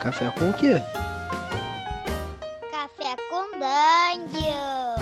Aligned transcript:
Café 0.00 0.30
com 0.30 0.48
o 0.48 0.54
quê? 0.54 0.80
Café 2.70 3.16
com 3.28 3.50
Dungeon. 3.58 4.94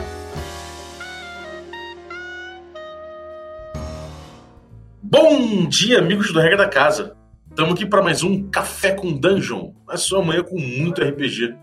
Bom 5.00 5.68
dia, 5.68 6.00
amigos 6.00 6.32
do 6.32 6.40
Regra 6.40 6.56
da 6.56 6.68
Casa. 6.68 7.16
Estamos 7.48 7.74
aqui 7.74 7.86
para 7.86 8.02
mais 8.02 8.24
um 8.24 8.50
Café 8.50 8.92
com 8.92 9.12
Dungeon, 9.12 9.72
a 9.88 9.96
sua 9.96 10.20
manhã 10.20 10.42
com 10.42 10.58
muito 10.58 11.00
RPG. 11.00 11.56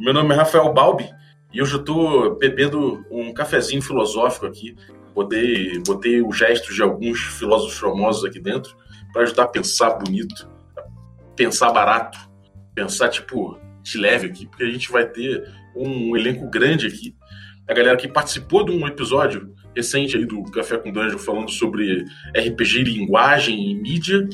Meu 0.00 0.14
nome 0.14 0.32
é 0.32 0.38
Rafael 0.38 0.72
Balbi 0.72 1.10
e 1.52 1.60
hoje 1.60 1.74
eu 1.74 1.80
estou 1.80 2.38
bebendo 2.38 3.04
um 3.10 3.34
cafezinho 3.34 3.82
filosófico 3.82 4.46
aqui. 4.46 4.74
Botei, 5.14 5.78
botei 5.86 6.22
os 6.22 6.38
gestos 6.38 6.74
de 6.74 6.82
alguns 6.82 7.20
filósofos 7.20 7.78
famosos 7.78 8.24
aqui 8.24 8.40
dentro 8.40 8.74
para 9.12 9.24
ajudar 9.24 9.42
a 9.42 9.48
pensar 9.48 9.90
bonito, 9.90 10.48
a 10.74 10.82
pensar 11.36 11.70
barato, 11.70 12.31
pensar 12.74 13.08
tipo 13.08 13.58
de 13.82 13.98
leve 13.98 14.26
aqui, 14.26 14.46
porque 14.46 14.64
a 14.64 14.70
gente 14.70 14.90
vai 14.90 15.06
ter 15.06 15.48
um 15.76 16.16
elenco 16.16 16.48
grande 16.48 16.86
aqui. 16.86 17.14
A 17.68 17.74
galera 17.74 17.96
que 17.96 18.08
participou 18.08 18.64
de 18.64 18.72
um 18.72 18.86
episódio 18.86 19.54
recente 19.74 20.16
aí 20.16 20.26
do 20.26 20.42
Café 20.44 20.78
com 20.78 20.92
Dungeon 20.92 21.18
falando 21.18 21.50
sobre 21.50 22.04
RPG, 22.36 22.84
linguagem 22.84 23.70
e 23.70 23.74
mídia. 23.74 24.28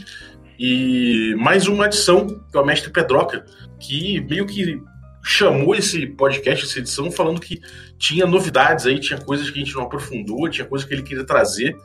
E 0.59 1.34
mais 1.38 1.69
uma 1.69 1.84
adição, 1.84 2.27
que 2.27 2.56
é 2.56 2.61
o 2.61 2.66
Mestre 2.66 2.91
Pedroca, 2.91 3.45
que 3.78 4.20
meio 4.23 4.45
que 4.47 4.80
chamou 5.22 5.74
esse 5.74 6.06
podcast, 6.06 6.64
essa 6.64 6.78
edição, 6.78 7.10
falando 7.10 7.40
que 7.40 7.60
tinha 7.98 8.27
novidades 8.27 8.86
aí, 8.86 8.98
tinha 8.98 9.20
coisas 9.20 9.50
que 9.50 9.60
a 9.60 9.64
gente 9.64 9.74
não 9.74 9.82
aprofundou, 9.82 10.48
tinha 10.48 10.66
coisas 10.66 10.86
que 10.86 10.94
ele 10.94 11.02
queria 11.02 11.24
trazer 11.24 11.77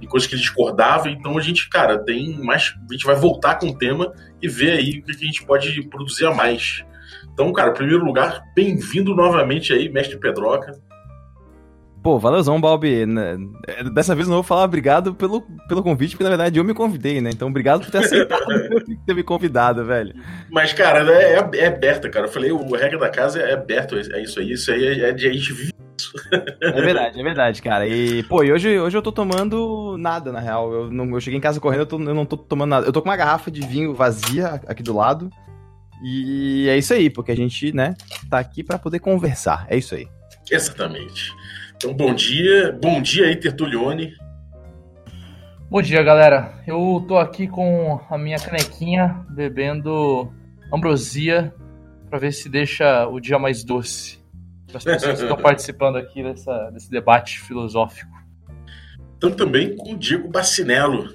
e 0.00 0.06
coisas 0.06 0.28
que 0.28 0.34
ele 0.34 0.42
discordava. 0.42 1.08
Então 1.08 1.36
a 1.36 1.40
gente, 1.40 1.68
cara, 1.68 1.98
tem 1.98 2.38
mais. 2.42 2.74
A 2.88 2.92
gente 2.92 3.04
vai 3.04 3.16
voltar 3.16 3.56
com 3.56 3.68
o 3.68 3.76
tema 3.76 4.12
e 4.40 4.48
ver 4.48 4.72
aí 4.72 4.98
o 5.00 5.02
que 5.02 5.12
a 5.12 5.26
gente 5.26 5.44
pode 5.44 5.82
produzir 5.88 6.26
a 6.26 6.34
mais. 6.34 6.84
Então, 7.32 7.52
cara, 7.52 7.70
em 7.70 7.74
primeiro 7.74 8.04
lugar, 8.04 8.42
bem-vindo 8.54 9.14
novamente 9.14 9.72
aí, 9.72 9.88
Mestre 9.88 10.18
Pedroca. 10.18 10.72
Pô, 12.06 12.20
valeuzão, 12.20 12.60
Balbi. 12.60 13.04
Né, 13.04 13.36
Dessa 13.92 14.14
vez 14.14 14.28
não 14.28 14.36
vou 14.36 14.44
falar 14.44 14.62
obrigado 14.62 15.12
pelo, 15.12 15.40
pelo 15.66 15.82
convite, 15.82 16.12
porque 16.12 16.22
na 16.22 16.28
verdade 16.30 16.56
eu 16.56 16.62
me 16.62 16.72
convidei, 16.72 17.20
né? 17.20 17.30
Então 17.32 17.48
obrigado 17.48 17.80
por 17.82 17.90
ter 17.90 17.98
aceitado 17.98 18.46
ter 19.04 19.12
me 19.12 19.24
convidado, 19.24 19.84
velho. 19.84 20.14
Mas, 20.48 20.72
cara, 20.72 21.00
é, 21.12 21.32
é, 21.32 21.48
é 21.64 21.66
aberta, 21.66 22.08
cara. 22.08 22.26
Eu 22.26 22.30
falei, 22.30 22.52
o 22.52 22.76
regra 22.76 22.96
da 22.96 23.08
casa 23.08 23.40
é 23.40 23.54
aberto, 23.54 23.96
é 23.96 24.22
isso 24.22 24.38
aí. 24.38 24.52
Isso 24.52 24.70
aí 24.70 25.00
é 25.02 25.10
de 25.12 25.26
a 25.28 25.32
gente 25.32 25.52
vive 25.52 25.72
isso. 25.98 26.12
É 26.62 26.80
verdade, 26.80 27.18
é 27.18 27.22
verdade, 27.24 27.60
cara. 27.60 27.88
E, 27.88 28.22
pô, 28.22 28.44
e 28.44 28.52
hoje, 28.52 28.78
hoje 28.78 28.96
eu 28.96 29.02
tô 29.02 29.10
tomando 29.10 29.96
nada, 29.98 30.30
na 30.30 30.38
real. 30.38 30.72
Eu, 30.72 30.90
não, 30.92 31.10
eu 31.10 31.20
cheguei 31.20 31.38
em 31.38 31.42
casa 31.42 31.58
correndo, 31.58 31.80
eu, 31.80 31.86
tô- 31.86 32.00
eu 32.00 32.14
não 32.14 32.24
tô 32.24 32.36
tomando 32.36 32.70
nada. 32.70 32.86
Eu 32.86 32.92
tô 32.92 33.02
com 33.02 33.08
uma 33.08 33.16
garrafa 33.16 33.50
de 33.50 33.66
vinho 33.66 33.92
vazia 33.92 34.60
aqui 34.68 34.80
do 34.84 34.94
lado. 34.94 35.28
E 36.04 36.68
é 36.68 36.78
isso 36.78 36.94
aí, 36.94 37.10
porque 37.10 37.32
a 37.32 37.36
gente, 37.36 37.72
né, 37.74 37.94
tá 38.30 38.38
aqui 38.38 38.62
pra 38.62 38.78
poder 38.78 39.00
conversar. 39.00 39.66
É 39.68 39.76
isso 39.76 39.96
aí. 39.96 40.06
Exatamente. 40.48 41.32
Então, 41.76 41.92
bom 41.92 42.14
dia. 42.14 42.72
Bom 42.72 43.02
dia 43.02 43.26
aí, 43.26 43.36
Tertulione. 43.36 44.14
Bom 45.68 45.82
dia, 45.82 46.02
galera. 46.02 46.62
Eu 46.66 47.04
tô 47.06 47.18
aqui 47.18 47.46
com 47.46 48.00
a 48.08 48.16
minha 48.16 48.38
canequinha 48.38 49.26
bebendo 49.28 50.32
ambrosia 50.72 51.54
pra 52.08 52.18
ver 52.18 52.32
se 52.32 52.48
deixa 52.48 53.06
o 53.06 53.20
dia 53.20 53.38
mais 53.38 53.62
doce. 53.62 54.18
Para 54.68 54.78
as 54.78 54.84
pessoas 54.84 55.18
que 55.18 55.24
estão 55.24 55.36
participando 55.42 55.96
aqui 55.96 56.22
dessa, 56.22 56.70
desse 56.70 56.90
debate 56.90 57.40
filosófico. 57.40 58.10
Estamos 59.12 59.36
também 59.36 59.76
com 59.76 59.92
o 59.92 59.98
Diego 59.98 60.28
Bacinello. 60.28 61.14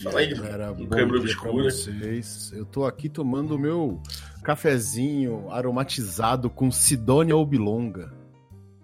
Fala 0.00 0.20
aí, 0.20 0.32
galera. 0.32 0.72
Bom 0.72 0.86
câmera 0.86 1.18
obscura. 1.18 1.64
vocês. 1.64 2.52
Eu 2.54 2.64
tô 2.64 2.86
aqui 2.86 3.08
tomando 3.08 3.56
o 3.56 3.58
meu 3.58 4.00
cafezinho 4.44 5.50
aromatizado 5.50 6.48
com 6.48 6.70
Sidônia 6.70 7.36
Oblonga. 7.36 8.21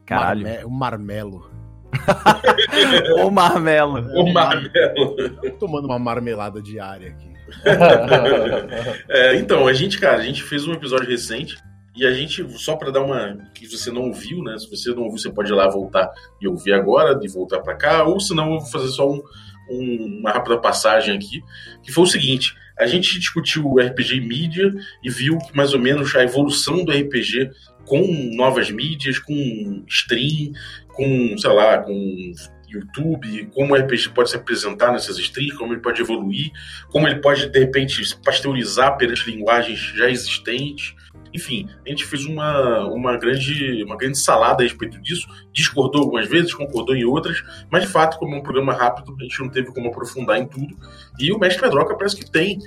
Caralho. 0.09 0.43
Marme- 0.43 0.65
o 0.65 0.71
marmelo. 0.71 1.51
Ô, 3.23 3.31
Marmelo. 3.31 3.99
O 4.21 4.33
Marmelo. 4.33 5.17
Tô 5.43 5.51
tomando 5.59 5.87
uma 5.87 5.99
marmelada 5.99 6.61
diária 6.61 7.11
aqui. 7.11 7.29
É, 9.09 9.37
então, 9.37 9.67
a 9.67 9.73
gente, 9.73 9.99
cara, 9.99 10.19
a 10.19 10.23
gente 10.25 10.43
fez 10.43 10.67
um 10.67 10.73
episódio 10.73 11.09
recente 11.09 11.57
e 11.97 12.07
a 12.07 12.13
gente, 12.13 12.47
só 12.59 12.77
pra 12.77 12.91
dar 12.91 13.01
uma. 13.03 13.39
que 13.55 13.67
você 13.67 13.91
não 13.91 14.03
ouviu, 14.03 14.43
né? 14.43 14.57
Se 14.59 14.69
você 14.71 14.91
não 14.91 15.05
ouviu, 15.05 15.19
você 15.19 15.31
pode 15.31 15.51
ir 15.51 15.55
lá 15.55 15.69
voltar 15.69 16.11
e 16.41 16.47
ouvir 16.47 16.73
agora, 16.75 17.19
e 17.23 17.29
voltar 17.29 17.61
pra 17.61 17.75
cá, 17.75 18.05
ou 18.05 18.21
senão 18.21 18.53
eu 18.55 18.61
vou 18.61 18.69
fazer 18.71 18.89
só 18.89 19.11
um- 19.11 19.23
um- 19.71 20.19
uma 20.21 20.31
rápida 20.31 20.59
passagem 20.59 21.17
aqui, 21.17 21.43
que 21.83 21.91
foi 21.91 22.05
o 22.05 22.07
seguinte. 22.07 22.55
A 22.79 22.87
gente 22.87 23.19
discutiu 23.19 23.67
o 23.67 23.81
RPG 23.81 24.21
mídia 24.21 24.71
e 25.03 25.11
viu 25.11 25.37
que 25.39 25.57
mais 25.57 25.75
ou 25.75 25.81
menos 25.81 26.15
a 26.15 26.23
evolução 26.23 26.85
do 26.85 26.93
RPG 26.93 27.51
com 27.89 28.03
novas 28.35 28.71
mídias, 28.71 29.19
com 29.19 29.83
stream, 29.89 30.53
com, 30.89 31.39
sei 31.39 31.51
lá, 31.51 31.79
com 31.79 32.33
YouTube, 32.69 33.49
como 33.55 33.73
o 33.73 33.77
RPG 33.77 34.11
pode 34.11 34.31
se 34.31 34.37
apresentar 34.37 34.93
nessas 34.93 35.19
streams, 35.19 35.57
como 35.57 35.73
ele 35.73 35.81
pode 35.81 36.01
evoluir, 36.01 36.51
como 36.91 37.09
ele 37.09 37.21
pode, 37.21 37.49
de 37.49 37.59
repente, 37.59 38.05
se 38.05 38.17
pasteurizar 38.23 38.97
perante 38.97 39.31
linguagens 39.31 39.79
já 39.97 40.09
existentes. 40.11 40.95
Enfim, 41.33 41.69
a 41.87 41.89
gente 41.89 42.05
fez 42.05 42.25
uma, 42.25 42.87
uma, 42.87 43.17
grande, 43.17 43.83
uma 43.85 43.97
grande 43.97 44.19
salada 44.19 44.63
a 44.63 44.67
respeito 44.67 45.01
disso, 45.01 45.27
discordou 45.53 46.03
algumas 46.03 46.29
vezes, 46.29 46.55
concordou 46.55 46.95
em 46.95 47.05
outras, 47.05 47.43
mas 47.71 47.85
de 47.85 47.89
fato, 47.89 48.19
como 48.19 48.35
é 48.35 48.39
um 48.39 48.43
programa 48.43 48.73
rápido, 48.73 49.17
a 49.19 49.23
gente 49.23 49.41
não 49.41 49.49
teve 49.49 49.73
como 49.73 49.89
aprofundar 49.89 50.39
em 50.39 50.47
tudo. 50.47 50.77
E 51.19 51.33
o 51.33 51.39
Mestre 51.39 51.63
Pedroca 51.63 51.97
parece 51.97 52.17
que 52.17 52.31
tem 52.31 52.59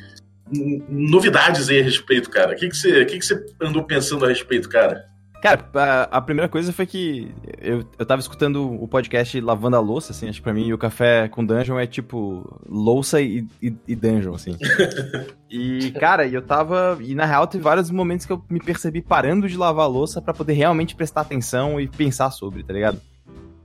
novidades 0.89 1.69
aí 1.69 1.79
a 1.79 1.83
respeito, 1.83 2.29
cara. 2.29 2.53
O 2.53 2.55
que, 2.55 2.69
que, 2.69 2.75
você, 2.75 3.01
o 3.01 3.05
que, 3.05 3.19
que 3.19 3.25
você 3.25 3.45
andou 3.61 3.83
pensando 3.83 4.25
a 4.25 4.29
respeito, 4.29 4.67
cara? 4.67 5.10
Cara, 5.41 5.67
a, 5.73 6.17
a 6.17 6.21
primeira 6.21 6.47
coisa 6.47 6.71
foi 6.71 6.85
que 6.85 7.31
eu, 7.59 7.83
eu 7.97 8.05
tava 8.05 8.19
escutando 8.21 8.71
o 8.81 8.87
podcast 8.87 9.41
lavando 9.41 9.75
a 9.75 9.79
louça, 9.79 10.11
assim, 10.11 10.29
acho 10.29 10.37
que 10.37 10.43
pra 10.43 10.53
mim 10.53 10.71
o 10.71 10.77
café 10.77 11.27
com 11.27 11.43
dungeon 11.43 11.79
é 11.79 11.87
tipo 11.87 12.59
louça 12.69 13.19
e, 13.19 13.47
e, 13.61 13.73
e 13.87 13.95
dungeon, 13.95 14.35
assim. 14.35 14.55
e, 15.49 15.91
cara, 15.99 16.27
eu 16.27 16.43
tava. 16.43 16.97
E 17.01 17.15
na 17.15 17.25
real 17.25 17.47
teve 17.47 17.63
vários 17.63 17.89
momentos 17.89 18.25
que 18.25 18.31
eu 18.31 18.43
me 18.49 18.59
percebi 18.59 19.01
parando 19.01 19.49
de 19.49 19.57
lavar 19.57 19.85
a 19.85 19.87
louça 19.87 20.21
pra 20.21 20.33
poder 20.33 20.53
realmente 20.53 20.95
prestar 20.95 21.21
atenção 21.21 21.81
e 21.81 21.87
pensar 21.87 22.29
sobre, 22.29 22.63
tá 22.63 22.71
ligado? 22.73 23.01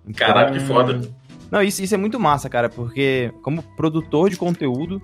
Então- 0.09 0.27
Caraca, 0.27 0.53
que 0.53 0.61
foda. 0.61 1.01
Não, 1.51 1.63
isso, 1.63 1.83
isso 1.83 1.95
é 1.95 1.99
muito 1.99 2.19
massa, 2.19 2.49
cara, 2.49 2.69
porque 2.71 3.31
como 3.43 3.63
produtor 3.77 4.31
de 4.31 4.37
conteúdo, 4.37 5.01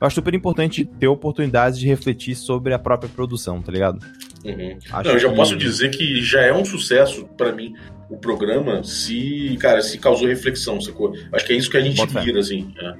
eu 0.00 0.06
acho 0.06 0.14
super 0.14 0.34
importante 0.34 0.84
ter 0.84 1.08
oportunidades 1.08 1.78
de 1.78 1.86
refletir 1.86 2.34
sobre 2.34 2.72
a 2.72 2.78
própria 2.78 3.10
produção, 3.10 3.60
tá 3.60 3.70
ligado? 3.72 3.98
Uhum. 4.44 4.78
Acho 4.92 5.08
Não, 5.08 5.14
eu 5.14 5.18
já 5.18 5.28
que- 5.30 5.36
posso 5.36 5.56
dizer 5.56 5.90
que 5.90 6.20
já 6.22 6.40
é 6.42 6.52
um 6.52 6.64
sucesso 6.64 7.26
pra 7.36 7.52
mim 7.52 7.74
o 8.10 8.16
programa 8.16 8.82
se, 8.84 9.56
cara, 9.60 9.80
se 9.82 9.98
causou 9.98 10.26
reflexão, 10.28 10.80
sacou? 10.80 11.14
Acho 11.32 11.46
que 11.46 11.52
é 11.52 11.56
isso 11.56 11.70
que 11.70 11.76
a 11.76 11.80
gente 11.80 11.96
Bota 11.96 12.20
vira, 12.20 12.40
assim. 12.40 12.72
é. 12.78 12.94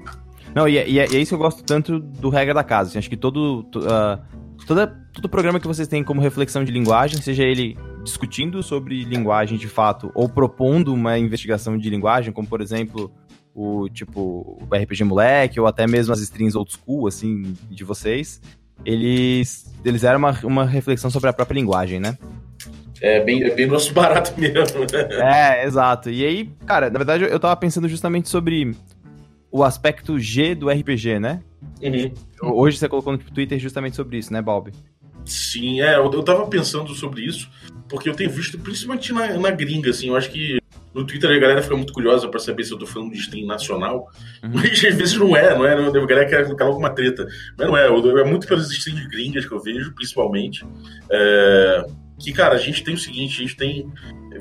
Não, 0.54 0.68
e 0.68 0.76
é, 0.78 0.88
e 0.88 0.98
é- 0.98 1.06
e 1.10 1.16
é 1.16 1.18
isso 1.20 1.30
que 1.30 1.34
eu 1.34 1.38
gosto 1.38 1.62
tanto 1.64 1.98
do 1.98 2.28
Regra 2.28 2.52
da 2.54 2.62
Casa. 2.64 2.90
assim, 2.90 2.98
acho 2.98 3.08
que 3.10 3.16
todo, 3.16 3.62
to- 3.64 3.80
ah, 3.88 4.20
toda, 4.66 4.86
todo 5.12 5.28
programa 5.28 5.58
que 5.58 5.66
vocês 5.66 5.88
têm 5.88 6.04
como 6.04 6.20
reflexão 6.20 6.62
de 6.64 6.70
linguagem, 6.70 7.20
seja 7.20 7.42
ele 7.42 7.76
discutindo 8.04 8.62
sobre 8.62 9.02
linguagem 9.04 9.56
de 9.58 9.66
fato 9.68 10.10
ou 10.14 10.28
propondo 10.28 10.92
uma 10.92 11.18
investigação 11.18 11.76
de 11.78 11.88
linguagem, 11.88 12.32
como 12.32 12.46
por 12.48 12.60
exemplo 12.60 13.10
o 13.54 13.88
tipo 13.88 14.58
o 14.60 14.74
RPG 14.74 15.04
Moleque 15.04 15.60
ou 15.60 15.66
até 15.66 15.86
mesmo 15.86 16.12
as 16.12 16.20
streams 16.20 16.56
old 16.56 16.72
school, 16.72 17.06
assim, 17.06 17.54
de 17.70 17.84
vocês, 17.84 18.40
eles, 18.84 19.72
eles 19.84 20.04
eram 20.04 20.18
uma, 20.18 20.38
uma 20.44 20.64
reflexão 20.64 21.10
sobre 21.10 21.28
a 21.30 21.32
própria 21.32 21.54
linguagem, 21.54 22.00
né? 22.00 22.16
É 23.00 23.20
bem, 23.22 23.42
é 23.42 23.54
bem 23.54 23.66
nosso 23.66 23.92
barato 23.92 24.32
mesmo. 24.38 24.86
É, 25.10 25.64
exato. 25.64 26.08
E 26.10 26.24
aí, 26.24 26.50
cara, 26.64 26.88
na 26.88 26.98
verdade 26.98 27.24
eu 27.24 27.40
tava 27.40 27.56
pensando 27.56 27.88
justamente 27.88 28.28
sobre 28.28 28.74
o 29.50 29.64
aspecto 29.64 30.18
G 30.18 30.54
do 30.54 30.70
RPG, 30.70 31.18
né? 31.18 31.42
Uhum. 31.82 32.12
Hoje 32.54 32.78
você 32.78 32.88
colocou 32.88 33.12
no 33.12 33.18
Twitter 33.18 33.58
justamente 33.58 33.96
sobre 33.96 34.18
isso, 34.18 34.32
né, 34.32 34.40
Balbi? 34.40 34.72
Sim, 35.24 35.80
é, 35.80 35.96
eu, 35.96 36.10
eu 36.10 36.22
tava 36.22 36.46
pensando 36.46 36.94
sobre 36.94 37.22
isso, 37.22 37.48
porque 37.88 38.08
eu 38.08 38.14
tenho 38.14 38.30
visto, 38.30 38.58
principalmente 38.58 39.12
na, 39.12 39.36
na 39.38 39.50
gringa, 39.50 39.90
assim, 39.90 40.08
eu 40.08 40.16
acho 40.16 40.30
que 40.30 40.61
no 40.94 41.06
Twitter 41.06 41.30
a 41.30 41.38
galera 41.38 41.62
fica 41.62 41.76
muito 41.76 41.92
curiosa 41.92 42.28
pra 42.28 42.38
saber 42.38 42.64
se 42.64 42.72
eu 42.72 42.78
tô 42.78 42.86
falando 42.86 43.12
de 43.12 43.18
stream 43.18 43.46
nacional, 43.46 44.10
Uhum. 44.42 44.50
mas 44.54 44.84
às 44.84 44.94
vezes 44.94 45.16
não 45.16 45.36
é, 45.36 45.56
não 45.56 45.64
é, 45.66 45.74
não, 45.76 45.88
a 45.88 46.06
galera 46.06 46.28
quer 46.28 46.44
colocar 46.44 46.64
alguma 46.64 46.90
treta, 46.90 47.26
mas 47.56 47.66
não 47.66 47.76
é, 47.76 47.86
é 47.86 48.24
muito 48.24 48.46
pelas 48.46 48.70
streams 48.70 49.06
gringas 49.08 49.46
que 49.46 49.52
eu 49.52 49.60
vejo, 49.60 49.94
principalmente, 49.94 50.64
é, 51.10 51.84
que, 52.18 52.32
cara, 52.32 52.54
a 52.54 52.58
gente 52.58 52.84
tem 52.84 52.94
o 52.94 52.98
seguinte, 52.98 53.36
a 53.38 53.42
gente 53.42 53.56
tem 53.56 53.92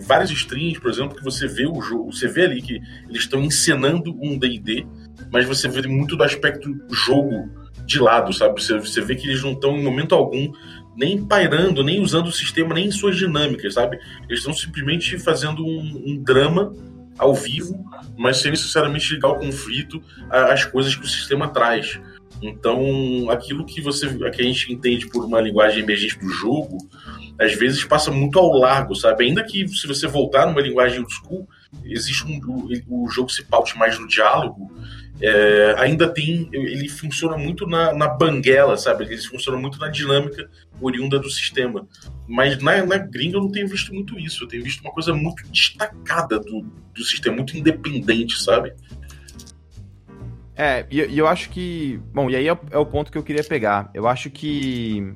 vários 0.01 0.31
streams, 0.31 0.79
por 0.79 0.91
exemplo, 0.91 1.15
que 1.15 1.23
você 1.23 1.47
vê 1.47 1.65
o 1.65 1.81
jogo, 1.81 2.11
você 2.11 2.27
vê 2.27 2.45
ali 2.45 2.61
que 2.61 2.79
eles 3.09 3.23
estão 3.23 3.41
encenando 3.41 4.15
um 4.21 4.37
D&D, 4.37 4.85
mas 5.31 5.45
você 5.45 5.67
vê 5.67 5.87
muito 5.87 6.15
do 6.15 6.23
aspecto 6.23 6.69
jogo 6.91 7.49
de 7.85 7.99
lado, 7.99 8.31
sabe? 8.33 8.61
Você, 8.61 8.77
você 8.77 9.01
vê 9.01 9.15
que 9.15 9.27
eles 9.27 9.43
não 9.43 9.53
estão 9.53 9.77
em 9.77 9.83
momento 9.83 10.13
algum 10.13 10.51
nem 10.95 11.25
pairando, 11.25 11.83
nem 11.83 12.01
usando 12.01 12.27
o 12.27 12.31
sistema, 12.31 12.73
nem 12.73 12.87
em 12.87 12.91
suas 12.91 13.17
dinâmicas, 13.17 13.73
sabe? 13.73 13.99
Eles 14.27 14.39
estão 14.39 14.53
simplesmente 14.53 15.17
fazendo 15.17 15.65
um, 15.65 16.03
um 16.07 16.23
drama 16.23 16.73
ao 17.17 17.33
vivo, 17.33 17.83
mas 18.17 18.37
sem 18.37 18.51
necessariamente 18.51 19.13
ligar 19.13 19.29
o 19.29 19.39
conflito 19.39 20.01
às 20.29 20.65
coisas 20.65 20.95
que 20.95 21.05
o 21.05 21.09
sistema 21.09 21.47
traz. 21.49 21.99
Então, 22.41 23.29
aquilo 23.29 23.65
que 23.65 23.81
você 23.81 24.07
que 24.31 24.41
a 24.41 24.45
gente 24.45 24.73
entende 24.73 25.07
por 25.07 25.23
uma 25.23 25.39
linguagem 25.39 25.83
emergente 25.83 26.17
do 26.19 26.29
jogo, 26.29 26.77
às 27.39 27.53
vezes 27.53 27.83
passa 27.83 28.09
muito 28.09 28.39
ao 28.39 28.51
largo, 28.53 28.95
sabe? 28.95 29.25
Ainda 29.25 29.43
que 29.43 29.67
se 29.67 29.87
você 29.87 30.07
voltar 30.07 30.47
numa 30.47 30.61
linguagem 30.61 30.99
old 30.99 31.13
school, 31.13 31.47
existe 31.83 32.25
um, 32.25 32.39
o, 32.87 33.05
o 33.05 33.09
jogo 33.09 33.29
se 33.29 33.43
paute 33.43 33.77
mais 33.77 33.97
no 33.99 34.07
diálogo, 34.07 34.71
é, 35.21 35.75
ainda 35.77 36.11
tem. 36.11 36.49
Ele 36.51 36.89
funciona 36.89 37.37
muito 37.37 37.67
na, 37.67 37.93
na 37.93 38.07
banguela, 38.07 38.75
sabe? 38.75 39.05
Ele 39.05 39.17
funciona 39.17 39.57
muito 39.57 39.79
na 39.79 39.87
dinâmica 39.87 40.49
oriunda 40.81 41.19
do 41.19 41.29
sistema. 41.29 41.87
Mas 42.27 42.61
na, 42.61 42.83
na 42.83 42.97
gringa 42.97 43.37
eu 43.37 43.41
não 43.41 43.51
tenho 43.51 43.67
visto 43.67 43.93
muito 43.93 44.17
isso. 44.19 44.43
Eu 44.43 44.47
tenho 44.47 44.63
visto 44.63 44.81
uma 44.81 44.91
coisa 44.91 45.13
muito 45.13 45.47
destacada 45.49 46.39
do, 46.39 46.61
do 46.61 47.03
sistema, 47.03 47.35
muito 47.35 47.55
independente, 47.55 48.41
sabe? 48.41 48.73
É, 50.55 50.85
e, 50.89 51.17
eu 51.17 51.27
acho 51.27 51.49
que. 51.51 51.99
Bom, 52.13 52.29
e 52.29 52.35
aí 52.35 52.47
é, 52.47 52.57
é 52.71 52.77
o 52.77 52.85
ponto 52.85 53.11
que 53.11 53.17
eu 53.17 53.23
queria 53.23 53.43
pegar. 53.43 53.91
Eu 53.93 54.07
acho 54.07 54.29
que 54.31 55.13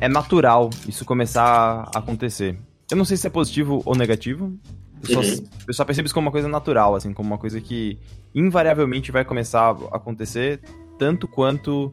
é 0.00 0.08
natural 0.08 0.70
isso 0.88 1.04
começar 1.04 1.88
a 1.94 1.98
acontecer. 1.98 2.58
Eu 2.90 2.96
não 2.96 3.04
sei 3.04 3.16
se 3.16 3.26
é 3.26 3.30
positivo 3.30 3.80
ou 3.84 3.94
negativo. 3.94 4.58
Eu 5.02 5.14
só, 5.14 5.20
uhum. 5.20 5.48
eu 5.68 5.74
só 5.74 5.84
percebo 5.84 6.06
isso 6.06 6.14
como 6.14 6.26
uma 6.26 6.32
coisa 6.32 6.48
natural, 6.48 6.94
assim, 6.94 7.12
como 7.12 7.28
uma 7.28 7.38
coisa 7.38 7.60
que 7.60 7.98
invariavelmente 8.34 9.12
vai 9.12 9.24
começar 9.24 9.76
a 9.92 9.96
acontecer, 9.96 10.60
tanto 10.98 11.28
quanto 11.28 11.92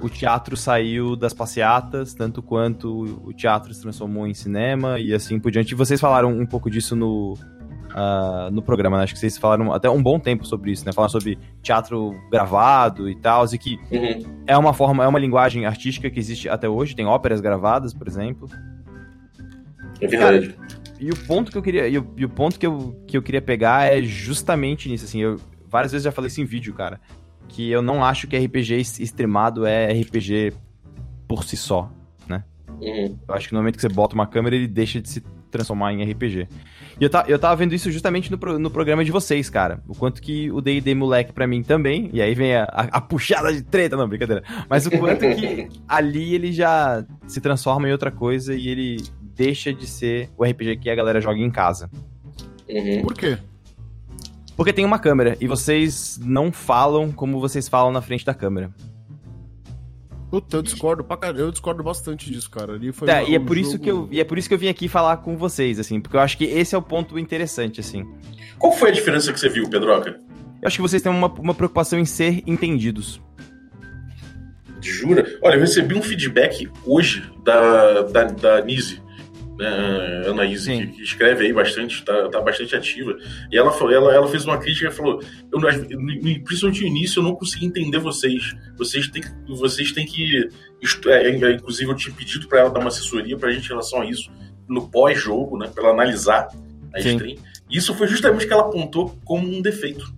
o 0.00 0.08
teatro 0.08 0.56
saiu 0.56 1.16
das 1.16 1.32
passeatas, 1.32 2.14
tanto 2.14 2.42
quanto 2.42 3.20
o 3.24 3.32
teatro 3.32 3.72
se 3.72 3.80
transformou 3.80 4.26
em 4.26 4.34
cinema 4.34 4.98
e 4.98 5.14
assim 5.14 5.38
por 5.38 5.50
diante. 5.50 5.72
E 5.72 5.74
vocês 5.74 6.00
falaram 6.00 6.30
um 6.30 6.46
pouco 6.46 6.70
disso 6.70 6.94
no, 6.94 7.34
uh, 7.34 8.50
no 8.50 8.60
programa, 8.60 8.98
né? 8.98 9.04
Acho 9.04 9.14
que 9.14 9.20
vocês 9.20 9.38
falaram 9.38 9.72
até 9.72 9.88
um 9.88 10.02
bom 10.02 10.18
tempo 10.18 10.44
sobre 10.46 10.72
isso, 10.72 10.84
né? 10.84 10.92
Falaram 10.92 11.12
sobre 11.12 11.38
teatro 11.62 12.14
gravado 12.30 13.08
e 13.08 13.16
tal, 13.16 13.44
e 13.46 13.58
que 13.58 13.78
uhum. 13.90 14.42
é 14.46 14.56
uma 14.56 14.74
forma, 14.74 15.04
é 15.04 15.08
uma 15.08 15.18
linguagem 15.18 15.64
artística 15.64 16.10
que 16.10 16.18
existe 16.18 16.48
até 16.48 16.68
hoje, 16.68 16.94
tem 16.94 17.06
óperas 17.06 17.40
gravadas, 17.40 17.94
por 17.94 18.06
exemplo. 18.06 18.48
É 20.00 20.06
verdade. 20.06 20.48
Cara, 20.50 20.85
e 20.98 21.10
o 21.10 21.16
ponto 21.16 21.50
que 21.50 21.58
eu 21.58 21.62
queria, 21.62 21.88
e 21.88 21.98
o, 21.98 22.12
e 22.16 22.24
o, 22.24 22.28
ponto 22.28 22.58
que 22.58 22.66
eu, 22.66 23.02
que 23.06 23.16
eu 23.16 23.22
queria 23.22 23.42
pegar 23.42 23.92
é 23.92 24.02
justamente 24.02 24.88
nisso, 24.88 25.04
assim, 25.04 25.20
eu 25.20 25.38
várias 25.68 25.92
vezes 25.92 26.04
já 26.04 26.12
falei 26.12 26.28
isso 26.28 26.40
em 26.40 26.44
vídeo, 26.44 26.72
cara, 26.72 27.00
que 27.48 27.70
eu 27.70 27.82
não 27.82 28.04
acho 28.04 28.26
que 28.26 28.36
RPG 28.36 28.80
streamado 29.00 29.66
é 29.66 29.92
RPG 29.92 30.54
por 31.28 31.44
si 31.44 31.56
só, 31.56 31.90
né? 32.28 32.44
Uhum. 32.80 33.18
Eu 33.28 33.34
acho 33.34 33.48
que 33.48 33.54
no 33.54 33.60
momento 33.60 33.76
que 33.76 33.82
você 33.82 33.88
bota 33.88 34.14
uma 34.14 34.26
câmera, 34.26 34.56
ele 34.56 34.68
deixa 34.68 35.00
de 35.00 35.08
se 35.08 35.22
transformar 35.50 35.92
em 35.92 36.10
RPG. 36.10 36.48
E 36.98 37.04
eu, 37.04 37.10
tá, 37.10 37.24
eu 37.28 37.38
tava 37.38 37.56
vendo 37.56 37.74
isso 37.74 37.90
justamente 37.90 38.30
no, 38.30 38.58
no 38.58 38.70
programa 38.70 39.04
de 39.04 39.10
vocês, 39.10 39.50
cara. 39.50 39.82
O 39.86 39.94
quanto 39.94 40.22
que 40.22 40.50
o 40.50 40.60
D&D 40.60 40.94
moleque 40.94 41.32
para 41.32 41.46
mim 41.46 41.62
também, 41.62 42.10
e 42.12 42.22
aí 42.22 42.34
vem 42.34 42.54
a, 42.54 42.64
a, 42.64 42.82
a, 42.84 43.00
puxada 43.00 43.52
de 43.52 43.62
treta, 43.62 43.96
não, 43.96 44.08
brincadeira. 44.08 44.42
Mas 44.68 44.86
o 44.86 44.90
quanto 44.90 45.20
que 45.20 45.68
ali 45.86 46.34
ele 46.34 46.52
já 46.52 47.04
se 47.26 47.40
transforma 47.40 47.88
em 47.88 47.92
outra 47.92 48.10
coisa 48.10 48.54
e 48.54 48.68
ele 48.68 48.96
deixa 49.36 49.72
de 49.72 49.86
ser 49.86 50.30
o 50.36 50.44
RPG 50.44 50.78
que 50.78 50.90
a 50.90 50.94
galera 50.94 51.20
joga 51.20 51.38
em 51.38 51.50
casa. 51.50 51.90
Uhum. 52.68 53.02
Por 53.02 53.14
quê? 53.14 53.38
Porque 54.56 54.72
tem 54.72 54.84
uma 54.84 54.98
câmera 54.98 55.36
e 55.40 55.46
vocês 55.46 56.18
não 56.22 56.50
falam 56.50 57.12
como 57.12 57.38
vocês 57.38 57.68
falam 57.68 57.92
na 57.92 58.00
frente 58.00 58.24
da 58.24 58.32
câmera. 58.32 58.70
Puta, 60.30 60.56
eu 60.56 60.62
discordo 60.62 61.04
pra 61.04 61.16
caramba. 61.16 61.40
Eu 61.40 61.50
discordo 61.52 61.82
bastante 61.82 62.30
disso, 62.32 62.50
cara. 62.50 62.72
Ali 62.72 62.90
foi 62.90 63.06
tá, 63.06 63.22
e 63.22 63.34
é 63.34 63.38
por 63.38 63.56
jogo... 63.56 63.68
isso 63.68 63.78
que 63.78 63.90
eu 63.90 64.08
E 64.10 64.18
é 64.18 64.24
por 64.24 64.38
isso 64.38 64.48
que 64.48 64.54
eu 64.54 64.58
vim 64.58 64.68
aqui 64.68 64.88
falar 64.88 65.18
com 65.18 65.36
vocês, 65.36 65.78
assim, 65.78 66.00
porque 66.00 66.16
eu 66.16 66.20
acho 66.20 66.36
que 66.36 66.44
esse 66.44 66.74
é 66.74 66.78
o 66.78 66.82
ponto 66.82 67.18
interessante, 67.18 67.80
assim. 67.80 68.04
Qual 68.58 68.72
foi 68.72 68.90
a 68.90 68.92
diferença 68.92 69.32
que 69.32 69.38
você 69.38 69.48
viu, 69.48 69.68
Pedroca? 69.68 70.18
Eu 70.62 70.66
acho 70.66 70.76
que 70.76 70.82
vocês 70.82 71.02
têm 71.02 71.12
uma, 71.12 71.28
uma 71.28 71.54
preocupação 71.54 71.98
em 71.98 72.04
ser 72.04 72.42
entendidos. 72.46 73.20
Jura? 74.80 75.38
Olha, 75.42 75.54
eu 75.54 75.60
recebi 75.60 75.94
um 75.94 76.02
feedback 76.02 76.68
hoje 76.84 77.30
da, 77.44 78.02
da, 78.02 78.24
da 78.24 78.60
Nise 78.62 79.00
né, 79.56 80.28
Anaíse, 80.28 80.70
que, 80.70 80.86
que, 80.88 81.02
escreve 81.02 81.46
aí 81.46 81.52
bastante, 81.52 82.04
tá, 82.04 82.28
tá 82.28 82.40
bastante 82.40 82.76
ativa. 82.76 83.16
E 83.50 83.56
ela, 83.56 83.72
ela, 83.92 84.14
ela 84.14 84.28
fez 84.28 84.44
uma 84.44 84.58
crítica 84.58 84.88
e 84.88 84.92
falou: 84.92 85.20
eu, 85.50 85.60
principalmente 86.44 86.82
no 86.82 86.86
início, 86.86 87.20
eu 87.20 87.24
não 87.24 87.34
consegui 87.34 87.66
entender 87.66 87.98
vocês. 87.98 88.54
Vocês 88.76 89.08
têm, 89.08 89.22
vocês 89.48 89.92
têm 89.92 90.04
que. 90.04 90.48
É, 91.06 91.30
é, 91.30 91.52
inclusive, 91.52 91.90
eu 91.90 91.96
tinha 91.96 92.14
pedido 92.14 92.46
para 92.48 92.60
ela 92.60 92.70
dar 92.70 92.80
uma 92.80 92.88
assessoria 92.88 93.36
pra 93.36 93.50
gente 93.50 93.64
em 93.64 93.68
relação 93.68 94.02
a 94.02 94.06
isso 94.06 94.30
no 94.68 94.88
pós-jogo, 94.88 95.56
né? 95.56 95.70
Pra 95.72 95.84
ela 95.84 95.92
analisar 95.92 96.48
a 96.92 97.00
Sim. 97.00 97.16
stream. 97.16 97.36
Isso 97.70 97.94
foi 97.94 98.06
justamente 98.08 98.44
o 98.44 98.48
que 98.48 98.52
ela 98.52 98.62
apontou 98.62 99.18
como 99.24 99.46
um 99.46 99.62
defeito. 99.62 100.14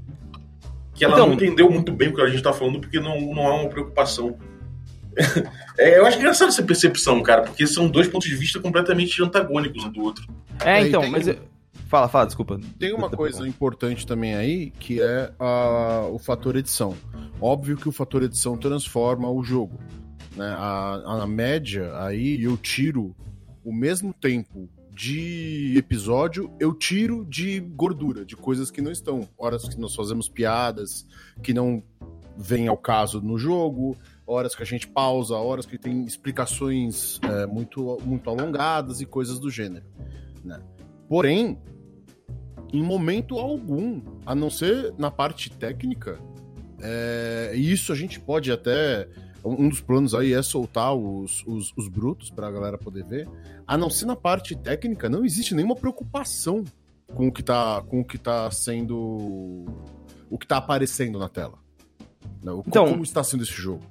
Que 0.95 1.05
ela 1.05 1.15
então, 1.15 1.29
não 1.29 1.35
entendeu 1.35 1.71
muito 1.71 1.93
bem 1.93 2.09
o 2.09 2.15
que 2.15 2.21
a 2.21 2.27
gente 2.27 2.43
tá 2.43 2.53
falando, 2.53 2.81
porque 2.81 2.99
não, 2.99 3.21
não 3.21 3.47
há 3.47 3.55
uma 3.55 3.69
preocupação 3.69 4.37
é, 5.79 5.99
eu 5.99 6.07
acho 6.07 6.19
engraçado 6.19 6.49
essa 6.49 6.63
percepção, 6.63 7.23
cara, 7.23 7.43
porque 7.43 7.67
são 7.67 7.89
dois 7.89 8.09
pontos 8.09 8.29
de 8.29 8.37
vista 8.37 8.61
completamente 8.61 9.23
antagônicos 9.23 9.85
um 9.85 9.91
do 9.91 10.03
outro. 10.03 10.27
É, 10.65 10.87
então, 10.87 11.03
tem... 11.03 11.11
mas. 11.11 11.29
Eu... 11.29 11.39
Fala, 11.87 12.07
fala, 12.07 12.27
desculpa. 12.27 12.61
Tem 12.79 12.93
uma 12.93 13.09
coisa 13.09 13.49
importante 13.49 14.07
também 14.07 14.35
aí, 14.35 14.71
que 14.71 15.01
é 15.01 15.33
a, 15.39 16.07
o 16.11 16.19
fator 16.19 16.55
edição. 16.57 16.95
Óbvio 17.41 17.79
que 17.79 17.89
o 17.89 17.93
fator 17.93 18.23
edição 18.23 18.59
transforma 18.59 19.31
o 19.31 19.43
jogo. 19.43 19.81
Né? 20.37 20.47
A, 20.47 21.23
a 21.23 21.27
média, 21.27 21.91
aí 21.99 22.43
eu 22.43 22.59
tiro 22.59 23.17
o 23.65 23.73
mesmo 23.73 24.13
tempo 24.13 24.69
de 24.93 25.75
episódio, 25.79 26.53
eu 26.59 26.75
tiro 26.75 27.25
de 27.25 27.61
gordura, 27.61 28.25
de 28.25 28.37
coisas 28.37 28.71
que 28.71 28.83
não 28.83 28.93
estão. 28.93 29.29
Horas 29.39 29.69
que 29.69 29.81
nós 29.81 29.95
fazemos 29.95 30.29
piadas 30.29 31.07
que 31.43 31.55
não 31.55 31.83
vêm 32.37 32.69
ao 32.69 32.77
caso 32.77 33.21
no 33.23 33.39
jogo, 33.39 33.97
horas 34.29 34.55
que 34.55 34.63
a 34.63 34.67
gente 34.67 34.87
pausa, 34.87 35.35
horas 35.35 35.65
que 35.65 35.79
tem 35.79 36.05
explicações 36.05 37.19
é, 37.23 37.47
muito, 37.47 37.99
muito 38.05 38.29
alongadas 38.29 39.01
e 39.01 39.07
coisas 39.07 39.39
do 39.39 39.51
gênero. 39.51 39.87
Né? 40.45 40.61
Porém, 41.09 41.59
em 42.73 42.83
momento 42.83 43.39
algum, 43.39 44.03
a 44.27 44.35
não 44.35 44.51
ser 44.51 44.93
na 44.99 45.11
parte 45.11 45.51
técnica, 45.51 46.21
é, 46.81 47.53
isso 47.57 47.91
a 47.93 47.97
gente 47.97 48.21
pode 48.21 48.53
até. 48.53 49.09
Um 49.45 49.69
dos 49.69 49.81
planos 49.81 50.15
aí 50.15 50.35
é 50.35 50.43
soltar 50.43 50.95
os, 50.95 51.45
os, 51.47 51.73
os 51.77 51.89
brutos 51.89 52.29
para 52.29 52.49
a 52.49 52.51
galera 52.51 52.77
poder 52.77 53.05
ver. 53.05 53.29
A 53.67 53.79
não 53.79 53.89
ser 53.89 54.05
na 54.05 54.17
parte 54.17 54.55
técnica, 54.55 55.09
não 55.09 55.25
existe 55.25 55.55
nenhuma 55.55 55.77
preocupação 55.77 56.65
com 57.15 57.29
o 57.29 57.33
que 57.33 57.41
está 57.41 57.83
com 57.89 58.01
o 58.01 58.05
que 58.05 58.19
tá 58.19 58.51
sendo. 58.51 59.65
o 60.29 60.37
que 60.37 60.45
está 60.45 60.59
aparecendo 60.59 61.19
na 61.19 61.29
tela. 61.29 61.59
Né? 62.43 62.53
Então, 62.67 62.89
como 62.89 63.03
está 63.03 63.23
sendo 63.25 63.43
esse 63.43 63.53
jogo? 63.53 63.83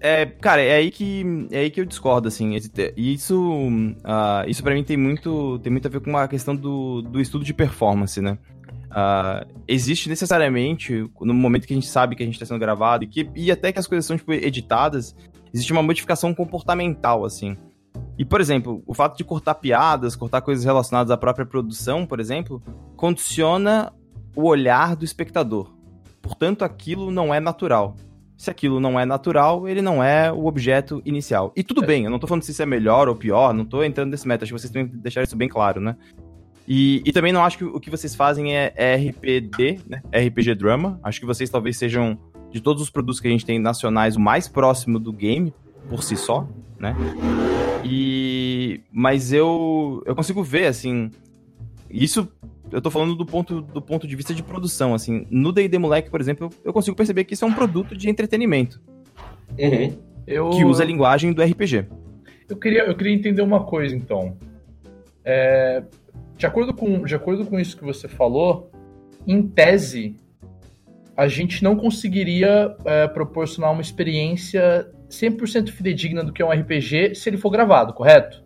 É, 0.00 0.24
cara, 0.26 0.62
é 0.62 0.76
aí 0.76 0.90
que 0.90 1.48
é 1.50 1.58
aí 1.60 1.70
que 1.70 1.80
eu 1.80 1.84
discordo, 1.84 2.28
assim. 2.28 2.56
Isso, 2.96 3.38
uh, 3.38 4.48
isso 4.48 4.62
para 4.62 4.74
mim 4.74 4.82
tem 4.82 4.96
muito, 4.96 5.58
tem 5.58 5.70
muito 5.70 5.86
a 5.86 5.90
ver 5.90 6.00
com 6.00 6.16
a 6.16 6.26
questão 6.26 6.56
do, 6.56 7.02
do 7.02 7.20
estudo 7.20 7.44
de 7.44 7.52
performance, 7.52 8.20
né? 8.20 8.38
Uh, 8.90 9.46
existe 9.66 10.08
necessariamente, 10.08 11.10
no 11.20 11.34
momento 11.34 11.66
que 11.66 11.74
a 11.74 11.76
gente 11.76 11.88
sabe 11.88 12.14
que 12.14 12.22
a 12.22 12.26
gente 12.26 12.36
está 12.36 12.46
sendo 12.46 12.60
gravado 12.60 13.04
e, 13.04 13.08
que, 13.08 13.28
e 13.34 13.50
até 13.50 13.72
que 13.72 13.78
as 13.78 13.86
coisas 13.86 14.06
são 14.06 14.16
tipo, 14.16 14.32
editadas, 14.32 15.14
existe 15.52 15.72
uma 15.72 15.82
modificação 15.82 16.32
comportamental, 16.32 17.24
assim. 17.24 17.56
E, 18.16 18.24
por 18.24 18.40
exemplo, 18.40 18.82
o 18.86 18.94
fato 18.94 19.16
de 19.16 19.24
cortar 19.24 19.56
piadas, 19.56 20.16
cortar 20.16 20.40
coisas 20.40 20.64
relacionadas 20.64 21.10
à 21.10 21.16
própria 21.16 21.44
produção, 21.44 22.06
por 22.06 22.20
exemplo, 22.20 22.62
condiciona 22.96 23.92
o 24.34 24.44
olhar 24.44 24.94
do 24.96 25.04
espectador. 25.04 25.74
Portanto, 26.22 26.64
aquilo 26.64 27.10
não 27.10 27.34
é 27.34 27.40
natural. 27.40 27.96
Se 28.36 28.50
aquilo 28.50 28.80
não 28.80 28.98
é 28.98 29.06
natural, 29.06 29.68
ele 29.68 29.80
não 29.80 30.02
é 30.02 30.30
o 30.32 30.46
objeto 30.46 31.00
inicial. 31.04 31.52
E 31.56 31.62
tudo 31.62 31.84
é. 31.84 31.86
bem, 31.86 32.04
eu 32.04 32.10
não 32.10 32.18
tô 32.18 32.26
falando 32.26 32.42
se 32.42 32.50
isso 32.50 32.62
é 32.62 32.66
melhor 32.66 33.08
ou 33.08 33.14
pior, 33.14 33.54
não 33.54 33.64
tô 33.64 33.82
entrando 33.82 34.10
nesse 34.10 34.26
método, 34.26 34.44
acho 34.44 34.54
que 34.54 34.60
vocês 34.60 34.72
têm 34.72 34.88
que 34.88 34.96
deixar 34.96 35.22
isso 35.22 35.36
bem 35.36 35.48
claro, 35.48 35.80
né? 35.80 35.96
E, 36.66 37.02
e 37.04 37.12
também 37.12 37.32
não 37.32 37.44
acho 37.44 37.58
que 37.58 37.64
o 37.64 37.78
que 37.78 37.90
vocês 37.90 38.14
fazem 38.14 38.56
é, 38.56 38.72
é 38.74 38.96
RPD, 38.96 39.80
né? 39.86 40.02
RPG 40.12 40.54
Drama. 40.54 40.98
Acho 41.02 41.20
que 41.20 41.26
vocês 41.26 41.50
talvez 41.50 41.76
sejam, 41.76 42.18
de 42.50 42.60
todos 42.60 42.82
os 42.82 42.90
produtos 42.90 43.20
que 43.20 43.28
a 43.28 43.30
gente 43.30 43.44
tem 43.44 43.58
nacionais, 43.58 44.16
o 44.16 44.20
mais 44.20 44.48
próximo 44.48 44.98
do 44.98 45.12
game, 45.12 45.52
por 45.88 46.02
si 46.02 46.16
só, 46.16 46.48
né? 46.78 46.96
E... 47.84 48.80
Mas 48.90 49.32
eu, 49.32 50.02
eu 50.06 50.14
consigo 50.14 50.42
ver, 50.42 50.66
assim... 50.66 51.10
Isso 51.94 52.28
eu 52.72 52.82
tô 52.82 52.90
falando 52.90 53.14
do 53.14 53.24
ponto, 53.24 53.60
do 53.60 53.80
ponto 53.80 54.06
de 54.06 54.16
vista 54.16 54.34
de 54.34 54.42
produção, 54.42 54.94
assim. 54.94 55.26
No 55.30 55.52
D&D 55.52 55.78
Moleque, 55.78 56.10
por 56.10 56.20
exemplo, 56.20 56.50
eu 56.64 56.72
consigo 56.72 56.96
perceber 56.96 57.24
que 57.24 57.34
isso 57.34 57.44
é 57.44 57.48
um 57.48 57.52
produto 57.52 57.96
de 57.96 58.10
entretenimento. 58.10 58.82
Uhum. 59.56 59.96
Eu... 60.26 60.50
Que 60.50 60.64
usa 60.64 60.82
a 60.82 60.86
linguagem 60.86 61.32
do 61.32 61.42
RPG. 61.42 61.86
Eu 62.48 62.56
queria, 62.56 62.84
eu 62.84 62.96
queria 62.96 63.14
entender 63.14 63.42
uma 63.42 63.64
coisa, 63.64 63.94
então. 63.94 64.36
É, 65.24 65.84
de, 66.36 66.46
acordo 66.46 66.74
com, 66.74 67.04
de 67.04 67.14
acordo 67.14 67.46
com 67.46 67.60
isso 67.60 67.76
que 67.76 67.84
você 67.84 68.08
falou, 68.08 68.70
em 69.26 69.46
tese, 69.46 70.16
a 71.16 71.28
gente 71.28 71.62
não 71.62 71.76
conseguiria 71.76 72.76
é, 72.84 73.06
proporcionar 73.06 73.72
uma 73.72 73.82
experiência 73.82 74.90
100% 75.08 75.70
fidedigna 75.70 76.24
do 76.24 76.32
que 76.32 76.42
é 76.42 76.44
um 76.44 76.50
RPG 76.50 77.14
se 77.14 77.28
ele 77.28 77.36
for 77.36 77.50
gravado, 77.50 77.94
correto? 77.94 78.43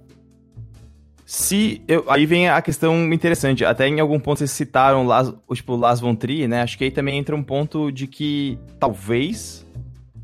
Se 1.31 1.83
eu, 1.87 2.07
aí 2.09 2.25
vem 2.25 2.49
a 2.49 2.63
questão 2.63 3.13
interessante, 3.13 3.63
até 3.63 3.87
em 3.87 4.01
algum 4.01 4.19
ponto 4.19 4.39
vocês 4.39 4.51
citaram 4.51 5.07
Las, 5.07 5.31
tipo 5.53 5.77
Las 5.77 6.01
Von 6.01 6.15
Trier, 6.15 6.49
né? 6.49 6.63
Acho 6.63 6.79
que 6.79 6.85
aí 6.85 6.91
também 6.91 7.19
entra 7.19 7.37
um 7.37 7.43
ponto 7.43 7.93
de 7.93 8.07
que 8.07 8.59
talvez 8.81 9.67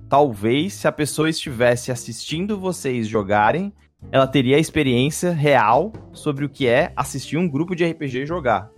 talvez 0.09 0.73
se 0.73 0.89
a 0.89 0.93
pessoa 0.93 1.29
estivesse 1.29 1.93
assistindo 1.93 2.59
vocês 2.59 3.07
jogarem, 3.07 3.71
ela 4.11 4.27
teria 4.27 4.57
a 4.57 4.59
experiência 4.59 5.31
real 5.31 5.93
sobre 6.15 6.47
o 6.47 6.49
que 6.49 6.67
é 6.67 6.91
assistir 6.97 7.37
um 7.37 7.47
grupo 7.47 7.77
de 7.77 7.85
RPG 7.85 8.25
jogar. 8.25 8.71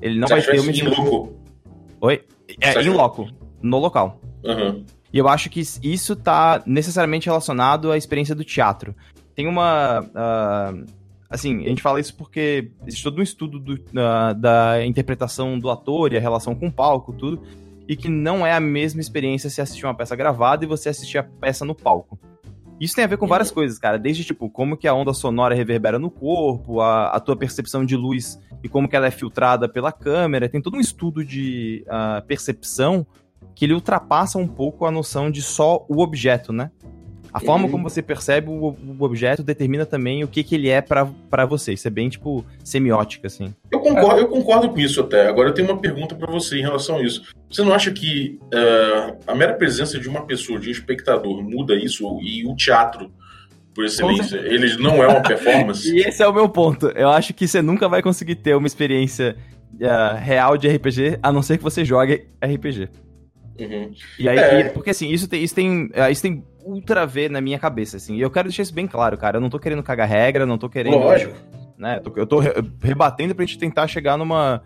Ele 0.00 0.18
não 0.18 0.26
Você 0.26 0.36
vai 0.36 0.42
ter 0.42 0.60
uma 0.60 0.72
em 0.72 0.88
louco? 0.88 1.34
Oi? 2.00 2.24
É, 2.62 2.80
em 2.80 2.88
loco, 2.88 3.28
no 3.60 3.78
local. 3.78 4.22
Aham. 4.42 4.86
E 5.12 5.18
eu 5.18 5.28
acho 5.28 5.50
que 5.50 5.60
isso 5.82 6.16
tá 6.16 6.62
necessariamente 6.64 7.26
relacionado 7.26 7.92
à 7.92 7.98
experiência 7.98 8.34
do 8.34 8.42
teatro. 8.42 8.96
Tem 9.34 9.46
uma. 9.46 10.08
ah, 10.14 10.72
assim, 11.34 11.64
a 11.64 11.68
gente 11.68 11.82
fala 11.82 12.00
isso 12.00 12.16
porque 12.16 12.70
existe 12.86 13.02
todo 13.02 13.18
um 13.18 13.22
estudo 13.22 13.58
do- 13.58 13.78
da- 13.92 14.32
da 14.32 14.86
interpretação 14.86 15.58
do 15.58 15.70
ator 15.70 16.12
e 16.12 16.16
a 16.16 16.20
relação 16.20 16.54
com 16.54 16.68
o 16.68 16.72
palco, 16.72 17.12
tudo. 17.12 17.42
E 17.86 17.96
que 17.96 18.08
não 18.08 18.46
é 18.46 18.52
a 18.54 18.60
mesma 18.60 19.00
experiência 19.00 19.50
se 19.50 19.60
assistir 19.60 19.84
uma 19.84 19.94
peça 19.94 20.16
gravada 20.16 20.64
e 20.64 20.68
você 20.68 20.88
assistir 20.88 21.18
a 21.18 21.22
peça 21.22 21.64
no 21.64 21.74
palco. 21.74 22.18
Isso 22.80 22.94
tem 22.94 23.04
a 23.04 23.08
ver 23.08 23.18
com 23.18 23.26
várias 23.26 23.50
coisas, 23.50 23.78
cara. 23.78 23.98
Desde, 23.98 24.24
tipo, 24.24 24.48
como 24.48 24.76
que 24.76 24.88
a 24.88 24.94
onda 24.94 25.12
sonora 25.12 25.54
reverbera 25.54 25.98
no 25.98 26.10
corpo, 26.10 26.80
a, 26.80 27.08
a 27.08 27.20
tua 27.20 27.36
percepção 27.36 27.84
de 27.84 27.96
luz 27.96 28.40
e 28.62 28.68
como 28.68 28.88
que 28.88 28.96
ela 28.96 29.06
é 29.06 29.10
filtrada 29.10 29.68
pela 29.68 29.92
câmera. 29.92 30.48
Tem 30.48 30.60
todo 30.60 30.76
um 30.76 30.80
estudo 30.80 31.24
de 31.24 31.84
ah, 31.88 32.22
percepção 32.26 33.06
que 33.54 33.64
ele 33.66 33.74
ultrapassa 33.74 34.38
um 34.38 34.48
pouco 34.48 34.86
a 34.86 34.90
noção 34.90 35.30
de 35.30 35.42
só 35.42 35.84
o 35.88 36.00
objeto, 36.00 36.52
né? 36.52 36.70
A 37.34 37.40
forma 37.40 37.64
Uhum. 37.64 37.70
como 37.72 37.90
você 37.90 38.00
percebe 38.00 38.48
o, 38.48 38.52
o 38.54 38.96
objeto 39.00 39.42
determina 39.42 39.84
também 39.84 40.22
o 40.22 40.28
que, 40.28 40.44
que 40.44 40.54
ele 40.54 40.68
é 40.68 40.80
pra 40.80 41.04
pra 41.28 41.44
você. 41.44 41.72
Isso 41.72 41.88
é 41.88 41.90
bem, 41.90 42.08
tipo, 42.08 42.44
semiótica, 42.62 43.26
assim. 43.26 43.52
Eu 43.72 43.80
concordo, 43.80 44.20
eu 44.20 44.28
concordo 44.28 44.68
com 44.70 44.78
isso 44.78 45.00
até. 45.00 45.26
Agora 45.26 45.48
eu 45.48 45.52
tenho 45.52 45.68
uma 45.68 45.80
pergunta 45.80 46.14
pra 46.14 46.30
você 46.30 46.58
em 46.58 46.62
relação 46.62 46.98
a 46.98 47.02
isso. 47.02 47.24
Você 47.50 47.62
não 47.64 47.74
acha 47.74 47.90
que 47.90 48.38
eh, 48.52 49.14
a 49.26 49.34
mera 49.34 49.52
presença 49.54 49.98
de 49.98 50.08
uma 50.08 50.24
pessoa, 50.24 50.60
de 50.60 50.68
um 50.68 50.72
espectador, 50.72 51.42
muda 51.42 51.74
isso? 51.74 52.04
E 52.22 52.46
o 52.46 52.54
teatro, 52.54 53.10
por 53.74 53.84
excelência, 53.84 54.36
ele 54.36 54.76
não 54.80 55.02
é 55.02 55.08
uma 55.08 55.20
performance? 55.20 55.90
E 55.92 56.02
esse 56.06 56.22
é 56.22 56.28
o 56.28 56.32
meu 56.32 56.48
ponto. 56.48 56.86
Eu 56.90 57.08
acho 57.08 57.34
que 57.34 57.48
você 57.48 57.60
nunca 57.60 57.88
vai 57.88 58.00
conseguir 58.00 58.36
ter 58.36 58.54
uma 58.54 58.68
experiência 58.68 59.36
ah, 59.82 60.14
real 60.14 60.56
de 60.56 60.68
RPG, 60.68 61.18
a 61.20 61.32
não 61.32 61.42
ser 61.42 61.56
que 61.58 61.64
você 61.64 61.84
jogue 61.84 62.26
RPG. 62.40 62.88
Uhum. 63.58 63.92
E 64.18 64.28
aí, 64.28 64.38
É. 64.38 64.60
e- 64.60 64.70
porque 64.70 64.90
assim, 64.90 65.08
isso 65.10 65.28
tem, 65.28 65.42
isso 65.42 65.54
tem, 65.54 65.90
ah, 65.94 66.10
isso 66.10 66.22
tem 66.22 66.44
ultra 66.64 67.06
ver 67.06 67.30
na 67.30 67.40
minha 67.40 67.58
cabeça, 67.58 67.96
assim. 67.96 68.16
E 68.16 68.20
eu 68.20 68.30
quero 68.30 68.48
deixar 68.48 68.62
isso 68.62 68.74
bem 68.74 68.86
claro, 68.86 69.16
cara. 69.18 69.36
Eu 69.36 69.40
não 69.40 69.50
tô 69.50 69.58
querendo 69.58 69.82
cagar 69.82 70.08
regra, 70.08 70.46
não 70.46 70.58
tô 70.58 70.68
querendo. 70.68 70.96
Lógico. 70.96 71.34
Né? 71.78 72.00
Eu 72.16 72.26
tô- 72.26 72.40
rebatendo 72.82 73.34
pra 73.34 73.44
gente 73.44 73.58
tentar 73.58 73.86
chegar 73.86 74.16
numa. 74.16 74.62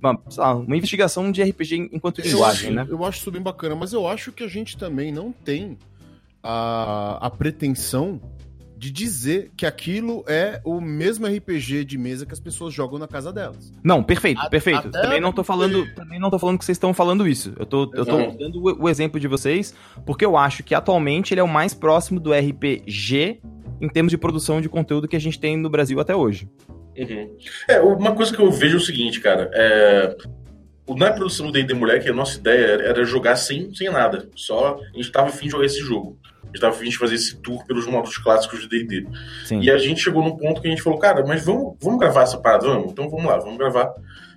Uma, 0.00 0.20
sei 0.28 0.42
lá, 0.42 0.54
uma 0.54 0.76
investigação 0.76 1.32
de 1.32 1.42
RPG 1.42 1.90
enquanto 1.92 2.20
linguagem, 2.20 2.70
né? 2.70 2.86
eu 2.88 3.04
acho 3.04 3.18
isso 3.18 3.30
bem 3.32 3.42
bacana, 3.42 3.74
mas 3.74 3.92
eu 3.92 4.06
acho 4.06 4.30
que 4.30 4.44
a 4.44 4.48
gente 4.48 4.76
também 4.78 5.10
não 5.10 5.32
tem 5.32 5.76
a, 6.40 7.18
a 7.26 7.28
pretensão 7.30 8.20
de 8.80 8.90
dizer 8.90 9.50
que 9.54 9.66
aquilo 9.66 10.24
é 10.26 10.58
o 10.64 10.80
mesmo 10.80 11.26
RPG 11.26 11.84
de 11.84 11.98
mesa 11.98 12.24
que 12.24 12.32
as 12.32 12.40
pessoas 12.40 12.72
jogam 12.72 12.98
na 12.98 13.06
casa 13.06 13.30
delas. 13.30 13.70
Não, 13.84 14.02
perfeito, 14.02 14.40
A- 14.40 14.48
perfeito. 14.48 14.88
até 14.88 15.02
Também 15.02 15.20
não 15.20 15.34
tô 15.34 15.44
falando, 15.44 15.84
também 15.94 16.18
não 16.18 16.30
tô 16.30 16.38
falando 16.38 16.58
que 16.58 16.64
vocês 16.64 16.76
estão 16.76 16.94
falando 16.94 17.28
isso. 17.28 17.52
Eu 17.58 17.66
tô, 17.66 17.90
eu 17.92 18.06
tô 18.06 18.16
dando 18.38 18.58
o, 18.58 18.84
o 18.84 18.88
exemplo 18.88 19.20
de 19.20 19.28
vocês, 19.28 19.74
porque 20.06 20.24
eu 20.24 20.34
acho 20.34 20.62
que 20.62 20.74
atualmente 20.74 21.34
ele 21.34 21.42
é 21.42 21.44
o 21.44 21.48
mais 21.48 21.74
próximo 21.74 22.18
do 22.18 22.32
RPG 22.32 23.42
em 23.82 23.88
termos 23.90 24.10
de 24.10 24.16
produção 24.16 24.62
de 24.62 24.68
conteúdo 24.70 25.06
que 25.06 25.16
a 25.16 25.20
gente 25.20 25.38
tem 25.38 25.58
no 25.58 25.68
Brasil 25.68 26.00
até 26.00 26.16
hoje. 26.16 26.48
Uhum. 26.96 27.36
É, 27.68 27.80
uma 27.82 28.14
coisa 28.14 28.34
que 28.34 28.40
eu 28.40 28.50
vejo 28.50 28.76
é 28.76 28.78
o 28.78 28.82
seguinte, 28.82 29.20
cara. 29.20 29.50
É... 29.52 30.16
Na 30.96 31.12
produção 31.12 31.46
do 31.46 31.52
D&D 31.52 31.74
Moleque, 31.74 32.08
a 32.08 32.12
nossa 32.12 32.38
ideia 32.38 32.82
era 32.82 33.04
jogar 33.04 33.36
sem, 33.36 33.72
sem 33.74 33.90
nada. 33.90 34.28
Só 34.34 34.78
a 34.92 34.96
gente 34.96 35.12
tava 35.12 35.28
afim 35.28 35.46
de 35.46 35.52
jogar 35.52 35.66
esse 35.66 35.80
jogo. 35.80 36.18
A 36.42 36.46
gente 36.46 36.60
tava 36.60 36.74
afim 36.74 36.88
de 36.88 36.98
fazer 36.98 37.14
esse 37.14 37.36
tour 37.36 37.64
pelos 37.64 37.86
modos 37.86 38.18
clássicos 38.18 38.60
de 38.60 38.68
D&D. 38.68 39.06
E 39.60 39.70
a 39.70 39.78
gente 39.78 40.00
chegou 40.00 40.22
num 40.22 40.36
ponto 40.36 40.60
que 40.60 40.66
a 40.66 40.70
gente 40.70 40.82
falou, 40.82 40.98
cara, 40.98 41.24
mas 41.24 41.44
vamos, 41.44 41.76
vamos 41.80 41.98
gravar 42.00 42.22
essa 42.22 42.38
parada? 42.38 42.66
Vamos? 42.66 42.92
Então 42.92 43.08
vamos 43.08 43.26
lá, 43.26 43.38
vamos 43.38 43.56
gravar. 43.56 43.92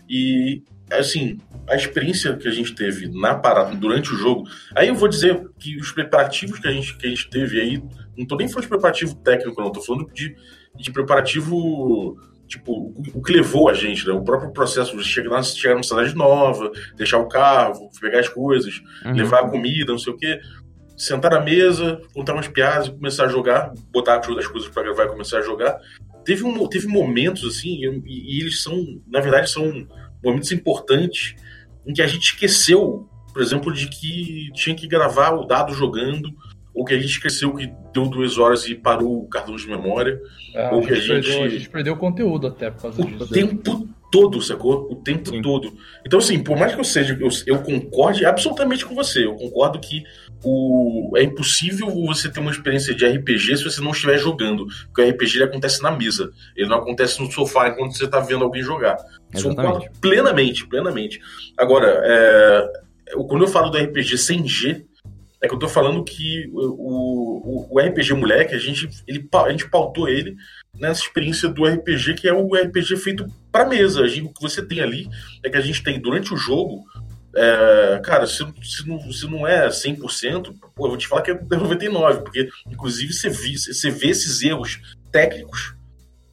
E, 0.07 0.61
assim, 0.91 1.39
a 1.67 1.75
experiência 1.75 2.35
que 2.35 2.47
a 2.47 2.51
gente 2.51 2.75
teve 2.75 3.07
na 3.07 3.35
parada, 3.35 3.75
durante 3.75 4.13
o 4.13 4.17
jogo, 4.17 4.43
aí 4.75 4.89
eu 4.89 4.95
vou 4.95 5.07
dizer 5.07 5.49
que 5.57 5.77
os 5.77 5.91
preparativos 5.91 6.59
que 6.59 6.67
a 6.67 6.71
gente, 6.71 6.95
que 6.97 7.07
a 7.07 7.09
gente 7.09 7.29
teve 7.29 7.59
aí, 7.59 7.83
não 8.17 8.25
tô 8.25 8.35
nem 8.35 8.47
falando 8.47 8.63
de 8.63 8.69
preparativo 8.69 9.15
técnico, 9.15 9.61
não, 9.61 9.71
tô 9.71 9.81
falando 9.81 10.11
de, 10.13 10.35
de 10.75 10.91
preparativo, 10.91 12.17
tipo, 12.47 12.93
o, 13.13 13.21
que 13.21 13.33
levou 13.33 13.69
a 13.69 13.73
gente, 13.73 14.05
né? 14.07 14.13
O 14.13 14.23
próprio 14.23 14.51
processo 14.51 14.95
de 14.95 15.03
chegar, 15.03 15.43
chegar 15.43 15.73
numa 15.73 15.83
cidade 15.83 16.15
nova, 16.15 16.71
deixar 16.95 17.17
o 17.17 17.27
carro, 17.27 17.89
pegar 17.99 18.19
as 18.19 18.29
coisas, 18.29 18.81
Uhum. 19.05 19.13
levar 19.13 19.39
a 19.39 19.49
comida, 19.49 19.91
não 19.91 19.99
sei 19.99 20.13
o 20.13 20.17
quê. 20.17 20.39
Sentar 20.95 21.31
na 21.31 21.39
mesa, 21.41 21.99
contar 22.13 22.33
umas 22.33 22.47
piadas 22.47 22.87
e 22.87 22.91
começar 22.91 23.25
a 23.25 23.29
jogar, 23.29 23.73
botar 23.91 24.19
as 24.19 24.47
coisas 24.47 24.69
pra 24.69 24.83
gravar 24.83 25.05
e 25.05 25.09
começar 25.09 25.39
a 25.39 25.41
jogar. 25.41 25.79
Teve, 26.23 26.43
um, 26.43 26.67
teve 26.67 26.87
momentos, 26.87 27.43
assim, 27.43 27.83
e, 27.83 28.01
e 28.05 28.41
eles 28.41 28.61
são, 28.61 28.85
na 29.07 29.19
verdade, 29.19 29.49
são 29.49 29.87
momentos 30.23 30.51
importantes 30.51 31.35
em 31.85 31.93
que 31.93 32.01
a 32.01 32.07
gente 32.07 32.23
esqueceu, 32.23 33.09
por 33.33 33.41
exemplo, 33.41 33.73
de 33.73 33.87
que 33.87 34.49
tinha 34.53 34.75
que 34.75 34.87
gravar 34.87 35.31
o 35.31 35.45
dado 35.45 35.73
jogando, 35.73 36.29
ou 36.73 36.83
que 36.83 36.93
a 36.93 36.99
gente 36.99 37.11
esqueceu 37.11 37.53
que 37.55 37.71
deu 37.93 38.07
duas 38.07 38.37
horas 38.37 38.67
e 38.67 38.73
parou 38.73 39.19
o 39.23 39.27
cartão 39.27 39.55
de 39.55 39.67
memória. 39.67 40.19
É, 40.55 40.69
Ou 40.69 40.81
que 40.81 40.91
a 40.91 40.95
gente 40.95 41.07
perdeu, 41.07 41.43
a 41.43 41.47
gente 41.49 41.69
perdeu 41.69 41.93
o 41.93 41.97
conteúdo 41.97 42.47
até 42.47 42.71
por 42.71 42.81
causa 42.81 43.01
O 43.01 43.05
disso. 43.05 43.31
tempo 43.31 43.87
todo, 44.11 44.41
sacou? 44.41 44.91
O 44.91 44.95
tempo 44.95 45.29
Sim. 45.29 45.41
todo. 45.41 45.73
Então, 46.05 46.19
assim, 46.19 46.43
por 46.43 46.57
mais 46.57 46.73
que 46.73 46.79
eu 46.79 46.83
seja, 46.83 47.17
eu, 47.19 47.29
eu 47.47 47.63
concorde 47.63 48.25
absolutamente 48.25 48.85
com 48.85 48.93
você. 48.93 49.25
Eu 49.25 49.35
concordo 49.35 49.79
que 49.79 50.03
o, 50.43 51.11
é 51.15 51.23
impossível 51.23 51.89
você 52.05 52.29
ter 52.29 52.39
uma 52.39 52.51
experiência 52.51 52.93
de 52.93 53.05
RPG 53.05 53.57
se 53.57 53.63
você 53.63 53.81
não 53.81 53.91
estiver 53.91 54.17
jogando. 54.17 54.67
Porque 54.85 55.01
o 55.01 55.09
RPG 55.09 55.43
acontece 55.43 55.81
na 55.81 55.91
mesa. 55.91 56.31
Ele 56.55 56.69
não 56.69 56.77
acontece 56.77 57.19
no 57.21 57.31
sofá 57.31 57.69
enquanto 57.69 57.97
você 57.97 58.05
está 58.05 58.19
vendo 58.19 58.43
alguém 58.43 58.61
jogar. 58.61 58.97
Isso 59.33 59.49
concordo 59.49 59.85
plenamente, 59.99 60.67
plenamente. 60.67 61.19
Agora, 61.57 62.01
é, 62.03 62.67
quando 63.27 63.43
eu 63.43 63.47
falo 63.47 63.69
do 63.69 63.77
RPG 63.77 64.17
sem 64.17 64.47
G, 64.47 64.85
é 65.43 65.47
que 65.47 65.53
eu 65.53 65.59
tô 65.59 65.67
falando 65.67 66.03
que 66.03 66.49
o, 66.53 67.67
o, 67.69 67.75
o 67.75 67.79
RPG 67.79 68.13
moleque, 68.13 68.55
a 68.55 68.57
gente, 68.57 68.89
ele, 69.05 69.27
a 69.33 69.51
gente 69.51 69.69
pautou 69.69 70.07
ele 70.07 70.35
nessa 70.79 71.01
experiência 71.01 71.49
do 71.49 71.65
RPG, 71.65 72.13
que 72.13 72.27
é 72.29 72.33
o 72.33 72.55
RPG 72.55 72.95
feito 72.97 73.25
pra 73.51 73.65
mesa. 73.67 74.07
Gente- 74.07 74.27
o 74.27 74.33
que 74.33 74.41
você 74.41 74.65
tem 74.65 74.79
ali 74.79 75.07
é 75.43 75.49
que 75.49 75.57
a 75.57 75.61
gente 75.61 75.83
tem 75.83 75.99
durante 75.99 76.33
o 76.33 76.37
jogo. 76.37 76.83
é, 77.35 77.99
cara, 78.03 78.25
se, 78.27 78.45
se, 78.63 78.87
não, 78.87 79.11
se 79.11 79.25
não 79.29 79.45
é 79.47 79.67
100%, 79.67 80.53
pô, 80.75 80.85
eu 80.85 80.89
vou 80.89 80.97
te 80.97 81.07
falar 81.07 81.23
que 81.23 81.31
é 81.31 81.35
99%, 81.35 82.21
porque 82.23 82.47
inclusive 82.69 83.11
você, 83.11 83.27
vi, 83.29 83.57
você 83.57 83.89
vê 83.89 84.09
esses 84.09 84.41
erros 84.43 84.79
técnicos 85.11 85.75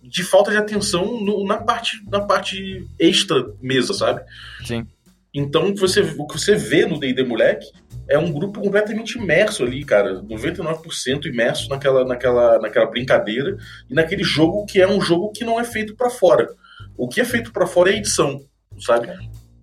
de 0.02 0.22
falta 0.22 0.50
de 0.50 0.56
atenção 0.58 1.20
no- 1.20 1.44
na, 1.46 1.56
parte, 1.56 2.02
na 2.10 2.20
parte 2.20 2.86
extra 2.98 3.50
mesa, 3.62 3.92
sabe? 3.94 4.20
Sim. 4.64 4.86
Então, 5.32 5.68
o 5.68 5.74
que 5.74 5.80
você, 5.80 6.00
o 6.00 6.26
que 6.26 6.38
você 6.38 6.54
vê 6.56 6.84
no 6.84 6.98
D&D 7.00 7.22
Moleque 7.22 7.66
é 8.10 8.18
um 8.18 8.32
grupo 8.32 8.60
completamente 8.60 9.18
imerso 9.18 9.62
ali, 9.62 9.84
cara. 9.84 10.20
99% 10.22 11.26
imerso 11.26 11.68
naquela, 11.70 12.04
naquela, 12.04 12.58
naquela 12.58 12.86
brincadeira 12.86 13.56
e 13.88 13.94
naquele 13.94 14.24
jogo 14.24 14.66
que 14.66 14.80
é 14.80 14.86
um 14.88 15.00
jogo 15.00 15.30
que 15.32 15.44
não 15.44 15.58
é 15.58 15.64
feito 15.64 15.94
pra 15.96 16.10
fora. 16.10 16.48
O 16.96 17.08
que 17.08 17.20
é 17.20 17.24
feito 17.24 17.52
pra 17.52 17.66
fora 17.66 17.90
é 17.90 17.96
edição, 17.96 18.40
sabe? 18.78 19.08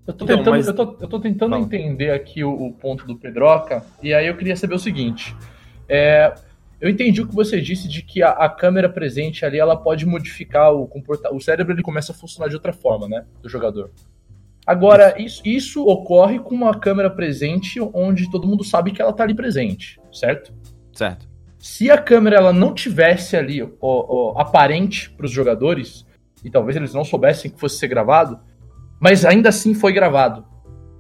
Eu 0.08 0.14
tô 0.14 0.24
Então, 0.24 0.38
tentando, 0.38 0.50
mas- 0.52 0.68
eu 0.68 0.74
tô, 0.74 0.98
eu 1.02 1.08
tô 1.08 1.20
tentando 1.20 1.56
entender 1.58 2.12
aqui 2.12 2.44
o, 2.44 2.50
o 2.52 2.74
ponto 2.74 3.06
do 3.06 3.18
Pedroca, 3.18 3.84
e 4.02 4.14
aí 4.14 4.26
eu 4.28 4.38
queria 4.38 4.56
saber 4.56 4.76
o 4.76 4.80
seguinte. 4.80 5.36
É, 5.90 6.34
eu 6.80 6.90
entendi 6.90 7.22
o 7.22 7.28
que 7.28 7.36
você 7.36 7.60
disse 7.60 7.88
de 7.88 8.02
que 8.02 8.24
a, 8.24 8.30
a 8.30 8.50
câmera 8.50 8.88
presente 8.88 9.44
ali 9.46 9.60
ela 9.60 9.76
pode 9.76 10.06
modificar 10.06 10.74
o 10.74 10.88
comportamento. 10.88 11.36
O 11.38 11.42
cérebro 11.42 11.74
ele 11.74 11.82
começa 11.84 12.14
a 12.14 12.16
funcionar 12.16 12.48
de 12.48 12.56
outra 12.56 12.72
forma, 12.72 13.08
né? 13.10 13.26
Do 13.42 13.50
jogador. 13.50 13.92
Agora, 14.68 15.16
isso, 15.18 15.42
isso 15.46 15.86
ocorre 15.88 16.40
com 16.40 16.54
uma 16.54 16.78
câmera 16.78 17.10
presente 17.10 17.80
onde 17.94 18.30
todo 18.30 18.46
mundo 18.46 18.66
sabe 18.66 18.92
que 18.92 19.02
ela 19.02 19.14
tá 19.14 19.24
ali 19.24 19.34
presente, 19.34 19.98
certo? 20.12 20.54
Certo. 20.92 21.26
Se 21.58 21.90
a 21.90 21.98
câmera 21.98 22.36
ela 22.36 22.52
não 22.52 22.74
tivesse 22.74 23.38
ali 23.38 23.64
ó, 23.64 23.70
ó, 23.82 24.40
aparente 24.40 25.10
para 25.10 25.26
os 25.26 25.32
jogadores, 25.32 26.06
e 26.44 26.52
talvez 26.52 26.76
eles 26.76 26.94
não 26.94 27.06
soubessem 27.06 27.50
que 27.50 27.58
fosse 27.58 27.78
ser 27.78 27.88
gravado, 27.88 28.40
mas 29.00 29.24
ainda 29.24 29.48
assim 29.48 29.74
foi 29.74 29.94
gravado, 29.94 30.46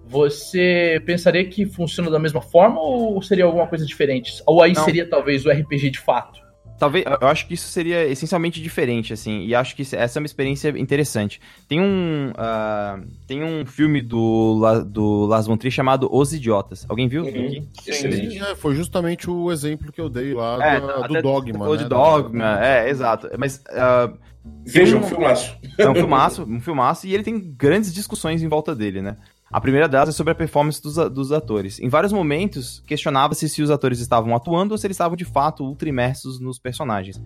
você 0.05 1.01
pensaria 1.05 1.43
que 1.45 1.65
funciona 1.65 2.09
da 2.09 2.19
mesma 2.19 2.41
forma 2.41 2.79
ou 2.79 3.21
seria 3.21 3.43
alguma 3.43 3.67
coisa 3.67 3.85
diferente? 3.85 4.41
Ou 4.45 4.63
aí 4.63 4.71
Não. 4.71 4.85
seria 4.85 5.09
talvez 5.09 5.45
o 5.45 5.51
RPG 5.51 5.89
de 5.89 5.99
fato? 5.99 6.39
Talvez, 6.79 7.03
eu 7.21 7.27
acho 7.27 7.47
que 7.47 7.53
isso 7.55 7.67
seria 7.69 8.05
essencialmente 8.05 8.61
diferente, 8.61 9.11
assim, 9.13 9.45
e 9.45 9.55
acho 9.55 9.75
que 9.75 9.81
essa 9.81 10.17
é 10.17 10.21
uma 10.21 10.25
experiência 10.25 10.69
interessante. 10.77 11.41
Tem 11.67 11.81
um, 11.81 12.31
ah, 12.37 12.99
tem 13.25 13.43
um 13.43 13.65
filme 13.65 14.01
do, 14.01 14.57
La- 14.59 14.79
do 14.79 15.25
Lars 15.25 15.47
von 15.47 15.57
Trier 15.57 15.71
chamado 15.71 16.07
Os 16.11 16.33
Idiotas. 16.33 16.85
Alguém 16.87 17.07
viu? 17.07 17.23
Uhum. 17.23 17.29
aqui? 17.29 17.67
Excelente. 17.87 18.37
É, 18.39 18.55
foi 18.55 18.75
justamente 18.75 19.29
o 19.29 19.51
exemplo 19.51 19.91
que 19.91 19.99
eu 19.99 20.07
dei 20.09 20.33
lá 20.33 20.63
É, 20.63 20.79
da- 20.79 21.05
até 21.05 21.21
do 21.21 21.21
Dogma. 21.23 21.59
Falou 21.59 21.75
né? 21.77 21.83
Dogma, 21.85 22.65
é, 22.65 22.89
exato. 22.89 23.29
Mas 23.37 23.63
ah, 23.69 24.11
Veja 24.65 24.95
um 24.95 24.99
um- 24.99 25.03
filmaço. 25.03 25.57
é 25.77 25.89
um 25.89 25.95
filmaço, 25.95 26.43
um 26.43 26.59
filmaço, 26.61 27.05
e 27.07 27.13
ele 27.13 27.23
tem 27.23 27.37
grandes 27.57 27.93
discussões 27.93 28.41
em 28.41 28.47
volta 28.47 28.73
dele, 28.75 29.01
né? 29.01 29.17
A 29.51 29.61
primeira 29.61 29.87
delas 29.87 30.09
é 30.09 30.11
sobre 30.11 30.31
a 30.33 30.35
performance 30.35 30.81
dos, 30.81 30.95
dos 31.11 31.31
atores. 31.31 31.79
Em 31.79 31.87
vários 31.87 32.11
momentos, 32.11 32.83
questionava-se 32.85 33.47
se 33.47 33.61
os 33.61 33.71
atores 33.71 33.99
estavam 33.99 34.35
atuando 34.35 34.73
ou 34.73 34.77
se 34.77 34.85
eles 34.85 34.95
estavam 34.95 35.15
de 35.15 35.23
fato 35.25 35.63
ultra 35.63 35.87
imersos 35.87 36.39
nos 36.39 36.59
personagens. 36.59 37.21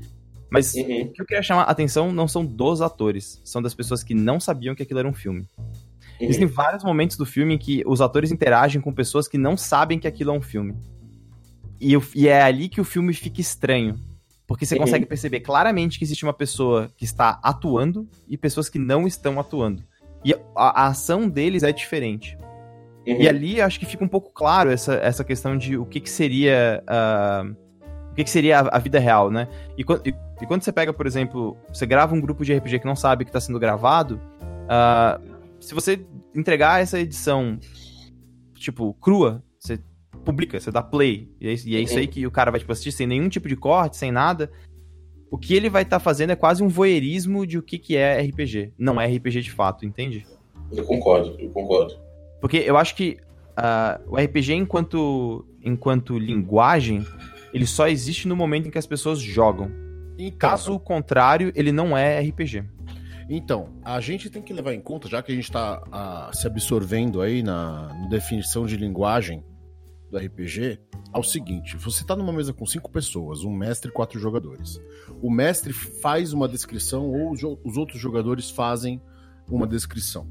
Mas 0.50 0.74
Uhum. 0.76 0.82
o 1.04 1.12
que 1.14 1.22
eu 1.22 1.26
queria 1.26 1.42
chamar 1.42 1.64
a 1.64 1.72
atenção 1.72 2.12
não 2.12 2.28
são 2.28 2.46
dos 2.46 2.82
atores, 2.82 3.42
são 3.44 3.62
das 3.62 3.74
pessoas 3.74 4.04
que 4.04 4.14
não 4.14 4.40
sabiam 4.40 4.76
que 4.76 4.84
aquilo 4.84 5.00
era 5.00 5.08
um 5.08 5.14
filme. 5.14 5.48
Existem 6.20 6.46
vários 6.46 6.84
momentos 6.84 7.18
do 7.18 7.26
filme 7.26 7.56
em 7.56 7.58
que 7.58 7.82
os 7.88 8.00
atores 8.02 8.32
interagem 8.32 8.80
com 8.82 8.94
pessoas 8.94 9.28
que 9.28 9.38
não 9.38 9.58
sabem 9.58 9.98
que 9.98 10.08
aquilo 10.08 10.30
é 10.30 10.34
um 10.34 10.42
filme. 10.42 10.76
E, 11.80 11.94
e 12.14 12.28
é 12.28 12.44
ali 12.44 12.70
que 12.70 12.80
o 12.80 12.84
filme 12.86 13.12
fica 13.14 13.42
estranho. 13.42 13.98
Porque 14.46 14.66
você 14.66 14.76
Uhum. 14.76 14.82
consegue 14.82 15.06
perceber 15.08 15.40
claramente 15.40 15.98
que 15.98 16.04
existe 16.04 16.24
uma 16.24 16.34
pessoa 16.34 16.92
que 16.96 17.06
está 17.06 17.40
atuando 17.42 18.08
e 18.28 18.38
pessoas 18.38 18.70
que 18.70 18.78
não 18.78 19.08
estão 19.08 19.40
atuando. 19.40 19.82
E 20.24 20.34
a, 20.34 20.38
a 20.56 20.88
ação 20.88 21.28
deles 21.28 21.64
é 21.64 21.72
diferente. 21.72 22.38
Uhum. 23.08 23.18
E 23.20 23.28
ali 23.28 23.62
acho 23.62 23.80
que 23.80 23.86
fica 23.86 24.04
um 24.04 24.08
pouco 24.08 24.32
claro 24.32 24.70
essa, 24.70 24.94
essa 24.96 25.24
questão 25.24 25.58
de 25.58 25.78
o 25.78 25.86
que, 25.86 26.00
que 26.00 26.10
seria. 26.10 26.84
ah, 26.88 27.44
o 28.12 28.14
que, 28.14 28.24
que 28.26 28.30
seria 28.30 28.60
a, 28.60 28.76
a 28.76 28.80
vida 28.80 29.00
real, 29.00 29.32
né? 29.32 29.48
E, 29.78 29.82
e- 30.08 30.14
e 30.42 30.46
quando 30.46 30.64
você 30.64 30.72
pega, 30.72 30.92
por 30.92 31.08
exemplo, 31.08 31.56
você 31.74 31.86
grava 31.86 32.14
um 32.14 32.20
grupo 32.20 32.44
de 32.44 32.54
RPG 32.54 32.80
que 32.80 32.86
não 32.86 32.96
sabe 32.96 33.24
que 33.24 33.30
está 33.30 33.40
sendo 33.40 33.58
gravado, 33.58 34.20
ah, 34.70 35.20
se 35.60 35.74
você 35.74 36.06
entregar 36.36 36.82
essa 36.82 37.00
edição, 37.00 37.58
tipo, 38.56 38.94
crua, 38.96 39.42
você 39.58 39.80
publica, 40.26 40.60
você 40.60 40.70
dá 40.72 40.82
play, 40.84 41.30
e 41.40 41.48
é, 41.48 41.54
isso- 41.54 41.68
e 41.70 41.76
é 41.76 41.80
isso 41.80 41.98
aí 41.98 42.06
que 42.08 42.28
o 42.28 42.32
cara 42.32 42.52
vai 42.52 42.60
tipo, 42.60 42.72
assistir 42.72 42.92
sem 42.92 43.08
nenhum 43.08 43.30
tipo 43.30 43.48
de 43.48 43.56
corte, 43.56 43.98
sem 43.98 44.12
nada. 44.12 44.52
O 45.32 45.38
que 45.38 45.54
ele 45.54 45.70
vai 45.70 45.84
estar 45.84 46.00
fazendo 46.00 46.32
é 46.32 46.36
quase 46.36 46.62
um 46.62 46.68
voyeurismo 46.68 47.48
de 47.48 47.58
o 47.58 47.64
que, 47.64 47.80
que 47.80 47.96
é 47.96 48.22
RPG. 48.22 48.74
Não 48.78 49.00
é 49.00 49.08
RPG 49.08 49.42
de 49.42 49.52
fato, 49.52 49.86
entende? 49.86 50.28
Eu 50.70 50.84
concordo, 50.84 51.38
eu 51.40 51.50
concordo. 51.52 51.98
Porque 52.42 52.58
eu 52.58 52.76
acho 52.76 52.94
que 52.94 53.18
ah, 53.56 54.02
o 54.08 54.18
RPG, 54.18 54.54
enquanto, 54.54 55.46
enquanto 55.64 56.20
linguagem, 56.20 57.06
ele 57.54 57.66
só 57.66 57.88
existe 57.88 58.28
no 58.28 58.36
momento 58.36 58.68
em 58.68 58.72
que 58.72 58.78
as 58.78 58.86
pessoas 58.86 59.20
jogam. 59.20 59.72
Então, 60.18 60.38
Caso 60.38 60.78
contrário, 60.78 61.54
ele 61.56 61.72
não 61.72 61.98
é 61.98 62.20
RPG. 62.20 62.66
Então, 63.30 63.70
a 63.86 64.02
gente 64.02 64.30
tem 64.30 64.42
que 64.42 64.52
levar 64.52 64.74
em 64.74 64.82
conta, 64.82 65.08
já 65.08 65.24
que 65.24 65.32
a 65.32 65.36
gente 65.36 65.46
está 65.46 66.30
se 66.34 66.46
absorvendo 66.46 67.22
aí 67.22 67.42
na, 67.42 67.88
na 67.88 68.08
definição 68.10 68.66
de 68.66 68.76
linguagem 68.76 69.42
do 70.12 70.18
RPG, 70.18 70.78
ao 71.12 71.24
seguinte: 71.24 71.78
você 71.78 72.02
está 72.02 72.16
numa 72.16 72.34
mesa 72.34 72.54
com 72.54 72.66
cinco 72.66 72.92
pessoas, 72.92 73.44
um 73.44 73.56
mestre 73.56 73.90
e 73.90 73.94
quatro 73.94 74.20
jogadores. 74.20 74.80
O 75.22 75.32
mestre 75.32 75.72
faz 75.72 76.34
uma 76.34 76.48
descrição 76.48 77.10
ou 77.10 77.32
os, 77.32 77.78
outros 77.78 78.00
jogadores 78.00 78.50
fazem 78.50 79.02
uma 79.50 79.66
descrição. 79.66 80.28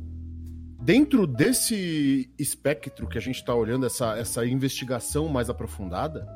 Dentro 0.82 1.26
desse 1.26 2.30
espectro 2.38 3.08
que 3.08 3.18
a 3.18 3.20
gente 3.20 3.36
está 3.36 3.54
olhando, 3.54 3.86
essa, 3.86 4.16
essa 4.16 4.46
investigação 4.46 5.28
mais 5.28 5.50
aprofundada, 5.50 6.26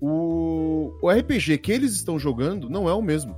o, 0.00 0.92
o 1.02 1.10
RPG 1.10 1.58
que 1.58 1.72
eles 1.72 1.94
estão 1.94 2.18
jogando 2.18 2.68
não 2.68 2.88
é 2.88 2.94
o 2.94 3.02
mesmo. 3.02 3.36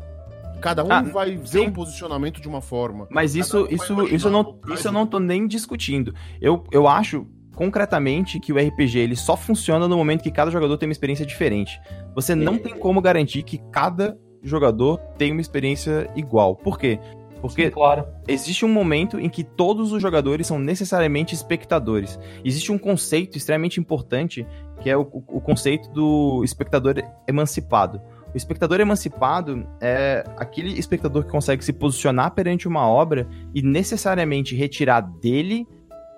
Cada 0.61 0.85
um 0.85 0.93
Ah, 0.93 1.03
vai 1.03 1.37
ver 1.37 1.47
sim. 1.47 1.67
um 1.67 1.73
posicionamento 1.73 2.41
de 2.41 2.47
uma 2.47 2.61
forma. 2.61 3.09
Mas 3.11 3.35
isso, 3.35 3.65
um 3.65 3.67
isso, 3.69 4.03
isso, 4.05 4.29
eu 4.29 4.33
não, 4.33 4.61
isso 4.73 4.89
eu 4.89 4.93
não 4.93 5.07
tô 5.07 5.19
nem 5.19 5.47
discutindo. 5.47 6.15
Eu, 6.41 6.65
eu 6.71 6.87
acho 6.87 7.27
concretamente 7.55 8.41
que 8.41 8.53
o 8.53 8.57
RPG 8.59 8.99
ele 8.99 9.17
só 9.17 9.37
funciona 9.37 9.87
no 9.89 9.97
momento 9.97 10.23
que 10.23 10.31
cada 10.31 10.51
jogador 10.51 10.77
tem 10.77 10.89
uma 10.89 10.93
experiência 10.93 11.27
diferente. 11.27 11.81
Você 12.15 12.35
não 12.35 12.59
tem 12.59 12.75
como 12.77 13.01
garantir 13.01 13.43
que 13.43 13.59
cada 13.71 14.17
jogador 14.43 14.99
tem 15.17 15.33
uma 15.33 15.41
experiência 15.41 16.11
igual. 16.17 16.57
Por 16.57 16.79
quê? 16.79 16.99
Porque 17.41 17.71
Claro. 17.71 18.07
existe 18.29 18.65
um 18.65 18.69
momento 18.69 19.19
em 19.19 19.29
que 19.29 19.43
todos 19.43 19.93
os 19.93 20.01
jogadores 20.01 20.47
são 20.47 20.59
necessariamente 20.59 21.35
espectadores. 21.35 22.19
Existe 22.45 22.71
um 22.71 22.79
conceito 22.79 23.37
extremamente 23.37 23.81
importante 23.81 24.47
que 24.81 24.89
é 24.91 24.97
o- 24.97 25.03
o 25.03 25.41
conceito 25.41 25.89
do 25.91 26.43
espectador 26.45 26.95
emancipado. 27.29 28.01
O 28.33 28.37
espectador 28.37 28.81
emancipado 28.81 29.67
é 29.81 30.25
aquele 30.37 30.79
espectador 30.79 31.25
que 31.25 31.31
consegue 31.31 31.65
se 31.65 31.73
posicionar 31.73 32.31
perante 32.33 32.67
uma 32.67 32.89
obra 32.89 33.29
e 33.55 33.61
necessariamente 33.61 34.57
retirar 34.57 35.01
dele 35.03 35.67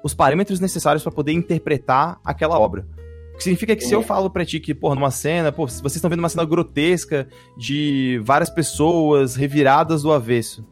os 0.05 0.13
parâmetros 0.13 0.61
necessários 0.61 1.03
para 1.03 1.11
poder 1.11 1.33
interpretar 1.33 2.21
aquela 2.23 2.59
obra. 2.59 2.87
O 3.33 3.39
que 3.39 3.43
significa 3.43 3.75
que 3.75 3.83
se 3.83 3.95
eu 3.95 4.03
falo 4.03 4.29
pra 4.29 4.45
ti 4.45 4.61
que, 4.61 4.75
porra, 4.75 4.95
numa 4.95 5.11
cena, 5.11 5.51
pô, 5.51 5.67
vocês 5.67 5.97
estão 5.97 6.11
vendo 6.11 6.19
uma 6.19 6.29
cena 6.29 6.45
grotesca 6.45 7.27
de 7.57 8.21
várias 8.23 8.51
pessoas 8.51 9.35
reviradas 9.35 10.03
do 10.03 10.13
avesso. 10.13 10.65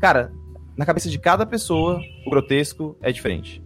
Cara, 0.00 0.32
na 0.76 0.84
cabeça 0.84 1.08
de 1.08 1.18
cada 1.18 1.46
pessoa, 1.46 2.00
o 2.26 2.30
grotesco 2.30 2.96
é 3.00 3.12
diferente. 3.12 3.62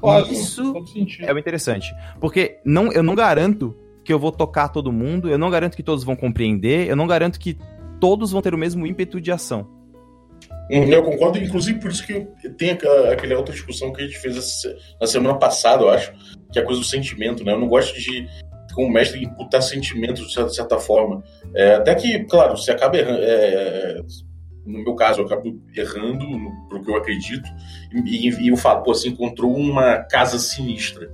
Claro. 0.00 0.30
Isso 0.30 0.74
é 1.20 1.32
o 1.32 1.38
interessante. 1.38 1.94
Porque 2.20 2.58
não, 2.64 2.92
eu 2.92 3.04
não 3.04 3.14
garanto 3.14 3.74
que 4.04 4.12
eu 4.12 4.18
vou 4.18 4.32
tocar 4.32 4.68
todo 4.68 4.92
mundo, 4.92 5.28
eu 5.30 5.38
não 5.38 5.48
garanto 5.48 5.76
que 5.76 5.82
todos 5.82 6.02
vão 6.02 6.16
compreender, 6.16 6.88
eu 6.88 6.96
não 6.96 7.06
garanto 7.06 7.38
que 7.38 7.56
todos 8.00 8.32
vão 8.32 8.42
ter 8.42 8.52
o 8.52 8.58
mesmo 8.58 8.84
ímpeto 8.84 9.20
de 9.20 9.30
ação. 9.30 9.75
Uhum, 10.70 10.84
Eu 10.92 11.02
concordo, 11.02 11.38
inclusive 11.38 11.78
por 11.78 11.90
isso 11.90 12.04
que 12.04 12.26
tem 12.58 12.70
aquela, 12.70 13.38
outra 13.38 13.54
discussão 13.54 13.92
que 13.92 14.02
a 14.02 14.06
gente 14.06 14.18
fez 14.18 14.62
na 15.00 15.06
semana 15.06 15.38
passada, 15.38 15.82
eu 15.82 15.90
acho, 15.90 16.12
que 16.52 16.58
é 16.58 16.62
a 16.62 16.64
coisa 16.64 16.80
do 16.80 16.86
sentimento, 16.86 17.44
né? 17.44 17.52
Eu 17.52 17.60
não 17.60 17.68
gosto 17.68 17.96
de, 17.98 18.28
como 18.74 18.92
mestre, 18.92 19.24
imputar 19.24 19.62
sentimentos 19.62 20.26
de 20.26 20.32
certa, 20.32 20.50
certa 20.50 20.78
forma. 20.78 21.22
É, 21.54 21.74
até 21.74 21.94
que, 21.94 22.24
claro, 22.24 22.56
você 22.56 22.72
acaba 22.72 22.96
errando. 22.96 23.20
é, 23.22 24.00
no 24.66 24.82
meu 24.82 24.96
caso, 24.96 25.20
eu 25.20 25.26
acabo 25.26 25.62
errando 25.76 26.26
pro 26.68 26.82
que 26.82 26.90
eu 26.90 26.96
acredito, 26.96 27.48
e, 28.04 28.28
e 28.28 28.48
eu 28.48 28.56
falo, 28.56 28.82
pô, 28.82 28.92
você 28.92 29.08
encontrou 29.08 29.54
uma 29.54 29.98
casa 29.98 30.38
sinistra. 30.40 31.08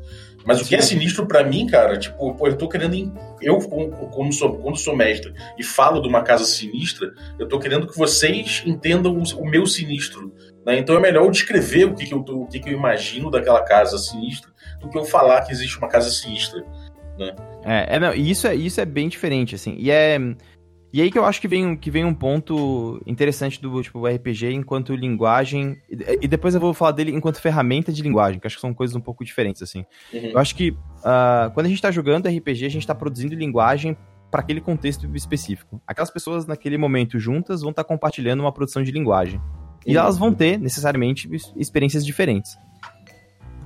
Mas 0.44 0.60
o 0.60 0.64
que 0.64 0.74
é 0.74 0.80
sinistro 0.80 1.26
pra 1.26 1.44
mim, 1.44 1.66
cara, 1.66 1.96
tipo, 1.98 2.34
pô, 2.34 2.48
eu 2.48 2.56
tô 2.56 2.68
querendo. 2.68 3.12
Eu, 3.40 3.58
como, 3.60 4.32
sou, 4.32 4.56
quando 4.58 4.76
sou 4.76 4.96
mestre 4.96 5.32
e 5.58 5.62
falo 5.62 6.00
de 6.00 6.08
uma 6.08 6.22
casa 6.22 6.44
sinistra, 6.44 7.12
eu 7.38 7.48
tô 7.48 7.58
querendo 7.58 7.86
que 7.86 7.96
vocês 7.96 8.62
entendam 8.66 9.16
o, 9.16 9.22
o 9.40 9.48
meu 9.48 9.66
sinistro. 9.66 10.32
né? 10.66 10.78
Então 10.78 10.96
é 10.96 11.00
melhor 11.00 11.24
eu 11.24 11.30
descrever 11.30 11.84
o 11.84 11.94
que, 11.94 12.06
que, 12.06 12.14
eu, 12.14 12.22
tô- 12.22 12.42
o 12.42 12.46
que, 12.46 12.58
que 12.60 12.68
eu 12.68 12.72
imagino 12.74 13.30
daquela 13.30 13.62
casa 13.62 13.98
sinistra 13.98 14.50
do 14.80 14.88
que 14.88 14.98
eu 14.98 15.04
falar 15.04 15.42
que 15.42 15.52
existe 15.52 15.78
uma 15.78 15.88
casa 15.88 16.10
sinistra. 16.10 16.64
É, 17.64 17.96
é 17.96 18.00
não, 18.00 18.12
isso 18.14 18.46
é, 18.48 18.54
isso 18.54 18.80
é 18.80 18.84
bem 18.84 19.08
diferente, 19.08 19.54
assim. 19.54 19.76
E 19.78 19.90
é. 19.90 20.18
E 20.92 21.00
aí 21.00 21.10
que 21.10 21.18
eu 21.18 21.24
acho 21.24 21.40
que 21.40 21.48
vem, 21.48 21.64
um- 21.66 21.76
que 21.76 21.90
vem 21.90 22.04
um 22.04 22.12
ponto 22.12 23.00
interessante 23.06 23.60
do 23.60 23.82
tipo, 23.82 24.06
RPG 24.06 24.52
enquanto 24.52 24.94
linguagem. 24.94 25.76
E, 25.90 26.18
e 26.22 26.28
depois 26.28 26.54
eu 26.54 26.60
vou 26.60 26.74
falar 26.74 26.92
dele 26.92 27.10
enquanto 27.12 27.40
ferramenta 27.40 27.90
de 27.92 28.02
linguagem, 28.02 28.38
que 28.38 28.46
acho 28.46 28.56
que 28.56 28.60
são 28.60 28.74
coisas 28.74 28.94
um 28.94 29.00
pouco 29.00 29.24
diferentes, 29.24 29.62
assim. 29.62 29.84
Uhum. 30.12 30.30
Eu 30.32 30.38
acho 30.38 30.54
que 30.54 30.76
ah, 31.04 31.50
quando 31.54 31.66
a 31.66 31.68
gente 31.68 31.80
tá 31.80 31.90
jogando 31.90 32.26
RPG, 32.28 32.66
a 32.66 32.70
gente 32.70 32.86
tá 32.86 32.94
produzindo 32.94 33.34
linguagem 33.34 33.96
para 34.30 34.40
aquele 34.40 34.60
contexto 34.60 35.08
específico. 35.16 35.80
Aquelas 35.86 36.10
pessoas 36.10 36.46
naquele 36.46 36.76
momento 36.78 37.18
juntas 37.18 37.62
vão 37.62 37.70
estar 37.70 37.84
compartilhando 37.84 38.40
uma 38.40 38.52
produção 38.52 38.82
de 38.82 38.90
linguagem. 38.90 39.40
E 39.86 39.92
Uhum. 39.96 40.00
elas 40.02 40.16
vão 40.18 40.32
ter, 40.32 40.58
necessariamente, 40.58 41.28
es- 41.34 41.52
experiências 41.56 42.04
diferentes. 42.04 42.56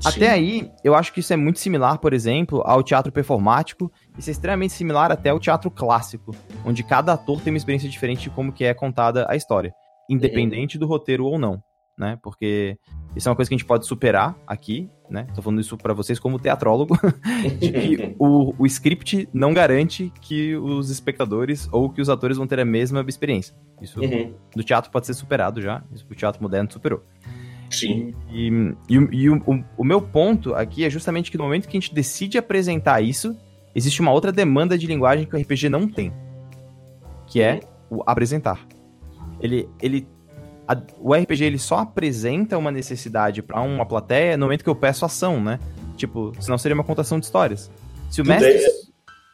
Sim. 0.00 0.08
Até 0.08 0.30
aí, 0.30 0.70
eu 0.84 0.94
acho 0.94 1.12
que 1.12 1.20
isso 1.20 1.32
é 1.32 1.36
muito 1.36 1.58
similar, 1.58 1.98
por 1.98 2.12
exemplo, 2.12 2.62
ao 2.64 2.82
teatro 2.82 3.10
performático. 3.12 3.90
Isso 4.18 4.30
é 4.30 4.32
extremamente 4.32 4.72
similar 4.72 5.10
até 5.10 5.30
ao 5.30 5.40
teatro 5.40 5.70
clássico, 5.70 6.34
onde 6.64 6.82
cada 6.82 7.12
ator 7.14 7.40
tem 7.40 7.52
uma 7.52 7.56
experiência 7.56 7.88
diferente 7.88 8.22
de 8.22 8.30
como 8.30 8.52
que 8.52 8.64
é 8.64 8.74
contada 8.74 9.26
a 9.28 9.36
história, 9.36 9.72
independente 10.08 10.78
do 10.78 10.86
roteiro 10.86 11.24
ou 11.24 11.38
não, 11.38 11.62
né? 11.98 12.18
Porque 12.22 12.76
isso 13.14 13.28
é 13.28 13.30
uma 13.30 13.36
coisa 13.36 13.48
que 13.48 13.54
a 13.54 13.58
gente 13.58 13.66
pode 13.66 13.86
superar 13.86 14.36
aqui, 14.46 14.88
né? 15.10 15.26
Tô 15.34 15.40
falando 15.40 15.60
isso 15.60 15.76
pra 15.76 15.94
vocês 15.94 16.18
como 16.18 16.38
teatrólogo, 16.38 16.96
de 17.58 17.72
que 17.72 18.14
o, 18.18 18.54
o 18.58 18.66
script 18.66 19.28
não 19.32 19.54
garante 19.54 20.12
que 20.20 20.54
os 20.56 20.90
espectadores 20.90 21.68
ou 21.72 21.88
que 21.90 22.00
os 22.02 22.08
atores 22.10 22.36
vão 22.36 22.46
ter 22.46 22.60
a 22.60 22.64
mesma 22.64 23.04
experiência. 23.08 23.54
Isso 23.80 24.00
Uhum. 24.00 24.34
do 24.54 24.62
teatro 24.62 24.90
pode 24.90 25.06
ser 25.06 25.14
superado 25.14 25.60
já, 25.60 25.82
isso 25.92 26.06
o 26.10 26.14
teatro 26.14 26.42
moderno 26.42 26.70
superou. 26.70 27.02
Sim. 27.70 28.14
E, 28.30 28.48
e 28.88 28.98
o- 28.98 29.12
e 29.14 29.30
o, 29.30 29.36
o- 29.46 29.64
o 29.78 29.84
meu 29.84 30.00
ponto 30.00 30.54
aqui 30.54 30.84
é 30.84 30.90
justamente 30.90 31.30
que 31.30 31.38
no 31.38 31.44
momento 31.44 31.68
que 31.68 31.76
a 31.76 31.80
gente 31.80 31.94
decide 31.94 32.38
apresentar 32.38 33.00
isso, 33.00 33.36
existe 33.74 34.00
uma 34.00 34.12
outra 34.12 34.30
demanda 34.32 34.76
de 34.78 34.86
linguagem 34.86 35.26
que 35.26 35.34
o 35.34 35.38
RPG 35.40 35.68
não 35.68 35.88
tem. 35.88 36.12
Que 37.26 37.40
é 37.42 37.60
o 37.90 38.02
apresentar. 38.06 38.66
Ele. 39.40 39.68
ele 39.82 40.06
a- 40.68 40.80
o 41.00 41.14
RPG 41.14 41.44
ele 41.44 41.58
só 41.58 41.78
apresenta 41.78 42.58
uma 42.58 42.70
necessidade 42.70 43.40
pra 43.42 43.60
uma 43.60 43.86
plateia 43.86 44.36
no 44.36 44.46
momento 44.46 44.64
que 44.64 44.70
eu 44.70 44.74
peço 44.74 45.04
ação, 45.04 45.40
né? 45.42 45.58
Tipo, 45.96 46.32
senão 46.40 46.58
seria 46.58 46.74
uma 46.74 46.82
contação 46.84 47.18
de 47.20 47.26
histórias. 47.26 47.70
Se 48.10 48.20
o 48.20 48.24
mestre. 48.26 48.58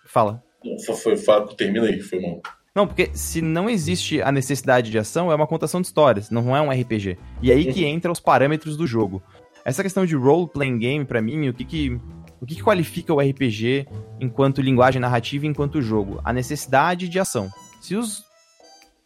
Fala. 0.06 0.42
Foi, 0.86 0.94
foi, 0.96 1.16
fala- 1.16 1.46
termina 1.56 1.86
aí, 1.86 2.00
foi 2.00 2.20
mal. 2.20 2.40
Não, 2.74 2.86
porque 2.86 3.10
se 3.12 3.42
não 3.42 3.68
existe 3.68 4.22
a 4.22 4.32
necessidade 4.32 4.90
de 4.90 4.98
ação, 4.98 5.30
é 5.30 5.34
uma 5.34 5.46
contação 5.46 5.80
de 5.80 5.86
histórias, 5.86 6.30
não 6.30 6.56
é 6.56 6.60
um 6.60 6.70
RPG. 6.70 7.18
E 7.42 7.52
aí 7.52 7.72
que 7.72 7.84
entra 7.84 8.10
os 8.10 8.18
parâmetros 8.18 8.76
do 8.76 8.86
jogo. 8.86 9.22
Essa 9.64 9.82
questão 9.82 10.06
de 10.06 10.16
role-playing 10.16 10.78
game, 10.78 11.04
pra 11.04 11.20
mim, 11.20 11.48
o 11.48 11.54
que 11.54 11.64
que, 11.64 12.00
o 12.40 12.46
que 12.46 12.56
que 12.56 12.62
qualifica 12.62 13.12
o 13.12 13.20
RPG 13.20 13.86
enquanto 14.20 14.62
linguagem 14.62 15.00
narrativa 15.00 15.44
e 15.44 15.48
enquanto 15.48 15.82
jogo? 15.82 16.20
A 16.24 16.32
necessidade 16.32 17.08
de 17.08 17.18
ação. 17.20 17.50
Se 17.80 17.94
os 17.94 18.24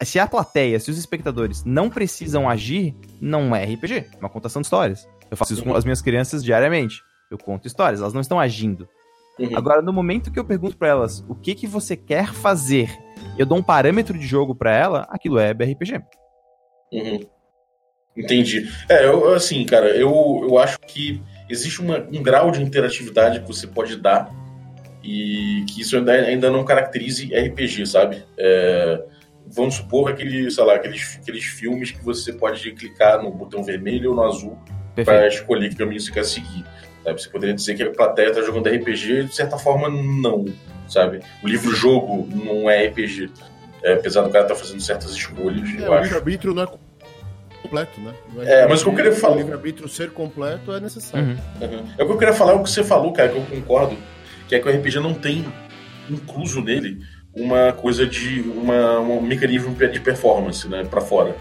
se 0.02 0.18
a 0.18 0.26
plateia, 0.26 0.78
se 0.78 0.90
os 0.90 0.98
espectadores 0.98 1.64
não 1.64 1.88
precisam 1.88 2.48
agir, 2.48 2.94
não 3.20 3.56
é 3.56 3.64
RPG, 3.64 3.94
é 3.94 4.18
uma 4.20 4.28
contação 4.28 4.60
de 4.60 4.66
histórias. 4.66 5.08
Eu 5.30 5.36
faço 5.36 5.54
isso 5.54 5.64
com 5.64 5.74
as 5.74 5.84
minhas 5.84 6.02
crianças 6.02 6.44
diariamente. 6.44 7.02
Eu 7.30 7.38
conto 7.38 7.66
histórias, 7.66 8.00
elas 8.00 8.12
não 8.12 8.20
estão 8.20 8.38
agindo. 8.38 8.86
Uhum. 9.38 9.56
Agora, 9.56 9.82
no 9.82 9.92
momento 9.92 10.30
que 10.30 10.38
eu 10.38 10.44
pergunto 10.44 10.76
pra 10.76 10.88
elas 10.88 11.24
o 11.28 11.34
que 11.34 11.54
que 11.54 11.66
você 11.66 11.96
quer 11.96 12.32
fazer, 12.32 12.90
eu 13.38 13.46
dou 13.46 13.58
um 13.58 13.62
parâmetro 13.62 14.18
de 14.18 14.26
jogo 14.26 14.54
pra 14.54 14.74
ela, 14.74 15.06
aquilo 15.10 15.38
é 15.38 15.52
BRPG. 15.54 16.00
Uhum. 16.92 17.20
Entendi. 18.16 18.70
É, 18.88 19.04
eu, 19.04 19.34
assim, 19.34 19.64
cara, 19.66 19.88
eu, 19.90 20.40
eu 20.48 20.58
acho 20.58 20.78
que 20.80 21.22
existe 21.50 21.80
uma- 21.82 21.98
um 21.98 22.22
grau 22.22 22.50
de 22.50 22.62
interatividade 22.62 23.40
que 23.40 23.46
você 23.46 23.66
pode 23.66 23.96
dar 23.96 24.30
e 25.04 25.64
que 25.68 25.82
isso 25.82 25.96
ainda, 25.96 26.12
ainda 26.12 26.50
não 26.50 26.64
caracterize 26.64 27.32
RPG, 27.34 27.86
sabe? 27.86 28.24
É, 28.38 29.02
vamos 29.46 29.74
supor 29.74 30.10
aquele, 30.10 30.50
sei 30.50 30.64
lá, 30.64 30.74
aqueles, 30.76 31.18
aqueles 31.20 31.44
filmes 31.44 31.90
que 31.90 32.02
você 32.02 32.32
pode 32.32 32.72
clicar 32.72 33.22
no 33.22 33.30
botão 33.30 33.62
vermelho 33.62 34.10
ou 34.10 34.16
no 34.16 34.22
azul 34.24 34.58
para 35.04 35.28
escolher 35.28 35.68
que 35.68 35.76
caminho 35.76 36.00
você 36.00 36.10
quer 36.10 36.24
seguir. 36.24 36.64
Sabe? 37.06 37.22
Você 37.22 37.28
poderia 37.28 37.54
dizer 37.54 37.74
que 37.76 37.82
a 37.84 37.90
plateia 37.92 38.32
tá 38.34 38.42
jogando 38.42 38.68
RPG, 38.68 39.24
de 39.24 39.34
certa 39.34 39.56
forma, 39.56 39.88
não, 39.88 40.44
sabe? 40.88 41.20
O 41.42 41.46
livro-jogo 41.46 42.28
não 42.34 42.68
é 42.68 42.86
RPG. 42.88 43.30
É, 43.82 43.92
apesar 43.92 44.22
do 44.22 44.30
cara 44.30 44.44
estar 44.44 44.56
fazendo 44.56 44.80
certas 44.80 45.12
escolhas, 45.12 45.68
É, 45.78 45.86
eu 45.86 45.90
o 45.90 45.94
acho. 45.94 46.02
livre-arbítrio 46.02 46.52
não 46.52 46.64
é 46.64 46.68
completo, 47.62 48.00
né? 48.00 48.12
É, 48.40 48.66
mas 48.66 48.80
o 48.80 48.84
que 48.84 48.90
eu 48.90 48.94
queria 48.96 49.12
falar- 49.12 49.34
O 49.36 49.38
livre-arbítrio 49.38 49.88
ser 49.88 50.10
completo 50.10 50.72
é 50.72 50.80
necessário. 50.80 51.28
Uhum. 51.60 51.68
Uhum. 51.68 51.84
É 51.96 52.02
o 52.02 52.06
que 52.06 52.12
eu 52.12 52.18
queria 52.18 52.34
falar, 52.34 52.52
é 52.52 52.54
o 52.56 52.62
que 52.64 52.70
você 52.70 52.82
falou, 52.82 53.12
cara, 53.12 53.28
que 53.28 53.36
eu 53.36 53.42
concordo, 53.44 53.96
que 54.48 54.56
é 54.56 54.58
que 54.58 54.66
o 54.68 54.70
RPG 54.72 54.98
não 54.98 55.14
tem 55.14 55.44
incluso 56.10 56.60
nele 56.60 56.98
uma 57.32 57.72
coisa 57.72 58.04
de 58.06 58.40
uma, 58.40 58.98
um 58.98 59.20
mecanismo 59.20 59.72
de 59.74 60.00
performance, 60.00 60.66
né, 60.68 60.84
para 60.90 61.00
fora. 61.00 61.28
Ele 61.28 61.36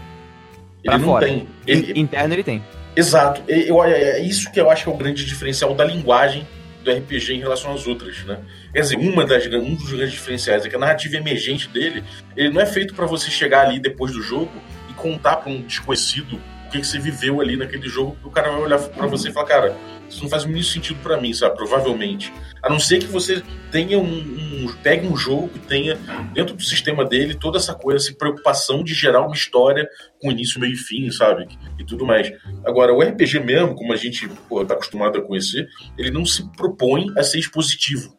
Pra 0.84 0.98
não 0.98 1.06
fora. 1.06 1.26
tem. 1.26 1.48
Ele- 1.66 1.92
In- 1.92 2.00
Interno 2.02 2.34
ele 2.34 2.44
tem. 2.44 2.62
Exato. 2.96 3.42
Eu, 3.46 3.84
é 3.84 4.18
isso 4.20 4.50
que 4.50 4.58
eu 4.58 4.70
acho 4.70 4.84
que 4.84 4.88
é 4.88 4.92
o 4.92 4.96
grande 4.96 5.24
diferencial 5.24 5.74
da 5.74 5.84
linguagem 5.84 6.48
do 6.82 6.90
RPG 6.90 7.34
em 7.34 7.40
relação 7.40 7.74
às 7.74 7.86
outras, 7.86 8.24
né? 8.24 8.38
Quer 8.72 8.80
dizer, 8.80 8.96
uma 8.96 9.26
das, 9.26 9.44
um 9.46 9.74
dos 9.74 9.92
grandes 9.92 10.12
diferenciais 10.12 10.64
é 10.64 10.68
que 10.68 10.76
a 10.76 10.78
narrativa 10.78 11.16
emergente 11.16 11.68
dele, 11.68 12.02
ele 12.36 12.50
não 12.50 12.60
é 12.60 12.66
feito 12.66 12.94
para 12.94 13.04
você 13.06 13.30
chegar 13.30 13.66
ali 13.66 13.78
depois 13.78 14.12
do 14.12 14.22
jogo 14.22 14.52
e 14.88 14.94
contar 14.94 15.36
para 15.36 15.50
um 15.50 15.60
desconhecido 15.62 16.40
o 16.66 16.70
que, 16.70 16.80
que 16.80 16.86
você 16.86 16.98
viveu 16.98 17.40
ali 17.40 17.56
naquele 17.56 17.88
jogo, 17.88 18.16
que 18.20 18.28
o 18.28 18.30
cara 18.30 18.50
vai 18.50 18.60
olhar 18.60 18.78
para 18.78 19.06
você 19.06 19.28
e 19.28 19.32
falar, 19.32 19.46
cara, 19.46 19.76
isso 20.08 20.22
não 20.22 20.28
faz 20.30 20.44
o 20.44 20.48
mínimo 20.48 20.64
sentido 20.64 20.98
para 21.02 21.20
mim, 21.20 21.32
sabe? 21.32 21.56
Provavelmente. 21.56 22.32
A 22.62 22.68
não 22.70 22.78
ser 22.78 22.98
que 22.98 23.06
você 23.06 23.42
tenha 23.70 23.98
um, 23.98 24.04
um- 24.04 24.74
pegue 24.82 25.06
um 25.06 25.16
jogo 25.16 25.48
que 25.48 25.58
tenha 25.60 25.96
dentro 26.32 26.54
do 26.56 26.62
sistema 26.62 27.04
dele 27.04 27.34
toda 27.34 27.58
essa 27.58 27.74
coisa, 27.74 28.04
essa 28.04 28.16
preocupação 28.16 28.82
de 28.82 28.94
gerar 28.94 29.20
uma 29.20 29.34
história 29.34 29.88
com 30.20 30.30
início, 30.30 30.60
meio 30.60 30.72
e 30.72 30.76
fim, 30.76 31.10
sabe? 31.10 31.46
E 31.78 31.84
tudo 31.84 32.04
mais. 32.06 32.30
Agora, 32.64 32.92
o 32.92 33.00
RPG 33.02 33.40
mesmo, 33.40 33.74
como 33.74 33.92
a 33.92 33.96
gente 33.96 34.28
pô, 34.48 34.64
tá 34.64 34.74
acostumado 34.74 35.18
a 35.18 35.22
conhecer, 35.22 35.68
ele 35.98 36.10
não 36.10 36.24
se 36.24 36.48
propõe 36.56 37.06
a 37.16 37.22
ser 37.22 37.38
expositivo. 37.38 38.16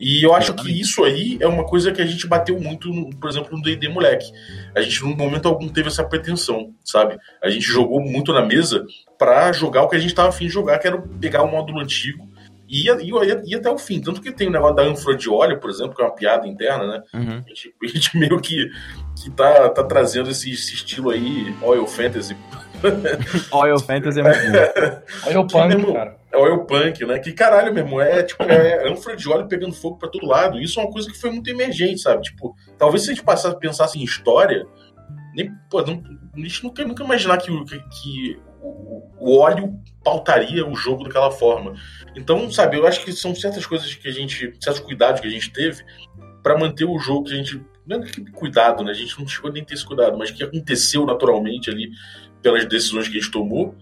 E 0.00 0.22
eu 0.24 0.32
acho 0.34 0.54
que 0.54 0.70
isso 0.80 1.02
aí 1.04 1.36
é 1.40 1.46
uma 1.48 1.64
coisa 1.64 1.90
que 1.90 2.00
a 2.00 2.06
gente 2.06 2.26
bateu 2.26 2.58
muito, 2.60 2.88
no- 2.88 3.10
por 3.16 3.28
exemplo, 3.28 3.56
no 3.56 3.62
D&D 3.62 3.88
Moleque. 3.88 4.30
A 4.74 4.80
gente, 4.80 5.02
num 5.02 5.16
momento 5.16 5.48
algum, 5.48 5.68
teve 5.68 5.88
essa 5.88 6.04
pretensão, 6.04 6.72
sabe? 6.84 7.18
A 7.42 7.50
gente 7.50 7.66
jogou 7.66 8.00
muito 8.00 8.32
na 8.32 8.44
mesa 8.44 8.84
pra 9.18 9.50
jogar 9.52 9.82
o 9.82 9.88
que 9.88 9.96
a 9.96 9.98
gente 9.98 10.14
tava 10.14 10.28
afim 10.28 10.46
de 10.46 10.52
jogar, 10.52 10.78
que 10.78 10.86
era 10.86 11.02
pegar 11.20 11.42
o 11.42 11.50
módulo 11.50 11.80
antigo 11.80 12.28
e 12.68 12.84
ia, 12.84 12.96
ia, 13.02 13.42
ia 13.44 13.56
até 13.58 13.70
o 13.70 13.78
fim. 13.78 14.00
Tanto 14.00 14.20
que 14.20 14.30
tem 14.30 14.46
o 14.46 14.50
negócio 14.52 14.76
da 14.76 14.82
ânfora 14.82 15.16
de 15.16 15.28
óleo, 15.28 15.58
por 15.58 15.70
exemplo, 15.70 15.94
que 15.96 16.02
é 16.02 16.04
uma 16.04 16.14
piada 16.14 16.46
interna, 16.46 16.86
né? 16.86 17.02
Uhum. 17.14 17.42
A 17.44 17.48
gente, 17.48 17.74
a 17.82 17.86
gente 17.88 18.16
meio 18.16 18.40
que, 18.40 18.70
que 19.20 19.30
tá, 19.30 19.68
tá 19.70 19.82
trazendo 19.82 20.30
esse, 20.30 20.52
esse 20.52 20.74
estilo 20.74 21.10
aí, 21.10 21.52
oil 21.62 21.86
fantasy, 21.86 22.36
Oil 23.50 23.78
Fantasy 23.80 24.20
é 24.20 24.22
muito 24.22 24.38
bom. 24.52 25.02
Olha 25.26 25.40
o 25.40 25.46
punk, 25.48 25.92
cara. 25.92 26.16
Oil 26.34 26.64
punk, 26.64 27.04
né? 27.06 27.18
Que 27.18 27.32
caralho 27.32 27.72
mesmo, 27.72 28.00
é 28.00 28.22
tipo, 28.22 28.42
é 28.44 28.88
ânfora 28.90 29.16
de 29.16 29.28
óleo 29.28 29.48
pegando 29.48 29.72
fogo 29.74 29.96
pra 29.98 30.08
todo 30.08 30.26
lado. 30.26 30.60
Isso 30.60 30.78
é 30.78 30.82
uma 30.84 30.92
coisa 30.92 31.10
que 31.10 31.18
foi 31.18 31.30
muito 31.30 31.48
emergente, 31.48 32.00
sabe? 32.00 32.22
Tipo, 32.22 32.54
talvez 32.76 33.02
se 33.04 33.10
a 33.10 33.14
gente 33.14 33.24
passasse, 33.24 33.58
pensasse 33.58 33.98
em 33.98 34.04
história, 34.04 34.66
nem, 35.34 35.50
pô, 35.70 35.82
não, 35.82 36.02
a 36.34 36.38
gente 36.40 36.62
nunca, 36.64 36.84
nunca 36.84 37.02
imaginar 37.04 37.38
que, 37.38 37.50
o- 37.50 37.64
que, 37.64 37.78
que 37.78 38.38
o, 38.60 39.02
o 39.18 39.38
óleo 39.38 39.78
pautaria 40.04 40.66
o 40.66 40.74
jogo 40.74 41.04
daquela 41.04 41.30
forma. 41.30 41.74
Então, 42.16 42.50
sabe, 42.50 42.76
eu 42.76 42.86
acho 42.86 43.04
que 43.04 43.12
são 43.12 43.34
certas 43.34 43.64
coisas 43.66 43.94
que 43.94 44.08
a 44.08 44.12
gente, 44.12 44.54
certos 44.60 44.80
cuidados 44.82 45.20
que 45.20 45.26
a 45.26 45.30
gente 45.30 45.50
teve 45.52 45.82
pra 46.42 46.58
manter 46.58 46.84
o 46.84 46.98
jogo 46.98 47.24
que 47.24 47.32
a 47.34 47.36
gente. 47.36 47.62
Não 47.86 47.98
é 47.98 48.02
que 48.02 48.20
cuidado, 48.32 48.84
né? 48.84 48.90
A 48.90 48.94
gente 48.94 49.18
não 49.18 49.26
chegou 49.26 49.50
nem 49.50 49.62
a 49.62 49.64
ter 49.64 49.74
esse 49.74 49.84
cuidado, 49.86 50.18
mas 50.18 50.30
que 50.30 50.42
aconteceu 50.44 51.06
naturalmente 51.06 51.70
ali 51.70 51.88
pelas 52.42 52.66
decisões 52.66 53.08
que 53.08 53.16
a 53.16 53.20
gente 53.20 53.30
tomou, 53.32 53.74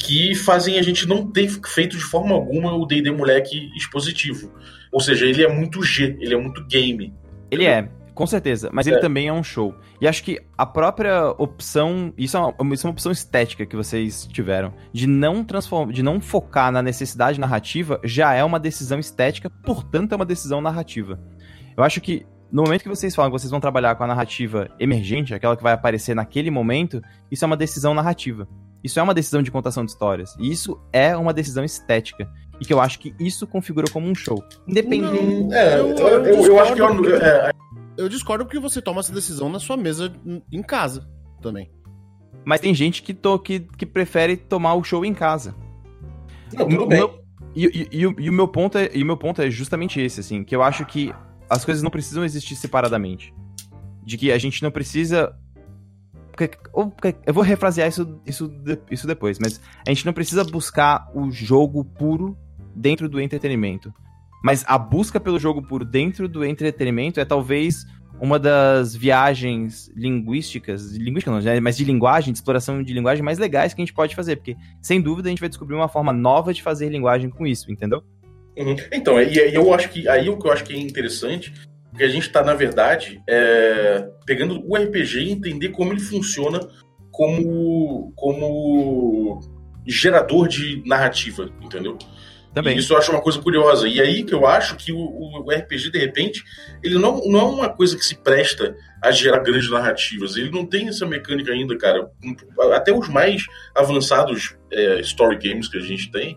que 0.00 0.34
fazem 0.34 0.78
a 0.78 0.82
gente 0.82 1.06
não 1.06 1.30
ter 1.30 1.46
feito 1.66 1.96
de 1.96 2.02
forma 2.02 2.34
alguma 2.34 2.74
o 2.74 2.86
D&D 2.86 3.10
moleque 3.10 3.70
expositivo. 3.76 4.50
Ou 4.90 4.98
seja, 4.98 5.26
ele 5.26 5.44
é 5.44 5.48
muito 5.48 5.82
G, 5.82 6.16
ele 6.18 6.34
é 6.34 6.38
muito 6.38 6.64
game. 6.64 7.12
Ele 7.50 7.66
é, 7.66 7.88
com 8.14 8.26
certeza, 8.26 8.70
mas 8.72 8.86
ele 8.86 8.96
É. 8.96 9.00
também 9.00 9.28
é 9.28 9.32
um 9.32 9.42
show. 9.42 9.74
E 10.00 10.08
acho 10.08 10.24
que 10.24 10.40
a 10.56 10.64
própria 10.64 11.28
opção, 11.36 12.14
isso 12.16 12.34
é, 12.34 12.40
uma, 12.40 12.74
isso 12.74 12.86
é 12.86 12.88
uma 12.88 12.92
opção 12.92 13.12
estética 13.12 13.66
que 13.66 13.76
vocês 13.76 14.26
tiveram, 14.32 14.72
de 14.90 15.06
não 15.06 15.44
transformar, 15.44 15.92
de 15.92 16.02
não 16.02 16.18
focar 16.18 16.72
na 16.72 16.80
necessidade 16.80 17.38
narrativa, 17.38 18.00
já 18.02 18.32
é 18.32 18.42
uma 18.42 18.58
decisão 18.58 18.98
estética, 18.98 19.50
portanto 19.50 20.12
é 20.12 20.16
uma 20.16 20.24
decisão 20.24 20.62
narrativa. 20.62 21.20
Eu 21.76 21.84
acho 21.84 22.00
que 22.00 22.24
no 22.50 22.62
momento 22.62 22.82
que 22.82 22.88
vocês 22.88 23.14
falam 23.14 23.30
que 23.30 23.38
vocês 23.38 23.50
vão 23.50 23.60
trabalhar 23.60 23.94
com 23.96 24.02
a 24.02 24.06
narrativa 24.06 24.68
emergente, 24.80 25.34
aquela 25.34 25.56
que 25.56 25.62
vai 25.62 25.74
aparecer 25.74 26.14
naquele 26.16 26.50
momento, 26.50 27.02
isso 27.30 27.44
é 27.44 27.46
uma 27.46 27.56
decisão 27.56 27.94
narrativa. 27.94 28.48
Isso 28.82 28.98
é 28.98 29.02
uma 29.02 29.12
decisão 29.14 29.42
de 29.42 29.50
contação 29.50 29.84
de 29.84 29.90
histórias. 29.90 30.34
E 30.38 30.50
isso 30.50 30.80
é 30.92 31.16
uma 31.16 31.32
decisão 31.34 31.64
estética. 31.64 32.28
E 32.60 32.64
que 32.64 32.72
eu 32.72 32.80
acho 32.80 32.98
que 32.98 33.14
isso 33.18 33.46
configura 33.46 33.86
como 33.90 34.06
um 34.08 34.14
show. 34.14 34.42
Independente. 34.66 35.22
Não, 35.44 35.52
É, 35.52 35.78
eu- 35.80 35.88
eu, 35.88 36.08
eu 36.08 36.24
eu- 36.24 36.44
eu 36.46 36.60
acho 36.60 36.74
que 36.74 36.78
discordo 36.80 37.04
eu- 37.08 37.16
é, 37.16 37.50
Eu 37.96 38.08
discordo 38.08 38.44
porque 38.44 38.58
você 38.58 38.80
toma 38.80 39.00
essa 39.00 39.12
decisão 39.12 39.48
na 39.50 39.58
sua 39.58 39.76
mesa 39.76 40.12
em 40.50 40.62
casa 40.62 41.06
também. 41.42 41.70
Mas 42.44 42.60
tem 42.60 42.72
gente 42.74 43.02
que, 43.02 43.12
to, 43.12 43.38
que, 43.38 43.60
que 43.60 43.84
prefere 43.84 44.36
tomar 44.36 44.74
o 44.74 44.82
show 44.84 45.04
em 45.04 45.12
casa. 45.14 45.54
não, 46.54 46.66
O 46.66 46.68
tudo 46.68 46.86
meu- 46.86 47.08
bem. 47.08 47.20
E, 47.54 47.66
e- 47.66 47.88
e 48.00 48.06
o- 48.06 48.14
e 48.18 48.30
o 48.30 48.32
meu 48.32 48.46
ponto 48.48 48.78
é, 48.78 48.90
e 48.94 49.02
o 49.02 49.06
meu 49.06 49.16
ponto 49.16 49.42
é 49.42 49.50
justamente 49.50 50.00
esse, 50.00 50.20
assim, 50.20 50.42
que 50.44 50.54
eu 50.56 50.62
acho 50.62 50.86
que 50.86 51.12
as 51.48 51.64
coisas 51.64 51.82
não 51.82 51.90
precisam 51.90 52.24
existir 52.24 52.54
separadamente. 52.56 53.34
De 54.04 54.16
que 54.16 54.32
a 54.32 54.38
gente 54.38 54.62
não 54.62 54.70
precisa. 54.70 55.34
Ou- 56.72 56.92
Eu 57.26 57.34
vou 57.34 57.42
refrasear 57.42 57.88
isso, 57.88 58.20
isso, 58.26 58.52
isso 58.90 59.06
depois, 59.06 59.38
mas 59.38 59.60
a 59.86 59.90
gente 59.90 60.06
não 60.06 60.12
precisa 60.12 60.44
buscar 60.44 61.10
o 61.14 61.30
jogo 61.30 61.84
puro 61.84 62.36
dentro 62.74 63.08
do 63.08 63.20
entretenimento. 63.20 63.92
Mas 64.42 64.64
a 64.66 64.78
busca 64.78 65.20
pelo 65.20 65.38
jogo 65.38 65.62
puro 65.62 65.84
dentro 65.84 66.28
do 66.28 66.44
entretenimento 66.44 67.20
é 67.20 67.24
talvez 67.24 67.84
uma 68.20 68.38
das 68.38 68.94
viagens 68.94 69.90
linguísticas, 69.96 70.92
linguística 70.94 71.30
não, 71.30 71.40
né, 71.40 71.58
mas 71.58 71.76
de 71.76 71.84
linguagem, 71.84 72.32
de 72.32 72.38
exploração 72.38 72.82
de 72.82 72.92
linguagem 72.92 73.24
mais 73.24 73.38
legais 73.38 73.72
que 73.72 73.80
a 73.80 73.84
gente 73.84 73.94
pode 73.94 74.14
fazer, 74.14 74.36
porque 74.36 74.56
sem 74.82 75.00
dúvida 75.00 75.28
a 75.28 75.30
gente 75.30 75.40
vai 75.40 75.48
descobrir 75.48 75.74
uma 75.74 75.88
forma 75.88 76.12
nova 76.12 76.52
de 76.52 76.62
fazer 76.62 76.90
linguagem 76.90 77.30
com 77.30 77.46
isso, 77.46 77.72
entendeu? 77.72 78.02
Uhum. 78.58 78.76
Então, 78.92 79.20
e 79.20 79.54
eu 79.54 79.72
acho 79.72 79.88
que 79.88 80.06
aí 80.06 80.28
o 80.28 80.38
que 80.38 80.46
eu 80.46 80.52
acho 80.52 80.64
que 80.64 80.74
é 80.74 80.78
interessante, 80.78 81.52
que 81.96 82.02
a 82.04 82.08
gente 82.08 82.26
está 82.26 82.42
na 82.42 82.54
verdade 82.54 83.20
é, 83.28 84.08
pegando 84.24 84.62
o 84.66 84.76
RPG 84.76 85.20
e 85.20 85.30
entender 85.32 85.70
como 85.70 85.92
ele 85.92 86.00
funciona 86.00 86.60
como 87.10 88.12
como 88.16 89.40
gerador 89.86 90.48
de 90.48 90.82
narrativa, 90.86 91.50
entendeu? 91.60 91.96
Também. 92.52 92.76
E 92.76 92.80
isso 92.80 92.92
eu 92.92 92.98
acho 92.98 93.12
uma 93.12 93.20
coisa 93.20 93.40
curiosa. 93.40 93.86
E 93.88 94.00
aí 94.00 94.24
que 94.24 94.34
eu 94.34 94.44
acho 94.44 94.76
que 94.76 94.92
o, 94.92 94.98
o- 94.98 95.44
o 95.46 95.50
RPG, 95.52 95.90
de 95.90 95.98
repente, 95.98 96.42
ele 96.82 96.98
não, 96.98 97.20
não 97.26 97.40
é 97.40 97.44
uma 97.44 97.68
coisa 97.68 97.96
que 97.96 98.04
se 98.04 98.16
presta 98.16 98.74
a 99.02 99.12
gerar 99.12 99.38
grandes 99.38 99.70
narrativas. 99.70 100.36
Ele 100.36 100.50
não 100.50 100.66
tem 100.66 100.88
essa 100.88 101.06
mecânica 101.06 101.52
ainda, 101.52 101.78
cara. 101.78 102.10
Até 102.74 102.92
os 102.92 103.08
mais 103.08 103.44
avançados 103.74 104.56
é, 104.72 105.00
story 105.00 105.38
games 105.38 105.68
que 105.68 105.78
a 105.78 105.80
gente 105.80 106.10
tem, 106.10 106.36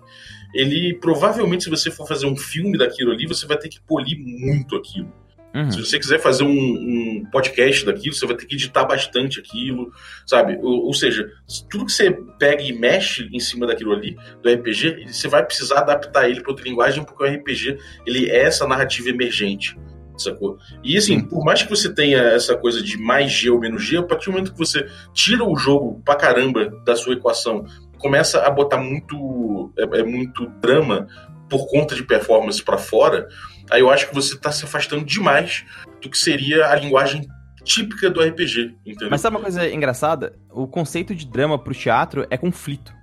ele 0.54 0.94
provavelmente, 1.00 1.64
se 1.64 1.70
você 1.72 1.90
for 1.90 2.08
fazer 2.08 2.28
um 2.28 2.38
filme 2.38 2.78
daquilo 2.78 3.12
ali, 3.12 3.26
você 3.26 3.48
vai 3.48 3.58
ter 3.58 3.70
que 3.70 3.82
polir 3.82 4.18
muito 4.20 4.76
aquilo. 4.76 5.12
Uhum. 5.54 5.72
Se 5.72 5.80
você 5.80 6.00
quiser 6.00 6.20
fazer 6.20 6.44
um, 6.44 6.50
um 6.50 7.26
podcast 7.32 7.86
daquilo, 7.86 8.16
você 8.16 8.26
vai 8.26 8.36
ter 8.36 8.46
que 8.46 8.56
editar 8.56 8.86
bastante 8.86 9.40
aquilo, 9.40 9.92
sabe? 10.26 10.58
Ou, 10.62 10.88
ou 10.88 10.94
seja, 10.94 11.30
tudo 11.70 11.86
que 11.86 11.92
você 11.92 12.12
pega 12.40 12.64
e 12.64 12.74
mexe 12.74 13.30
em 13.32 13.40
cima 13.40 13.68
daquilo 13.68 13.94
ali, 13.94 14.18
do 14.42 14.52
RPG, 14.52 15.08
você 15.08 15.28
vai 15.28 15.46
precisar 15.46 15.80
adaptar 15.80 16.28
ele 16.28 16.42
para 16.42 16.52
outra 16.52 16.68
linguagem, 16.68 17.04
porque 17.04 17.24
o 17.24 17.28
RPG 17.28 17.78
ele 18.06 18.32
é 18.32 18.44
essa 18.46 18.68
narrativa 18.68 19.10
emergente, 19.10 19.78
sacou? 20.18 20.58
E 20.84 20.98
assim, 20.98 21.20
Sim. 21.20 21.26
por 21.26 21.46
mais 21.46 21.62
que 21.62 21.70
você 21.70 21.94
tenha 21.94 22.20
essa 22.20 22.58
coisa 22.58 22.82
de 22.82 22.98
mais 22.98 23.32
G 23.32 23.52
ou 23.52 23.60
menos 23.60 23.84
G, 23.84 23.98
a 23.98 24.04
partir 24.04 24.26
do 24.26 24.32
momento 24.32 24.54
que 24.54 24.58
você 24.58 24.88
tira 25.14 25.44
o 25.44 25.56
jogo 25.56 26.02
pra 26.04 26.16
caramba 26.16 26.66
da 26.84 26.96
sua 26.96 27.14
equação, 27.14 27.66
começa 28.00 28.42
a 28.42 28.50
botar 28.50 28.78
muito, 28.78 29.72
é, 29.78 30.00
é 30.00 30.04
muito 30.04 30.48
drama 30.60 31.08
por 31.50 31.68
conta 31.70 31.96
de 31.96 32.04
performance 32.04 32.62
para 32.64 32.78
fora, 32.78 33.28
aí 33.70 33.82
eu 33.82 33.90
acho 33.90 34.08
que 34.10 34.16
você 34.16 34.38
tá 34.38 34.52
se 34.52 34.66
afastando 34.66 35.04
demais 35.06 35.64
do 36.02 36.10
que 36.10 36.18
seria 36.18 36.68
a 36.68 36.76
linguagem 36.76 37.28
típica 37.64 38.10
do 38.10 38.22
RPG, 38.22 38.76
entendeu? 38.86 39.10
Mas 39.10 39.22
sabe 39.22 39.36
uma 39.38 39.42
coisa 39.44 39.70
engraçada? 39.70 40.34
O 40.52 40.68
conceito 40.68 41.16
de 41.16 41.26
drama 41.26 41.58
pro 41.58 41.74
teatro 41.74 42.26
é 42.30 42.38
conflito. 42.38 42.94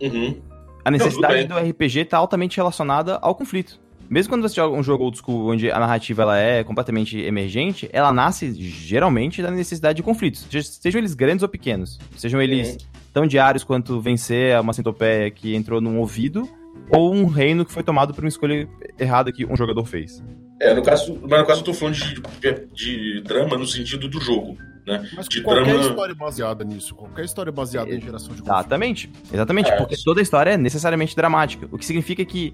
Uhum. 0.00 0.40
a 0.84 0.90
necessidade 0.92 1.42
tudo 1.48 1.60
do 1.60 1.68
RPG 1.70 2.04
tá 2.06 2.16
altamente 2.16 2.56
relacionada 2.56 3.18
ao 3.20 3.34
conflito. 3.34 3.80
Mesmo 4.08 4.30
quando 4.32 4.42
você 4.48 4.54
joga 4.54 4.74
um 4.74 4.82
jogo 4.82 5.04
old 5.04 5.18
school 5.18 5.50
onde 5.50 5.70
a 5.70 5.78
narrativa 5.78 6.22
ela 6.22 6.38
é 6.38 6.64
completamente 6.64 7.18
emergente, 7.20 7.90
ela 7.92 8.10
nasce 8.10 8.54
geralmente 8.54 9.42
da 9.42 9.50
necessidade 9.50 9.96
de 9.98 10.02
conflitos. 10.02 10.46
Seja- 10.50 10.66
Sejam 10.80 11.00
eles 11.00 11.12
grandes 11.14 11.42
ou 11.42 11.48
pequenos. 11.48 11.98
Sejam 12.16 12.40
eles 12.40 12.70
Uhum. 12.70 12.78
tão 13.12 13.26
diários 13.26 13.64
quanto 13.64 14.00
vencer 14.00 14.58
uma 14.60 14.72
centopeia 14.72 15.30
que 15.30 15.54
entrou 15.54 15.78
num 15.80 15.98
ouvido, 15.98 16.48
ou 16.90 17.14
um 17.14 17.26
reino 17.26 17.64
que 17.64 17.72
foi 17.72 17.82
tomado 17.82 18.12
por 18.14 18.22
uma 18.24 18.28
escolha 18.28 18.68
errada 18.98 19.30
que 19.32 19.44
um 19.46 19.56
jogador 19.56 19.84
fez. 19.84 20.22
É, 20.60 20.74
no 20.74 20.82
caso, 20.82 21.18
mas 21.22 21.40
no 21.40 21.46
caso 21.46 21.60
eu 21.60 21.64
tô 21.64 21.72
falando 21.74 21.94
de, 21.94 22.66
de 22.74 23.20
drama 23.22 23.56
no 23.56 23.66
sentido 23.66 24.08
do 24.08 24.20
jogo, 24.20 24.56
né? 24.86 25.08
Mas 25.14 25.28
De 25.28 25.40
qualquer 25.40 25.64
drama- 25.64 25.80
história 25.88 26.14
baseada 26.14 26.64
nisso, 26.64 26.94
qualquer 26.96 27.24
história 27.24 27.52
baseada 27.52 27.90
em 27.94 28.00
geração 28.00 28.34
de 28.34 28.42
conflito. 28.42 28.56
Exatamente. 28.58 29.10
Exatamente, 29.32 29.70
É. 29.70 29.76
porque 29.76 29.96
toda 30.04 30.20
história 30.20 30.50
é 30.50 30.56
necessariamente 30.56 31.14
dramática. 31.14 31.68
O 31.70 31.78
que 31.78 31.84
significa 31.86 32.24
que 32.24 32.52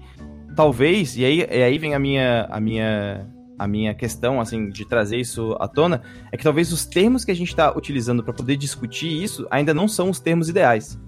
talvez, 0.55 1.17
e 1.17 1.25
aí, 1.25 1.39
e 1.49 1.63
aí 1.63 1.77
vem 1.77 1.95
a 1.95 1.99
minha, 1.99 2.45
a 2.49 2.59
minha 2.59 3.27
a 3.57 3.67
minha 3.69 3.93
questão 3.95 4.41
assim 4.41 4.69
de 4.69 4.83
trazer 4.85 5.15
isso 5.17 5.55
à 5.61 5.67
tona, 5.67 6.01
é 6.29 6.35
que 6.35 6.43
talvez 6.43 6.73
os 6.73 6.85
termos 6.85 7.23
que 7.23 7.31
a 7.31 7.33
gente 7.33 7.47
está 7.47 7.73
utilizando 7.75 8.21
para 8.21 8.33
poder 8.33 8.57
discutir 8.57 9.07
isso 9.23 9.47
ainda 9.49 9.73
não 9.73 9.87
são 9.87 10.09
os 10.09 10.19
termos 10.19 10.49
ideais. 10.49 10.99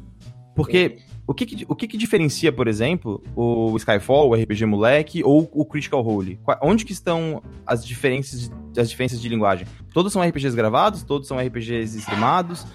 Porque 0.57 0.97
o 1.27 1.33
que, 1.33 1.45
que- 1.45 1.65
o 1.69 1.75
que, 1.75 1.87
que 1.87 1.97
diferencia, 1.97 2.51
por 2.51 2.67
exemplo, 2.67 3.23
o 3.35 3.75
Skyfall, 3.77 4.29
o 4.29 4.33
RPG 4.35 4.65
Moleque 4.65 5.23
ou 5.23 5.49
o 5.53 5.63
Critical 5.63 6.01
Role? 6.01 6.39
Onde 6.61 6.83
que 6.83 6.91
estão 6.91 7.41
as 7.65 7.85
diferenças, 7.85 8.49
de- 8.73 8.81
as 8.81 8.89
diferenças 8.89 9.21
de 9.21 9.29
linguagem? 9.29 9.67
Todos 9.93 10.11
são 10.11 10.21
RPGs 10.21 10.55
gravados, 10.55 11.03
todos 11.03 11.27
são 11.27 11.37
RPGs 11.37 11.97
streamados, 11.99 12.65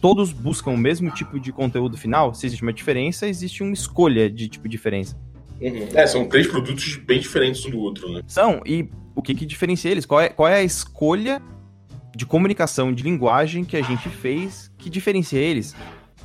todos 0.00 0.32
buscam 0.32 0.72
o 0.72 0.76
mesmo 0.76 1.10
tipo 1.10 1.38
de 1.38 1.52
conteúdo 1.52 1.96
final? 1.96 2.34
Se 2.34 2.44
existe 2.46 2.62
uma 2.62 2.72
diferença, 2.72 3.26
existe 3.28 3.62
uma 3.62 3.72
escolha 3.72 4.28
de 4.28 4.48
tipo 4.48 4.68
de 4.68 4.72
diferença. 4.72 5.16
Uhum. 5.60 5.88
É, 5.94 6.06
são 6.06 6.24
três 6.28 6.46
produtos 6.46 6.96
bem 6.96 7.18
diferentes 7.20 7.64
um 7.66 7.70
do 7.70 7.78
outro, 7.78 8.12
né? 8.12 8.22
São, 8.26 8.60
e 8.66 8.88
o 9.14 9.22
que, 9.22 9.34
que 9.34 9.44
diferencia 9.46 9.90
eles? 9.90 10.04
Qual 10.06 10.20
é, 10.20 10.28
qual 10.28 10.48
é 10.48 10.54
a 10.56 10.62
escolha 10.62 11.40
de 12.16 12.24
comunicação, 12.26 12.92
de 12.92 13.02
linguagem 13.02 13.64
que 13.64 13.76
a 13.76 13.82
gente 13.82 14.08
fez 14.08 14.70
que 14.78 14.88
diferencia 14.88 15.38
eles? 15.40 15.74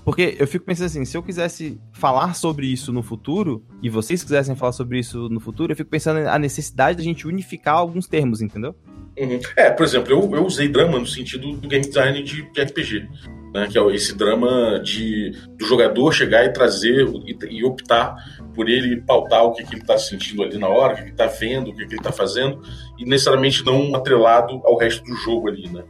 Porque 0.03 0.35
eu 0.37 0.45
fico 0.45 0.65
pensando 0.65 0.87
assim, 0.87 1.05
se 1.05 1.15
eu 1.15 1.23
quisesse 1.23 1.79
falar 1.93 2.33
sobre 2.33 2.67
isso 2.67 2.91
no 2.91 3.01
futuro, 3.01 3.63
e 3.81 3.89
vocês 3.89 4.21
quisessem 4.21 4.55
falar 4.55 4.73
sobre 4.73 4.99
isso 4.99 5.29
no 5.29 5.39
futuro, 5.39 5.71
eu 5.71 5.75
fico 5.75 5.89
pensando 5.89 6.19
na 6.21 6.37
necessidade 6.37 6.97
da 6.97 7.03
gente 7.03 7.27
unificar 7.27 7.75
alguns 7.75 8.07
termos, 8.07 8.41
entendeu? 8.41 8.75
Uhum. 9.17 9.39
É, 9.55 9.69
por 9.69 9.85
exemplo, 9.85 10.11
eu, 10.11 10.35
eu 10.35 10.45
usei 10.45 10.67
drama 10.67 10.99
no 10.99 11.05
sentido 11.05 11.53
do 11.53 11.67
game 11.67 11.85
design 11.85 12.21
de, 12.23 12.51
de 12.51 12.61
RPG, 12.61 13.07
né? 13.53 13.67
Que 13.71 13.77
é 13.77 13.95
esse 13.95 14.17
drama 14.17 14.79
de 14.83 15.31
do 15.57 15.65
jogador 15.65 16.11
chegar 16.11 16.43
e 16.43 16.51
trazer 16.51 17.07
e, 17.25 17.37
e 17.49 17.63
optar 17.63 18.15
por 18.55 18.67
ele 18.67 19.01
pautar 19.01 19.43
o 19.43 19.53
que, 19.53 19.63
que 19.63 19.75
ele 19.75 19.81
está 19.81 19.97
sentindo 19.97 20.43
ali 20.43 20.57
na 20.57 20.67
hora, 20.67 20.93
o 20.93 20.95
que 20.95 21.01
ele 21.03 21.11
está 21.11 21.27
vendo, 21.27 21.69
o 21.69 21.75
que, 21.75 21.85
que 21.85 21.93
ele 21.93 22.01
está 22.01 22.11
fazendo, 22.11 22.61
e 22.97 23.05
necessariamente 23.05 23.63
não 23.63 23.95
atrelado 23.95 24.61
ao 24.65 24.77
resto 24.77 25.03
do 25.03 25.15
jogo 25.15 25.47
ali, 25.47 25.69
né? 25.69 25.83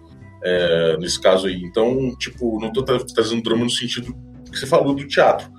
É, 0.44 0.98
nesse 0.98 1.20
caso 1.22 1.48
aí. 1.48 1.62
Então, 1.64 2.16
tipo, 2.18 2.60
não 2.60 2.72
tra- 2.72 3.00
trazendo 3.14 3.42
drama 3.42 3.64
no 3.64 3.70
sentido 3.70 4.14
que 4.52 4.60
você 4.60 4.66
falou 4.68 4.94
do 4.94 5.08
teatro, 5.08 5.50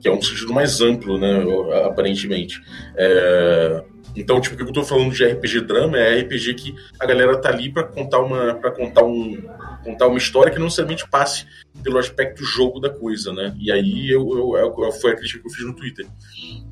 que 0.00 0.06
é 0.08 0.12
um 0.12 0.20
sentido 0.20 0.52
mais 0.52 0.80
amplo, 0.80 1.18
né? 1.18 1.42
Aparentemente. 1.86 2.60
É, 2.96 3.82
então, 4.16 4.40
tipo, 4.40 4.54
o 4.54 4.58
que 4.58 4.64
eu 4.64 4.72
tô 4.72 4.84
falando 4.84 5.12
de 5.12 5.24
RPG 5.24 5.62
drama 5.62 5.98
é 5.98 6.20
RPG 6.20 6.54
que 6.54 6.74
a 7.00 7.06
galera 7.06 7.36
tá 7.40 7.48
ali 7.48 7.72
pra 7.72 7.82
contar 7.84 8.20
uma 8.20 8.54
para 8.54 8.70
contar 8.70 9.02
um 9.02 9.42
contar 9.82 10.06
uma 10.06 10.18
história 10.18 10.50
que 10.52 10.58
não 10.58 10.64
necessariamente 10.66 11.06
passe 11.10 11.46
pelo 11.82 11.98
aspecto 11.98 12.42
jogo 12.44 12.78
da 12.80 12.88
coisa, 12.88 13.32
né? 13.32 13.54
E 13.58 13.72
aí 13.72 14.08
eu, 14.10 14.56
eu, 14.56 14.84
eu- 14.84 14.92
foi 14.92 15.12
a 15.12 15.16
crítica 15.16 15.40
que 15.40 15.46
eu 15.48 15.50
fiz 15.52 15.64
no 15.66 15.74
Twitter. 15.74 16.06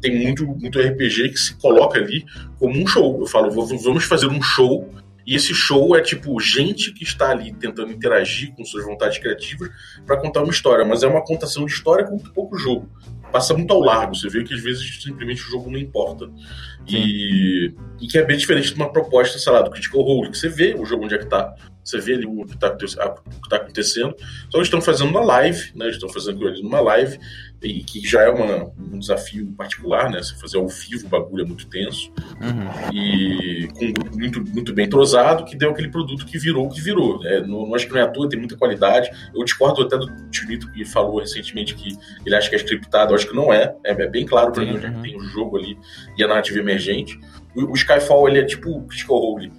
Tem 0.01 0.15
muito 0.23 0.47
muito 0.47 0.79
RPG 0.81 1.31
que 1.31 1.39
se 1.39 1.57
coloca 1.57 1.99
ali 1.99 2.25
como 2.59 2.79
um 2.81 2.87
show. 2.87 3.19
Eu 3.21 3.27
falo, 3.27 3.51
"V- 3.51 3.77
vamos 3.83 4.05
fazer 4.05 4.29
um 4.29 4.41
show 4.41 4.89
e 5.27 5.35
esse 5.35 5.55
show 5.55 5.97
é 5.97 6.01
tipo 6.01 6.39
gente 6.41 6.93
que 6.93 7.05
está 7.05 7.31
ali 7.31 7.53
tentando 7.53 7.93
interagir 7.93 8.53
com 8.55 8.65
suas 8.65 8.85
vontades 8.85 9.19
criativas 9.19 9.71
pra 10.07 10.17
contar 10.17 10.43
uma 10.43 10.53
história, 10.53 10.85
mas 10.85 11.03
é 11.03 11.07
uma 11.07 11.25
contação 11.25 11.65
de 11.65 11.73
história 11.73 12.05
com 12.05 12.13
muito 12.13 12.33
pouco 12.33 12.57
jogo. 12.57 12.89
Passa 13.31 13.55
muito 13.55 13.73
ao 13.73 13.81
largo, 13.81 14.15
você 14.15 14.29
vê 14.29 14.45
que 14.45 14.53
às 14.53 14.63
vezes 14.63 15.03
simplesmente 15.03 15.43
o 15.43 15.51
jogo 15.51 15.71
não 15.71 15.79
importa. 15.79 16.29
E, 16.87 17.73
e 18.01 18.07
que 18.07 18.19
é 18.19 18.25
bem 18.25 18.37
diferente 18.37 18.69
de 18.69 18.75
uma 18.75 18.93
proposta, 18.93 19.39
sei 19.39 19.53
lá, 19.53 19.63
do 19.63 19.71
Critical 19.71 20.03
Role, 20.03 20.31
que 20.31 20.37
você 20.37 20.49
vê 20.49 20.75
o 20.75 20.85
jogo 20.85 21.05
onde 21.05 21.15
é 21.15 21.19
que 21.19 21.27
tá. 21.27 21.55
Você 21.85 21.99
vê 21.99 22.15
ali 22.15 22.27
o 22.27 22.45
que 22.45 22.57
tá, 22.57 22.71
que 22.75 22.87
tá 23.49 23.57
acontecendo. 23.57 24.15
Então 24.47 24.61
eles 24.61 24.67
estão 24.69 24.81
fazendo 24.81 25.11
uma 25.11 25.21
live, 25.25 25.73
né? 25.75 25.87
Eles 25.87 25.97
estão 25.97 26.09
fazendo 26.09 26.47
ali 26.47 26.63
numa 26.63 26.81
live, 26.81 27.19
e 27.63 27.83
que 27.85 28.07
já 28.07 28.23
é 28.23 28.29
uma- 28.29 28.73
um 28.79 28.99
desafio 28.99 29.47
particular, 29.57 30.11
né? 30.11 30.23
Você 30.23 30.35
fazer 30.37 30.59
ao 30.59 30.69
vivo 30.69 31.07
o 31.07 31.09
bagulho 31.09 31.45
é 31.45 31.47
muito 31.47 31.67
tenso. 31.69 32.13
E 32.93 33.69
com 33.75 33.85
um 33.87 33.93
grupo 33.93 34.17
muito, 34.17 34.45
muito 34.53 34.75
bem 34.75 34.87
entrosado, 34.87 35.45
que 35.45 35.57
deu 35.57 35.71
aquele 35.71 35.89
produto 35.89 36.27
que 36.27 36.39
virou 36.39 36.67
o 36.67 36.71
que 36.71 36.81
virou. 36.81 37.25
É, 37.25 37.41
não, 37.41 37.67
não 37.67 37.75
acho 37.75 37.87
que 37.87 37.93
não 37.93 38.01
é 38.01 38.05
à 38.05 38.09
toa, 38.09 38.29
tem 38.29 38.39
muita 38.39 38.57
qualidade. 38.57 39.11
Eu 39.35 39.45
discordo 39.45 39.83
até 39.83 39.97
do 39.97 40.07
Tinito 40.31 40.71
que 40.73 40.85
falou 40.85 41.21
recentemente 41.21 41.75
que 41.75 41.97
ele 42.25 42.35
acha 42.35 42.49
que 42.49 42.55
é 42.55 42.59
scriptado. 42.59 43.13
Eu 43.13 43.17
acho 43.17 43.29
que 43.29 43.35
não 43.35 43.53
é. 43.53 43.75
É, 43.85 43.93
é 43.93 44.07
bem 44.09 44.27
claro 44.27 44.55
Sim, 44.55 44.63
mim 44.63 44.77
onde 44.77 44.87
é 44.87 44.91
que 44.91 44.97
uhum. 44.97 45.03
tem 45.03 45.17
o 45.17 45.21
jogo 45.21 45.57
ali 45.57 45.79
e 46.17 46.25
a 46.25 46.29
narrativa 46.29 46.59
emergente. 46.59 47.19
O, 47.55 47.73
o 47.73 47.75
Skyfall, 47.75 48.29
ele 48.29 48.41
é 48.41 48.45
tipo 48.45 48.71
o 48.71 48.87
Critical 48.87 49.19
Role, 49.19 49.53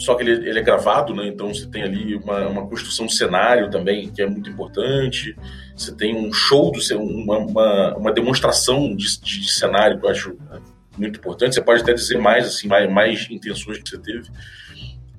só 0.00 0.14
que 0.14 0.22
ele, 0.22 0.48
ele 0.48 0.58
é 0.58 0.62
gravado, 0.62 1.14
né? 1.14 1.26
Então 1.26 1.52
você 1.52 1.66
tem 1.66 1.82
ali 1.82 2.16
uma, 2.16 2.48
uma 2.48 2.66
construção 2.66 3.04
de 3.04 3.14
cenário 3.14 3.70
também, 3.70 4.08
que 4.08 4.22
é 4.22 4.26
muito 4.26 4.48
importante. 4.48 5.36
Você 5.76 5.94
tem 5.94 6.16
um 6.16 6.32
show, 6.32 6.72
do, 6.72 6.80
uma, 6.98 7.36
uma, 7.36 7.96
uma 7.98 8.12
demonstração 8.12 8.96
de, 8.96 9.20
de, 9.20 9.52
cenário 9.52 10.00
que 10.00 10.06
eu 10.06 10.10
acho 10.10 10.30
né, 10.50 10.58
muito 10.96 11.18
importante. 11.18 11.54
Você 11.54 11.60
pode 11.60 11.82
até 11.82 11.92
dizer 11.92 12.18
mais, 12.18 12.46
assim, 12.46 12.66
mais, 12.66 12.90
mais 12.90 13.28
intenções 13.30 13.76
que 13.76 13.90
você 13.90 13.98
teve. 13.98 14.30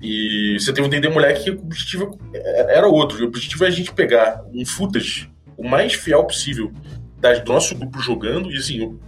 E 0.00 0.56
você 0.58 0.72
tem 0.72 0.84
um 0.84 0.88
D&D 0.88 1.08
Moleque 1.10 1.44
que 1.44 1.50
o 1.52 1.60
objetivo 1.60 2.18
era 2.34 2.88
outro. 2.88 3.22
O 3.22 3.28
objetivo 3.28 3.64
é 3.64 3.68
a 3.68 3.70
gente 3.70 3.94
pegar 3.94 4.42
um 4.52 4.66
footage 4.66 5.30
o 5.56 5.62
mais 5.62 5.94
fiel 5.94 6.24
possível 6.24 6.72
do 7.44 7.52
nosso 7.52 7.76
grupo 7.76 8.00
jogando. 8.00 8.50
E 8.50 8.56
assim, 8.56 8.80
eu, 8.80 8.98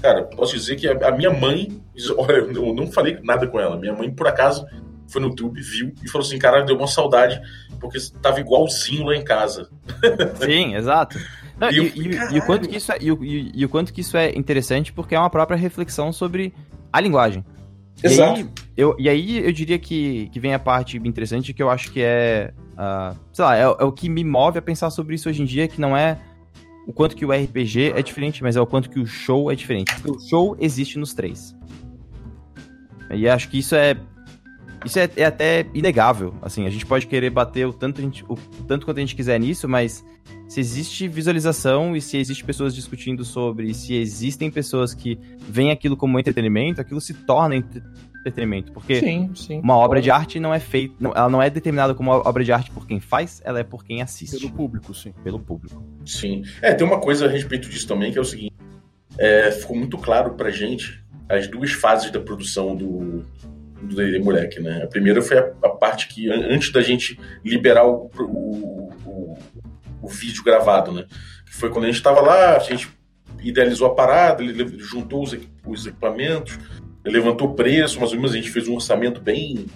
cara, 0.00 0.22
posso 0.22 0.54
dizer 0.54 0.76
que 0.76 0.86
a 0.86 1.10
minha 1.10 1.30
mãe... 1.30 1.82
Olha, 2.16 2.36
eu 2.36 2.72
não 2.72 2.86
falei 2.86 3.18
nada 3.24 3.48
com 3.48 3.58
ela. 3.58 3.76
Minha 3.76 3.94
mãe, 3.94 4.08
por 4.12 4.28
acaso, 4.28 4.64
foi 5.08 5.20
no 5.20 5.28
YouTube, 5.28 5.60
viu 5.60 5.92
e 6.04 6.08
falou 6.10 6.26
assim, 6.26 6.38
cara, 6.38 6.62
deu 6.62 6.76
uma 6.76 6.86
saudade 6.86 7.40
porque 7.80 7.98
tava 8.22 8.40
igualzinho 8.40 9.04
lá 9.04 9.14
em 9.16 9.22
casa. 9.24 9.68
Sim, 10.44 10.74
exato. 10.74 11.18
Não, 11.58 11.70
E 11.70 11.74
e, 11.78 11.80
e- 11.80 11.82
e 12.04 12.08
o 12.08 12.18
"Caralho." 12.18 12.42
quanto 12.46 12.68
que 12.68 12.76
isso 12.76 12.90
é, 12.92 12.98
e, 13.00 13.12
o, 13.12 13.24
e- 13.24 13.52
e 13.54 13.64
o 13.64 13.68
quanto 13.68 13.92
que 13.92 14.00
isso 14.00 14.16
é 14.16 14.30
interessante 14.36 14.92
porque 14.92 15.14
é 15.14 15.18
uma 15.18 15.30
própria 15.30 15.56
reflexão 15.56 16.12
sobre 16.12 16.52
a 16.92 17.00
linguagem. 17.00 17.44
E 18.02 18.06
Exato. 18.06 18.40
aí, 18.40 18.48
eu, 18.76 18.96
e 18.98 19.08
aí 19.08 19.38
eu 19.46 19.52
diria 19.52 19.78
que, 19.78 20.28
que 20.32 20.40
vem 20.40 20.52
a 20.52 20.58
parte 20.58 20.96
interessante 20.96 21.52
que 21.54 21.62
eu 21.62 21.70
acho 21.70 21.92
que 21.92 22.00
é, 22.02 22.52
ah, 22.76 23.14
sei 23.32 23.44
lá, 23.44 23.56
é, 23.56 23.62
é 23.62 23.66
o 23.84 23.92
que 23.92 24.08
me 24.08 24.24
move 24.24 24.58
a 24.58 24.62
pensar 24.62 24.90
sobre 24.90 25.14
isso 25.14 25.28
hoje 25.28 25.42
em 25.42 25.44
dia, 25.44 25.68
que 25.68 25.80
não 25.80 25.96
é 25.96 26.18
o 26.88 26.92
quanto 26.92 27.14
que 27.16 27.24
o 27.24 27.30
RPG 27.32 27.92
é 27.94 28.02
diferente, 28.02 28.42
mas 28.42 28.56
é 28.56 28.60
o 28.60 28.66
quanto 28.66 28.90
que 28.90 28.98
o 28.98 29.06
show 29.06 29.50
é 29.50 29.54
diferente. 29.54 29.94
Porque 29.94 30.10
o 30.10 30.20
show 30.28 30.56
existe 30.60 30.98
nos 30.98 31.14
três. 31.14 31.54
E 33.10 33.28
acho 33.28 33.48
que 33.48 33.58
isso 33.58 33.74
é 33.74 33.96
isso 34.84 34.98
é, 34.98 35.08
é 35.16 35.24
até 35.24 35.66
inegável. 35.74 36.34
Assim, 36.42 36.66
a 36.66 36.70
gente 36.70 36.84
pode 36.86 37.06
querer 37.06 37.30
bater 37.30 37.66
o 37.66 37.72
tanto, 37.72 38.00
a 38.00 38.04
gente, 38.04 38.24
o 38.28 38.36
tanto 38.66 38.84
quanto 38.86 38.98
a 38.98 39.00
gente 39.00 39.14
quiser 39.16 39.38
nisso, 39.40 39.68
mas 39.68 40.04
se 40.48 40.60
existe 40.60 41.08
visualização 41.08 41.96
e 41.96 42.00
se 42.00 42.16
existe 42.16 42.44
pessoas 42.44 42.74
discutindo 42.74 43.24
sobre, 43.24 43.70
e 43.70 43.74
se 43.74 43.94
existem 43.94 44.50
pessoas 44.50 44.94
que 44.94 45.18
veem 45.48 45.70
aquilo 45.70 45.96
como 45.96 46.18
entretenimento, 46.18 46.80
aquilo 46.80 47.00
se 47.00 47.14
torna 47.14 47.56
entre- 47.56 47.82
entretenimento. 48.20 48.72
Porque 48.72 49.00
Sim, 49.00 49.30
sim. 49.34 49.60
uma 49.60 49.76
obra 49.76 50.00
de 50.00 50.10
arte 50.10 50.38
não 50.40 50.52
é 50.54 50.60
feita, 50.60 50.94
não- 51.00 51.12
ela 51.12 51.28
não 51.28 51.42
é 51.42 51.50
determinada 51.50 51.94
como 51.94 52.10
uma 52.10 52.26
obra 52.28 52.42
de 52.44 52.52
arte 52.52 52.70
por 52.70 52.86
quem 52.86 53.00
faz, 53.00 53.40
ela 53.44 53.58
é 53.60 53.64
por 53.64 53.84
quem 53.84 54.00
assiste, 54.02 54.32
Pelo 54.32 54.42
pelo, 54.42 54.52
público, 54.54 54.94
sim. 54.94 55.12
público. 55.46 55.82
Sim. 56.06 56.42
É, 56.62 56.72
tem 56.74 56.86
uma 56.86 57.00
coisa 57.00 57.26
a 57.26 57.28
respeito 57.28 57.68
disso 57.68 57.86
também, 57.88 58.12
que 58.12 58.18
é 58.18 58.20
o 58.20 58.24
seguinte. 58.24 58.52
é, 59.18 59.50
ficou 59.52 59.76
muito 59.76 59.96
claro 59.98 60.34
pra 60.34 60.50
gente 60.50 61.02
as 61.28 61.46
duas 61.48 61.70
fases 61.72 62.10
da 62.10 62.18
produção 62.20 62.74
do 62.74 63.24
do 63.84 63.94
D&D 63.96 64.18
Moleque, 64.20 64.60
né? 64.60 64.82
A 64.82 64.86
primeira 64.86 65.20
foi 65.22 65.38
a, 65.38 65.52
a 65.62 65.68
parte 65.70 66.08
que, 66.08 66.30
an- 66.30 66.48
antes 66.50 66.70
da 66.72 66.82
gente 66.82 67.18
liberar 67.44 67.86
o, 67.86 68.10
o, 68.18 68.90
o, 69.06 69.38
o 70.02 70.08
vídeo 70.08 70.42
gravado, 70.44 70.92
né? 70.92 71.04
Que 71.46 71.54
foi 71.54 71.70
quando 71.70 71.84
a 71.84 71.90
gente 71.90 72.02
tava 72.02 72.20
lá, 72.20 72.56
a 72.56 72.60
gente 72.60 72.88
idealizou 73.42 73.86
a 73.86 73.94
parada, 73.94 74.42
ele 74.42 74.52
le- 74.64 74.78
juntou 74.78 75.22
os, 75.22 75.36
os 75.66 75.86
equipamentos, 75.86 76.58
levantou 77.04 77.48
o 77.48 77.54
preço, 77.54 77.98
mais 78.00 78.10
ou 78.12 78.16
menos 78.16 78.32
a 78.32 78.36
gente 78.36 78.50
fez 78.50 78.66
um 78.66 78.74
orçamento 78.74 79.20
bem, 79.20 79.66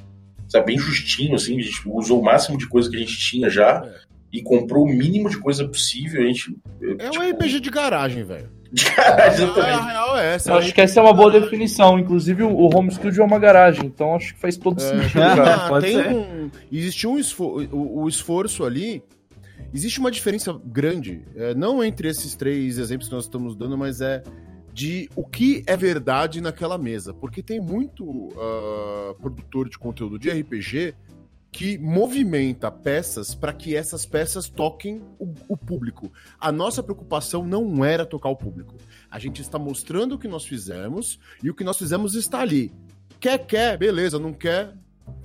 sabe, 0.48 0.66
bem 0.66 0.78
justinho, 0.78 1.34
assim, 1.34 1.58
a 1.58 1.62
gente 1.62 1.82
usou 1.86 2.20
o 2.20 2.24
máximo 2.24 2.56
de 2.56 2.66
coisa 2.68 2.88
que 2.90 2.96
a 2.96 3.00
gente 3.00 3.18
tinha 3.18 3.50
já 3.50 3.82
É. 3.84 4.00
e 4.32 4.42
comprou 4.42 4.84
o 4.84 4.88
mínimo 4.88 5.28
de 5.28 5.38
coisa 5.38 5.66
possível, 5.68 6.22
a 6.22 6.24
gente... 6.26 6.56
É 6.98 7.10
tipo, 7.10 7.22
um 7.22 7.30
RPG 7.30 7.60
de 7.60 7.70
garagem, 7.70 8.24
velho. 8.24 8.50
De 8.72 8.84
caralho, 8.92 9.22
A 9.22 9.26
exatamente. 9.28 9.86
real 9.86 10.18
é 10.18 10.34
essa. 10.34 10.50
Eu 10.50 10.56
acho 10.56 10.74
que 10.74 10.80
essa 10.80 11.00
é 11.00 11.02
uma 11.02 11.12
boa 11.12 11.30
definição. 11.30 11.98
Inclusive, 11.98 12.42
o 12.42 12.76
home 12.76 12.90
studio 12.90 13.22
é 13.22 13.24
uma 13.24 13.38
garagem, 13.38 13.86
então 13.86 14.14
acho 14.14 14.34
que 14.34 14.40
faz 14.40 14.56
todo 14.56 14.80
sentido, 14.80 15.12
cara. 15.12 15.54
Ah, 15.54 15.68
Pode 15.68 15.86
tem 15.86 16.02
ser. 16.02 16.08
um, 16.08 16.50
existe 16.70 17.06
um 17.06 17.18
esforço, 17.18 17.68
o, 17.72 18.02
o 18.02 18.08
esforço 18.08 18.64
ali. 18.64 19.02
Existe 19.72 20.00
uma 20.00 20.10
diferença 20.10 20.58
grande, 20.64 21.22
é, 21.36 21.54
não 21.54 21.84
entre 21.84 22.08
esses 22.08 22.34
três 22.34 22.78
exemplos 22.78 23.08
que 23.08 23.14
nós 23.14 23.24
estamos 23.24 23.54
dando, 23.54 23.76
mas 23.76 24.00
é 24.00 24.22
de 24.72 25.10
o 25.14 25.24
que 25.24 25.62
é 25.66 25.76
verdade 25.76 26.40
naquela 26.40 26.78
mesa. 26.78 27.12
Porque 27.12 27.42
tem 27.42 27.60
muito 27.60 28.04
uh, 28.04 29.14
produtor 29.20 29.68
de 29.68 29.76
conteúdo 29.78 30.18
de 30.18 30.30
RPG 30.30 30.94
que 31.58 31.76
movimenta 31.76 32.70
peças 32.70 33.34
para 33.34 33.52
que 33.52 33.74
essas 33.74 34.06
peças 34.06 34.48
toquem 34.48 35.02
o, 35.18 35.34
o, 35.48 35.56
público. 35.56 36.08
A 36.38 36.52
nossa 36.52 36.84
preocupação 36.84 37.44
não 37.44 37.84
era 37.84 38.06
tocar 38.06 38.28
o 38.28 38.36
público. 38.36 38.76
A 39.10 39.18
gente 39.18 39.42
está 39.42 39.58
mostrando 39.58 40.14
o 40.14 40.18
que 40.20 40.28
nós 40.28 40.46
fizemos 40.46 41.18
e 41.42 41.50
o 41.50 41.54
que 41.54 41.64
nós 41.64 41.76
fizemos 41.76 42.14
está 42.14 42.42
ali. 42.42 42.72
Quer, 43.18 43.38
quer, 43.38 43.76
beleza, 43.76 44.20
não 44.20 44.32
quer, 44.32 44.72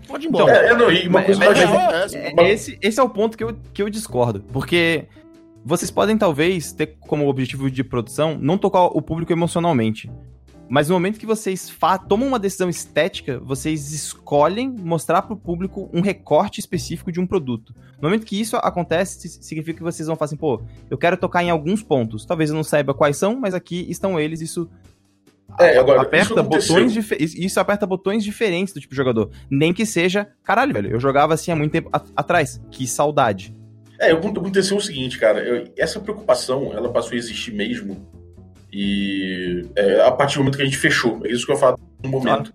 pode 0.07 0.25
ir 0.25 0.29
embora. 0.29 0.57
Então, 0.57 0.75
é, 0.75 0.75
não, 0.75 0.91
e 0.91 1.07
uma 1.07 1.21
coisa 1.21 1.39
mas, 1.39 1.59
mas, 1.61 2.13
é, 2.15 2.33
é, 2.35 2.49
esse, 2.51 2.79
esse 2.81 2.99
é 2.99 3.03
o 3.03 3.09
ponto 3.11 3.37
que 3.37 3.43
eu, 3.43 3.55
que 3.71 3.83
eu 3.83 3.87
discordo, 3.87 4.41
porque 4.51 5.05
vocês 5.63 5.91
podem 5.91 6.17
talvez 6.17 6.73
ter 6.73 6.97
como 6.99 7.27
objetivo 7.27 7.69
de 7.69 7.83
produção 7.83 8.39
não 8.41 8.57
tocar 8.57 8.85
o 8.85 9.03
público 9.03 9.31
emocionalmente. 9.31 10.09
Mas 10.69 10.88
no 10.88 10.95
momento 10.95 11.19
que 11.19 11.26
vocês 11.26 11.71
tomam 12.08 12.28
uma 12.28 12.39
decisão 12.39 12.69
estética, 12.69 13.39
vocês 13.39 13.91
escolhem 13.91 14.69
mostrar 14.69 15.21
para 15.21 15.34
o 15.34 15.38
público 15.38 15.89
um 15.93 16.02
recorte 16.02 16.60
específico 16.60 17.12
de 17.12 17.19
um 17.19 17.28
produto. 17.28 17.76
No 18.02 18.10
momento 18.10 18.26
que 18.26 18.39
isso 18.39 18.56
acontece, 18.58 19.28
significa 19.30 19.78
que 19.78 19.84
vocês 19.84 20.08
vão 20.08 20.15
falar 20.15 20.26
assim, 20.26 20.38
pô, 20.38 20.62
eu 20.89 20.97
quero 20.97 21.17
tocar 21.17 21.43
em 21.43 21.49
alguns 21.49 21.84
pontos. 21.84 22.26
Talvez 22.26 22.49
eu 22.49 22.56
não 22.56 22.63
saiba 22.63 22.93
quais 22.93 23.17
são, 23.17 23.39
mas 23.39 23.54
aqui 23.54 23.86
estão 23.89 24.19
eles, 24.19 24.41
isso 24.41 24.69
é, 25.60 25.78
agora, 25.78 26.02
aperta 26.02 26.34
isso 26.34 26.43
botões 26.43 27.12
isso 27.19 27.60
aperta 27.60 27.86
botões 27.86 28.23
diferentes 28.23 28.73
do 28.73 28.80
tipo 28.80 28.91
de 28.91 28.97
jogador. 28.97 29.30
Nem 29.49 29.73
que 29.73 29.86
seja, 29.86 30.30
caralho, 30.43 30.73
velho, 30.73 30.91
eu 30.91 30.99
jogava 30.99 31.34
assim 31.34 31.52
há 31.52 31.56
muito 31.56 31.71
tempo 31.71 31.89
atrás. 32.15 32.62
Que 32.71 32.88
saudade. 32.88 33.56
É, 33.99 34.12
aconteceu 34.12 34.78
o 34.78 34.82
seguinte, 34.82 35.19
cara, 35.19 35.39
eu, 35.39 35.71
essa 35.78 35.99
preocupação, 35.99 36.73
ela 36.73 36.91
passou 36.91 37.13
a 37.13 37.17
existir 37.17 37.54
mesmo 37.54 38.06
e 38.75 39.69
é, 39.75 40.01
a 40.01 40.12
partir 40.12 40.36
do 40.36 40.39
momento 40.39 40.55
que 40.55 40.63
a 40.63 40.65
gente 40.65 40.77
fechou, 40.77 41.21
é 41.23 41.31
isso 41.31 41.45
que 41.45 41.51
eu 41.51 41.57
falo 41.57 41.79
no 42.03 42.09
momento. 42.09 42.51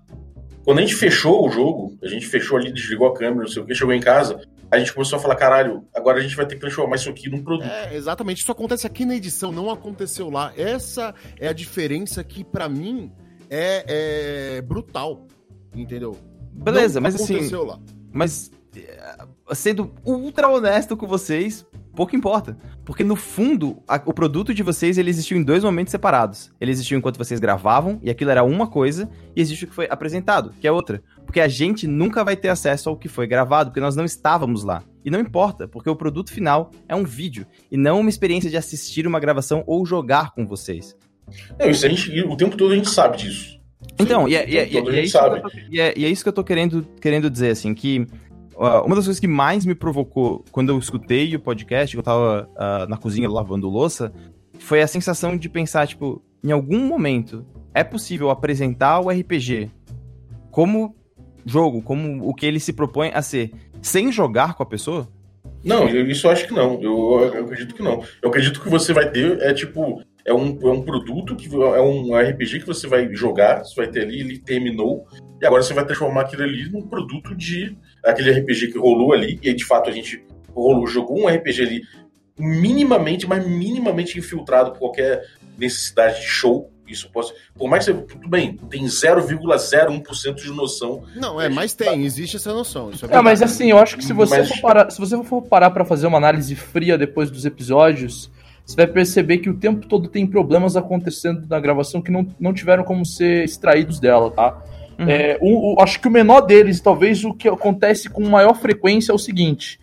Quando 0.64 0.78
a 0.78 0.80
gente 0.80 0.96
fechou 0.96 1.46
o 1.46 1.50
jogo, 1.50 1.96
a 2.02 2.08
gente 2.08 2.26
fechou 2.26 2.58
ali, 2.58 2.72
desligou 2.72 3.06
a 3.06 3.14
câmera, 3.14 3.42
não 3.42 3.46
sei 3.46 3.62
o 3.62 3.64
que, 3.64 3.72
chegou 3.72 3.94
em 3.94 4.00
casa, 4.00 4.40
a 4.68 4.78
gente 4.80 4.92
começou 4.92 5.16
a 5.16 5.22
falar, 5.22 5.36
caralho, 5.36 5.84
agora 5.94 6.18
a 6.18 6.20
gente 6.20 6.34
vai 6.34 6.44
ter 6.44 6.56
que 6.56 6.60
transformar 6.60 6.96
isso 6.96 7.08
aqui 7.08 7.30
num 7.30 7.42
produto. 7.42 7.70
É, 7.70 7.94
exatamente. 7.94 8.42
Isso 8.42 8.50
acontece 8.50 8.84
aqui 8.84 9.06
na 9.06 9.14
edição, 9.14 9.52
não 9.52 9.70
aconteceu 9.70 10.28
lá. 10.28 10.52
Essa 10.56 11.14
é 11.38 11.46
a 11.46 11.52
diferença 11.52 12.22
que, 12.24 12.42
para 12.42 12.68
mim, 12.68 13.12
é, 13.48 13.84
é, 14.56 14.62
brutal. 14.62 15.26
Entendeu? 15.72 16.18
Beleza, 16.52 17.00
não 17.00 17.04
mas 17.04 17.14
assim. 17.14 17.48
Lá. 17.54 17.78
Mas 18.12 18.50
sendo 19.52 19.92
ultra 20.04 20.48
honesto 20.48 20.96
com 20.96 21.06
vocês, 21.06 21.66
pouco 21.94 22.14
importa. 22.14 22.56
Porque 22.84 23.02
no 23.02 23.16
fundo, 23.16 23.82
a, 23.86 24.00
o 24.04 24.12
produto 24.12 24.54
de 24.54 24.62
vocês 24.62 24.98
ele 24.98 25.10
existiu 25.10 25.36
em 25.36 25.42
dois 25.42 25.64
momentos 25.64 25.90
separados. 25.90 26.50
Ele 26.60 26.70
existiu 26.70 26.98
enquanto 26.98 27.18
vocês 27.18 27.40
gravavam, 27.40 27.98
e 28.02 28.10
aquilo 28.10 28.30
era 28.30 28.44
uma 28.44 28.66
coisa, 28.66 29.10
e 29.34 29.40
existe 29.40 29.64
o 29.64 29.68
que 29.68 29.74
foi 29.74 29.86
apresentado, 29.90 30.54
que 30.60 30.66
é 30.66 30.72
outra. 30.72 31.02
Porque 31.24 31.40
a 31.40 31.48
gente 31.48 31.86
nunca 31.86 32.24
vai 32.24 32.36
ter 32.36 32.48
acesso 32.48 32.88
ao 32.88 32.96
que 32.96 33.08
foi 33.08 33.26
gravado, 33.26 33.70
porque 33.70 33.80
nós 33.80 33.96
não 33.96 34.04
estávamos 34.04 34.64
lá. 34.64 34.82
E 35.04 35.10
não 35.10 35.20
importa, 35.20 35.66
porque 35.66 35.90
o 35.90 35.96
produto 35.96 36.32
final 36.32 36.70
é 36.88 36.94
um 36.94 37.04
vídeo, 37.04 37.46
e 37.70 37.76
não 37.76 38.00
uma 38.00 38.10
experiência 38.10 38.50
de 38.50 38.56
assistir 38.56 39.06
uma 39.06 39.20
gravação 39.20 39.64
ou 39.66 39.84
jogar 39.84 40.32
com 40.32 40.46
vocês. 40.46 40.96
Não, 41.58 41.68
isso 41.68 41.84
a 41.84 41.88
gente, 41.88 42.20
o 42.22 42.36
tempo 42.36 42.56
todo 42.56 42.72
a 42.72 42.76
gente 42.76 42.88
sabe 42.88 43.18
disso. 43.18 43.58
Então, 43.98 44.28
e 44.28 44.34
é, 44.34 44.44
é, 44.44 44.56
é, 44.56 44.78
é, 45.76 45.88
é 45.88 46.08
isso 46.08 46.22
que 46.22 46.28
eu 46.28 46.32
tô 46.32 46.44
querendo, 46.44 46.86
querendo 47.00 47.30
dizer, 47.30 47.50
assim, 47.50 47.74
que 47.74 48.06
uma 48.58 48.96
das 48.96 49.04
coisas 49.04 49.20
que 49.20 49.28
mais 49.28 49.64
me 49.64 49.74
provocou 49.74 50.44
quando 50.50 50.70
eu 50.70 50.78
escutei 50.78 51.34
o 51.36 51.40
podcast, 51.40 51.96
eu 51.96 52.02
tava 52.02 52.48
uh, 52.54 52.88
na 52.88 52.96
cozinha 52.96 53.30
lavando 53.30 53.68
louça, 53.68 54.12
foi 54.58 54.82
a 54.82 54.86
sensação 54.86 55.36
de 55.36 55.48
pensar, 55.48 55.86
tipo, 55.86 56.20
em 56.42 56.50
algum 56.50 56.80
momento 56.80 57.46
é 57.72 57.84
possível 57.84 58.30
apresentar 58.30 58.98
o 59.00 59.10
RPG 59.10 59.70
como 60.50 60.96
jogo, 61.46 61.80
como 61.80 62.28
o 62.28 62.34
que 62.34 62.44
ele 62.44 62.58
se 62.58 62.72
propõe 62.72 63.12
a 63.14 63.22
ser, 63.22 63.52
sem 63.80 64.10
jogar 64.10 64.54
com 64.54 64.62
a 64.64 64.66
pessoa? 64.66 65.08
Não, 65.64 65.88
isso 65.88 66.26
eu 66.26 66.30
acho 66.30 66.46
que 66.46 66.54
não. 66.54 66.80
Eu, 66.82 67.30
eu 67.34 67.44
acredito 67.44 67.74
que 67.74 67.82
não. 67.82 68.02
Eu 68.22 68.28
acredito 68.28 68.60
que 68.60 68.68
você 68.68 68.92
vai 68.92 69.10
ter, 69.10 69.40
é 69.40 69.52
tipo, 69.54 70.02
é 70.24 70.32
um, 70.32 70.58
é 70.60 70.70
um 70.70 70.82
produto, 70.82 71.34
que 71.34 71.48
é 71.54 71.80
um 71.80 72.14
RPG 72.14 72.60
que 72.60 72.66
você 72.66 72.86
vai 72.86 73.12
jogar, 73.14 73.64
você 73.64 73.74
vai 73.74 73.88
ter 73.88 74.02
ali, 74.02 74.20
ele 74.20 74.38
terminou, 74.38 75.06
e 75.40 75.46
agora 75.46 75.62
você 75.62 75.72
vai 75.72 75.86
transformar 75.86 76.22
aquilo 76.22 76.42
ali 76.42 76.68
num 76.70 76.82
produto 76.82 77.34
de 77.34 77.76
aquele 78.04 78.30
RPG 78.32 78.72
que 78.72 78.78
rolou 78.78 79.12
ali, 79.12 79.38
e 79.42 79.48
aí 79.48 79.54
de 79.54 79.64
fato 79.64 79.88
a 79.88 79.92
gente 79.92 80.24
rolou, 80.54 80.86
jogou 80.86 81.20
um 81.20 81.28
RPG 81.28 81.62
ali 81.62 81.82
minimamente, 82.38 83.26
mas 83.26 83.46
minimamente 83.46 84.18
infiltrado 84.18 84.72
por 84.72 84.78
qualquer 84.78 85.24
necessidade 85.58 86.20
de 86.20 86.26
show. 86.26 86.70
Isso 86.86 87.10
pode. 87.12 87.34
Por 87.54 87.68
mais 87.68 87.84
que 87.84 87.92
você. 87.92 88.00
Tudo 88.02 88.28
bem, 88.28 88.56
tem 88.70 88.84
0,01% 88.84 90.34
de 90.36 90.50
noção. 90.50 91.02
Não, 91.14 91.38
é, 91.38 91.48
mas 91.48 91.74
tem, 91.74 92.04
existe 92.04 92.36
essa 92.36 92.52
noção. 92.52 92.90
é, 92.90 93.14
é 93.14 93.20
mas 93.20 93.42
assim, 93.42 93.70
eu 93.70 93.78
acho 93.78 93.96
que 93.96 94.04
se 94.04 94.14
você 94.14 94.38
mas... 94.38 94.48
for 94.48 94.60
parar, 94.62 94.90
se 94.90 94.98
você 94.98 95.22
for 95.22 95.42
parar 95.42 95.70
para 95.70 95.84
fazer 95.84 96.06
uma 96.06 96.16
análise 96.16 96.54
fria 96.54 96.96
depois 96.96 97.30
dos 97.30 97.44
episódios, 97.44 98.30
você 98.64 98.76
vai 98.76 98.86
perceber 98.86 99.38
que 99.38 99.50
o 99.50 99.54
tempo 99.54 99.86
todo 99.86 100.08
tem 100.08 100.26
problemas 100.26 100.76
acontecendo 100.76 101.46
na 101.46 101.60
gravação 101.60 102.00
que 102.00 102.10
não, 102.10 102.26
não 102.40 102.54
tiveram 102.54 102.84
como 102.84 103.04
ser 103.04 103.44
extraídos 103.44 104.00
dela, 104.00 104.30
tá? 104.30 104.62
Uhum. 104.98 105.08
É, 105.08 105.38
o, 105.40 105.74
o, 105.74 105.82
acho 105.82 106.00
que 106.00 106.08
o 106.08 106.10
menor 106.10 106.40
deles, 106.42 106.80
talvez 106.80 107.24
o 107.24 107.32
que 107.32 107.48
acontece 107.48 108.08
com 108.08 108.28
maior 108.28 108.54
frequência 108.54 109.12
é 109.12 109.14
o 109.14 109.18
seguinte. 109.18 109.78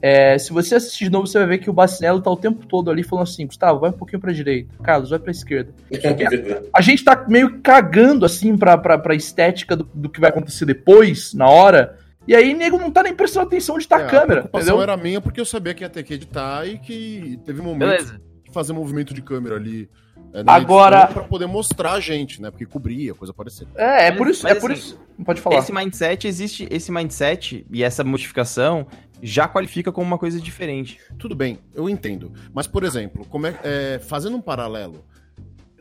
É, 0.00 0.36
se 0.38 0.52
você 0.52 0.74
assistir 0.74 1.04
de 1.04 1.10
novo, 1.10 1.26
você 1.26 1.38
vai 1.38 1.48
ver 1.48 1.58
que 1.58 1.70
o 1.70 1.72
Bacinello 1.72 2.20
tá 2.20 2.30
o 2.30 2.36
tempo 2.36 2.66
todo 2.66 2.90
ali 2.90 3.02
falando 3.02 3.24
assim, 3.24 3.46
Gustavo, 3.46 3.80
vai 3.80 3.90
um 3.90 3.94
pouquinho 3.94 4.20
pra 4.20 4.32
direita, 4.32 4.74
Carlos, 4.82 5.10
vai 5.10 5.18
pra 5.18 5.30
esquerda. 5.30 5.72
a, 5.90 6.78
a 6.78 6.82
gente 6.82 7.02
tá 7.02 7.24
meio 7.26 7.60
cagando, 7.60 8.26
assim, 8.26 8.54
pra, 8.56 8.76
pra, 8.76 8.98
pra 8.98 9.14
estética 9.14 9.74
do, 9.74 9.88
do 9.94 10.10
que 10.10 10.20
vai 10.20 10.28
acontecer 10.28 10.66
depois, 10.66 11.32
na 11.32 11.48
hora, 11.48 11.98
e 12.26 12.34
aí, 12.34 12.54
nego 12.54 12.78
não 12.78 12.90
tá 12.90 13.02
nem 13.02 13.14
prestando 13.14 13.46
atenção 13.46 13.76
de 13.76 13.84
estar 13.84 13.98
tá 13.98 14.02
é, 14.02 14.06
a 14.06 14.10
câmera. 14.10 14.50
A 14.52 14.58
entendeu? 14.58 14.82
era 14.82 14.96
minha 14.96 15.20
porque 15.20 15.40
eu 15.40 15.44
sabia 15.44 15.74
que 15.74 15.84
ia 15.84 15.90
ter 15.90 16.02
que 16.02 16.14
editar 16.14 16.66
e 16.66 16.78
que 16.78 17.38
teve 17.44 17.60
um 17.60 17.64
momento 17.64 18.18
de 18.44 18.52
fazer 18.52 18.72
movimento 18.72 19.12
de 19.12 19.20
câmera 19.20 19.56
ali 19.56 19.88
é, 20.34 20.42
Agora. 20.44 21.06
Para 21.06 21.22
poder 21.22 21.46
mostrar 21.46 21.92
a 21.92 22.00
gente, 22.00 22.42
né? 22.42 22.50
Porque 22.50 22.66
cobria, 22.66 23.14
coisa 23.14 23.32
parecida. 23.32 23.70
É, 23.76 24.08
é 24.08 24.12
por 24.12 24.28
isso. 24.28 24.42
Mas, 24.42 24.56
é 24.56 24.60
por 24.60 24.72
assim, 24.72 24.80
isso. 24.80 25.00
Pode 25.24 25.40
falar. 25.40 25.58
Esse 25.58 25.72
mindset 25.72 26.26
existe. 26.26 26.66
Esse 26.68 26.90
mindset 26.90 27.64
e 27.70 27.84
essa 27.84 28.02
modificação 28.02 28.84
já 29.22 29.46
qualifica 29.46 29.92
como 29.92 30.06
uma 30.06 30.18
coisa 30.18 30.40
diferente. 30.40 30.98
Tudo 31.18 31.36
bem, 31.36 31.60
eu 31.72 31.88
entendo. 31.88 32.32
Mas, 32.52 32.66
por 32.66 32.82
exemplo, 32.82 33.24
como 33.26 33.46
é, 33.46 33.56
é 33.62 33.98
fazendo 34.00 34.36
um 34.36 34.40
paralelo, 34.40 35.04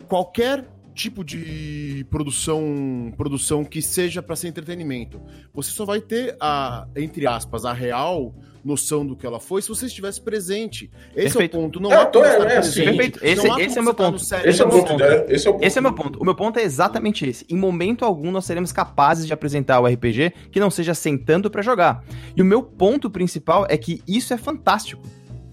qualquer 0.07 0.65
tipo 0.93 1.23
de 1.23 2.05
produção 2.09 3.13
produção 3.17 3.65
que 3.65 3.81
seja 3.81 4.21
para 4.21 4.35
ser 4.35 4.47
entretenimento. 4.47 5.21
Você 5.53 5.71
só 5.71 5.85
vai 5.85 5.99
ter 5.99 6.35
a, 6.39 6.87
entre 6.95 7.27
aspas, 7.27 7.65
a 7.65 7.73
real 7.73 8.33
noção 8.63 9.05
do 9.05 9.15
que 9.15 9.25
ela 9.25 9.39
foi 9.39 9.61
se 9.61 9.67
você 9.67 9.87
estivesse 9.87 10.21
presente. 10.21 10.89
Esse 11.15 11.33
Perfeito. 11.33 11.57
é 11.57 11.59
o 11.59 11.61
ponto. 11.63 11.79
Não 11.79 11.91
é, 11.91 12.05
tô, 12.05 12.23
é, 12.23 12.53
é 12.53 12.57
assim. 12.57 12.83
Perfeito. 12.83 13.19
Esse, 13.21 13.47
esse 13.61 13.77
é 13.77 13.81
o 13.81 13.83
meu 13.83 13.93
ponto. 13.93 14.15
Esse 14.15 14.61
é 14.61 14.65
o 14.65 14.73
meu 14.73 14.83
ponto. 14.85 15.03
Esse 15.03 15.47
é 15.47 15.49
o 15.49 15.53
ponto. 15.53 15.65
Esse 15.65 15.77
é 15.77 15.81
meu 15.81 15.93
ponto. 15.93 16.19
O 16.19 16.25
meu 16.25 16.35
ponto 16.35 16.59
é 16.59 16.63
exatamente 16.63 17.27
esse. 17.27 17.45
Em 17.49 17.57
momento 17.57 18.05
algum 18.05 18.31
nós 18.31 18.45
seremos 18.45 18.71
capazes 18.71 19.27
de 19.27 19.33
apresentar 19.33 19.79
o 19.79 19.87
RPG 19.87 20.33
que 20.51 20.59
não 20.59 20.69
seja 20.69 20.93
sentando 20.93 21.51
para 21.51 21.61
jogar. 21.61 22.03
E 22.35 22.41
o 22.41 22.45
meu 22.45 22.63
ponto 22.63 23.09
principal 23.09 23.65
é 23.69 23.77
que 23.77 24.01
isso 24.07 24.33
é 24.33 24.37
fantástico. 24.37 25.01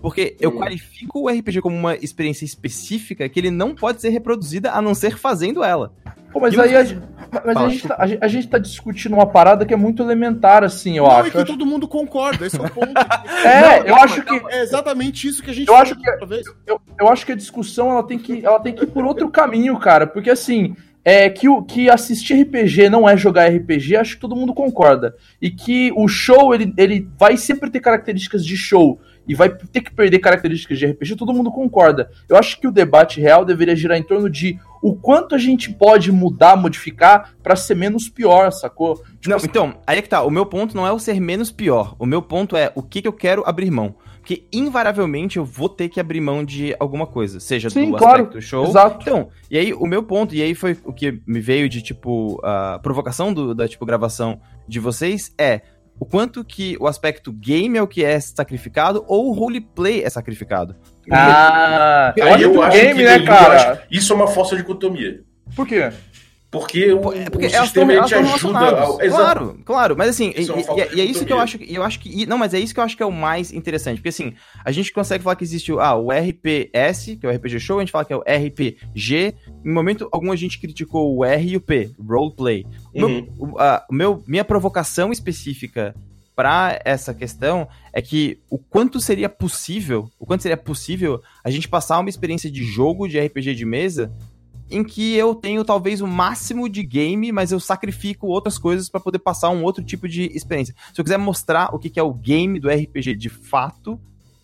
Porque 0.00 0.36
eu 0.40 0.52
qualifico 0.52 1.20
o 1.20 1.28
RPG 1.28 1.60
como 1.60 1.76
uma 1.76 1.94
experiência 1.94 2.44
específica 2.44 3.28
que 3.28 3.38
ele 3.38 3.50
não 3.50 3.74
pode 3.74 4.00
ser 4.00 4.08
reproduzida 4.08 4.72
a 4.72 4.80
não 4.80 4.94
ser 4.94 5.18
fazendo 5.18 5.62
ela. 5.62 5.92
Pô, 6.32 6.40
mas 6.40 6.54
e 6.54 6.60
aí 6.60 6.76
a, 6.76 6.84
mas 7.44 7.56
a, 7.56 7.68
gente 7.68 7.88
tá, 7.88 7.96
a, 7.98 8.28
gente 8.28 8.48
tá, 8.48 8.58
discutindo 8.58 9.14
uma 9.14 9.26
parada 9.26 9.66
que 9.66 9.74
é 9.74 9.76
muito 9.76 10.02
elementar, 10.02 10.64
assim, 10.64 10.96
eu 10.96 11.04
não, 11.04 11.10
acho. 11.10 11.28
É 11.28 11.30
que 11.30 11.36
eu 11.38 11.44
todo 11.44 11.66
mundo 11.66 11.88
concorda, 11.88 12.46
esse 12.46 12.56
é 12.56 12.60
o 12.60 12.70
ponto. 12.70 12.92
é, 13.44 13.60
não, 13.60 13.86
eu 13.86 13.96
não, 13.96 14.02
acho 14.02 14.22
que. 14.22 14.34
É 14.48 14.62
exatamente 14.62 15.28
isso 15.28 15.42
que 15.42 15.50
a 15.50 15.54
gente 15.54 15.68
eu 15.68 15.76
acho 15.76 15.94
que 15.96 16.08
eu, 16.66 16.80
eu 16.98 17.08
acho 17.08 17.26
que 17.26 17.32
a 17.32 17.36
discussão 17.36 17.90
ela 17.90 18.02
tem 18.02 18.18
que, 18.18 18.44
ela 18.44 18.60
tem 18.60 18.72
que 18.72 18.84
ir 18.84 18.88
por 18.88 19.04
outro 19.04 19.28
caminho, 19.28 19.78
cara. 19.78 20.06
Porque 20.06 20.30
assim, 20.30 20.74
é 21.04 21.28
que, 21.28 21.48
o, 21.48 21.62
que 21.62 21.90
assistir 21.90 22.42
RPG 22.42 22.88
não 22.88 23.08
é 23.08 23.16
jogar 23.16 23.50
RPG, 23.50 23.96
acho 23.96 24.14
que 24.14 24.20
todo 24.20 24.36
mundo 24.36 24.54
concorda. 24.54 25.14
E 25.42 25.50
que 25.50 25.92
o 25.96 26.06
show, 26.06 26.54
ele, 26.54 26.72
ele 26.76 27.08
vai 27.18 27.36
sempre 27.36 27.70
ter 27.70 27.80
características 27.80 28.44
de 28.44 28.56
show 28.56 29.00
e 29.30 29.34
vai 29.36 29.48
ter 29.48 29.80
que 29.80 29.92
perder 29.92 30.18
características 30.18 30.76
de 30.76 30.86
RPG, 30.86 31.14
todo 31.14 31.32
mundo 31.32 31.52
concorda. 31.52 32.10
Eu 32.28 32.36
acho 32.36 32.60
que 32.60 32.66
o 32.66 32.72
debate 32.72 33.20
real 33.20 33.44
deveria 33.44 33.76
girar 33.76 33.96
em 33.96 34.02
torno 34.02 34.28
de 34.28 34.58
o 34.82 34.92
quanto 34.92 35.36
a 35.36 35.38
gente 35.38 35.72
pode 35.72 36.10
mudar, 36.10 36.56
modificar 36.56 37.32
para 37.40 37.54
ser 37.54 37.76
menos 37.76 38.08
pior, 38.08 38.50
sacou? 38.50 38.96
Tipo, 38.96 39.28
não, 39.28 39.36
assim... 39.36 39.46
então, 39.46 39.78
aí 39.86 39.98
é 39.98 40.02
que 40.02 40.08
tá. 40.08 40.24
O 40.24 40.30
meu 40.30 40.44
ponto 40.44 40.76
não 40.76 40.84
é 40.84 40.90
o 40.90 40.98
ser 40.98 41.20
menos 41.20 41.52
pior. 41.52 41.94
O 41.96 42.06
meu 42.06 42.20
ponto 42.20 42.56
é 42.56 42.72
o 42.74 42.82
que, 42.82 43.02
que 43.02 43.06
eu 43.06 43.12
quero 43.12 43.44
abrir 43.46 43.70
mão. 43.70 43.94
Porque 44.18 44.48
invariavelmente 44.52 45.36
eu 45.36 45.44
vou 45.44 45.68
ter 45.68 45.88
que 45.88 46.00
abrir 46.00 46.20
mão 46.20 46.44
de 46.44 46.74
alguma 46.80 47.06
coisa, 47.06 47.38
seja 47.38 47.70
Sim, 47.70 47.92
do 47.92 47.98
claro, 47.98 48.24
aspecto 48.24 48.42
show. 48.42 48.66
Exato. 48.66 48.98
Então, 49.00 49.28
e 49.48 49.56
aí 49.56 49.72
o 49.72 49.86
meu 49.86 50.02
ponto, 50.02 50.34
e 50.34 50.42
aí 50.42 50.56
foi 50.56 50.76
o 50.84 50.92
que 50.92 51.22
me 51.24 51.40
veio 51.40 51.68
de 51.68 51.80
tipo 51.80 52.40
a 52.44 52.80
provocação 52.82 53.32
do, 53.32 53.54
da 53.54 53.68
tipo 53.68 53.86
gravação 53.86 54.40
de 54.66 54.80
vocês 54.80 55.32
é 55.38 55.62
o 56.00 56.04
quanto 56.06 56.42
que 56.42 56.76
o 56.80 56.86
aspecto 56.88 57.30
game 57.30 57.76
é 57.78 57.82
o 57.82 57.86
que 57.86 58.02
é 58.02 58.18
sacrificado 58.18 59.04
ou 59.06 59.28
o 59.28 59.32
roleplay 59.32 60.02
é 60.02 60.08
sacrificado. 60.10 60.74
Ah, 61.12 62.12
Aí 62.16 62.22
olha 62.32 62.42
eu 62.44 62.54
o 62.54 62.62
acho 62.62 62.76
game, 62.76 62.94
que 63.00 63.04
né, 63.04 63.20
cara? 63.24 63.72
acho- 63.72 63.80
isso 63.90 64.12
é 64.12 64.16
uma 64.16 64.26
falsa 64.26 64.56
dicotomia. 64.56 65.20
Por 65.54 65.66
quê? 65.66 65.90
Porque 66.50 66.92
o, 66.92 67.12
É 67.12 67.30
porque 67.30 67.46
o 67.46 67.48
elas 67.54 67.66
sistema 67.68 67.94
tão- 67.94 68.04
te 68.06 68.14
ajuda. 68.16 68.58
Ao. 68.80 68.98
Claro, 68.98 69.58
claro, 69.64 69.96
mas 69.96 70.08
assim, 70.08 70.32
e, 70.36 70.40
Isso 70.40 70.52
é 70.52 70.58
e- 70.58 70.62
e- 70.62 70.96
e 70.96 71.00
é 71.00 71.04
isso 71.04 71.24
que 71.24 71.32
eu 71.32 71.38
acho, 71.38 71.56
que- 71.58 71.72
eu 71.72 71.82
acho 71.84 72.00
que, 72.00 72.26
não, 72.26 72.36
mas 72.36 72.52
é 72.52 72.58
isso 72.58 72.74
que 72.74 72.80
eu 72.80 72.84
acho 72.84 72.96
que 72.96 73.02
é 73.04 73.06
o 73.06 73.12
mais 73.12 73.52
interessante, 73.52 73.98
porque 73.98 74.08
assim, 74.08 74.34
a 74.64 74.72
gente 74.72 74.92
consegue 74.92 75.22
falar 75.22 75.36
que 75.36 75.44
existe 75.44 75.72
o, 75.72 75.78
ah, 75.78 75.94
o 75.94 76.10
RPS, 76.10 77.16
que 77.16 77.24
é 77.24 77.28
o 77.28 77.32
RPG 77.32 77.60
Show, 77.60 77.78
a 77.78 77.82
gente 77.82 77.92
fala 77.92 78.04
que 78.04 78.12
é 78.12 78.16
o 78.16 78.22
RPG, 78.26 79.34
em 79.64 79.72
momento 79.72 80.08
algum 80.10 80.32
a 80.32 80.36
gente 80.36 80.58
criticou 80.58 81.16
o 81.16 81.24
R 81.24 81.52
e 81.52 81.56
o 81.56 81.60
P, 81.60 81.90
Roleplay. 82.04 82.66
O 82.92 82.98
meu- 82.98 83.08
Uhum. 83.08 83.28
o, 83.52 83.58
a- 83.58 83.86
o 83.88 83.94
meu, 83.94 84.24
minha 84.26 84.44
provocação 84.44 85.12
específica 85.12 85.94
pra 86.34 86.80
essa 86.84 87.12
questão 87.12 87.68
é 87.92 88.00
que 88.00 88.38
o 88.48 88.56
quanto 88.56 88.98
seria 89.00 89.28
possível, 89.28 90.10
o 90.18 90.24
quanto 90.24 90.40
seria 90.42 90.56
possível 90.56 91.20
a 91.44 91.50
gente 91.50 91.68
passar 91.68 91.98
uma 91.98 92.08
experiência 92.08 92.50
de 92.50 92.64
jogo 92.64 93.06
de 93.06 93.18
RPG 93.20 93.54
de 93.54 93.66
mesa 93.66 94.10
em 94.70 94.84
que 94.84 95.14
eu 95.14 95.34
tenho 95.34 95.64
talvez 95.64 96.00
o 96.00 96.06
máximo 96.06 96.68
de 96.68 96.82
game, 96.82 97.32
mas 97.32 97.52
eu 97.52 97.60
sacrifico 97.60 98.26
outras 98.26 98.58
coisas 98.58 98.88
pra 98.88 99.00
poder 99.00 99.18
passar 99.18 99.50
um 99.50 99.64
outro 99.64 99.82
tipo 99.82 100.08
de 100.08 100.24
experiência. 100.34 100.74
Se 100.92 101.00
eu 101.00 101.04
quiser 101.04 101.18
mostrar 101.18 101.74
o 101.74 101.78
que 101.78 101.90
que 101.90 101.98
é 101.98 102.02
o 102.02 102.14
game 102.14 102.60
do 102.60 102.68
RPG 102.68 103.14
de 103.16 103.28
fato, 103.28 104.00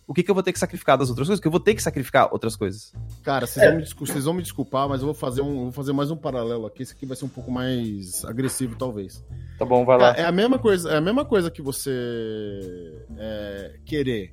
o 0.06 0.14
que, 0.14 0.22
que 0.22 0.30
eu 0.30 0.34
vou 0.34 0.42
ter 0.42 0.52
que 0.52 0.58
sacrificar 0.58 0.96
das 0.96 1.08
outras 1.08 1.26
coisas? 1.26 1.40
Porque 1.40 1.48
eu 1.48 1.52
vou 1.52 1.60
ter 1.60 1.74
que 1.74 1.82
sacrificar 1.82 2.28
outras 2.32 2.54
coisas. 2.54 2.92
Cara, 3.24 3.44
vocês, 3.44 3.66
vão 3.66 3.76
me 3.76 3.84
vocês 3.84 4.24
vão 4.24 4.34
me 4.34 4.42
desculpar, 4.42 4.88
mas 4.88 5.00
eu 5.00 5.06
vou 5.06 5.14
fazer, 5.14 5.42
um, 5.42 5.64
vou 5.64 5.72
fazer 5.72 5.92
mais 5.92 6.12
um 6.12 6.16
paralelo 6.16 6.64
aqui. 6.64 6.82
Esse 6.82 6.92
aqui 6.92 7.04
vai 7.04 7.16
ser 7.16 7.24
um 7.24 7.28
pouco 7.28 7.50
mais 7.50 8.24
agressivo, 8.24 8.76
talvez. 8.76 9.24
Tá 9.58 9.64
bom, 9.64 9.84
vai 9.84 9.98
lá. 9.98 10.16
É, 10.16 10.20
é 10.20 10.24
a 10.24 10.32
mesma 10.32 10.60
coisa, 10.60 10.90
é 10.90 10.96
a 10.98 11.00
mesma 11.00 11.24
coisa 11.24 11.50
que 11.50 11.60
você 11.60 13.04
é, 13.18 13.80
querer 13.84 14.32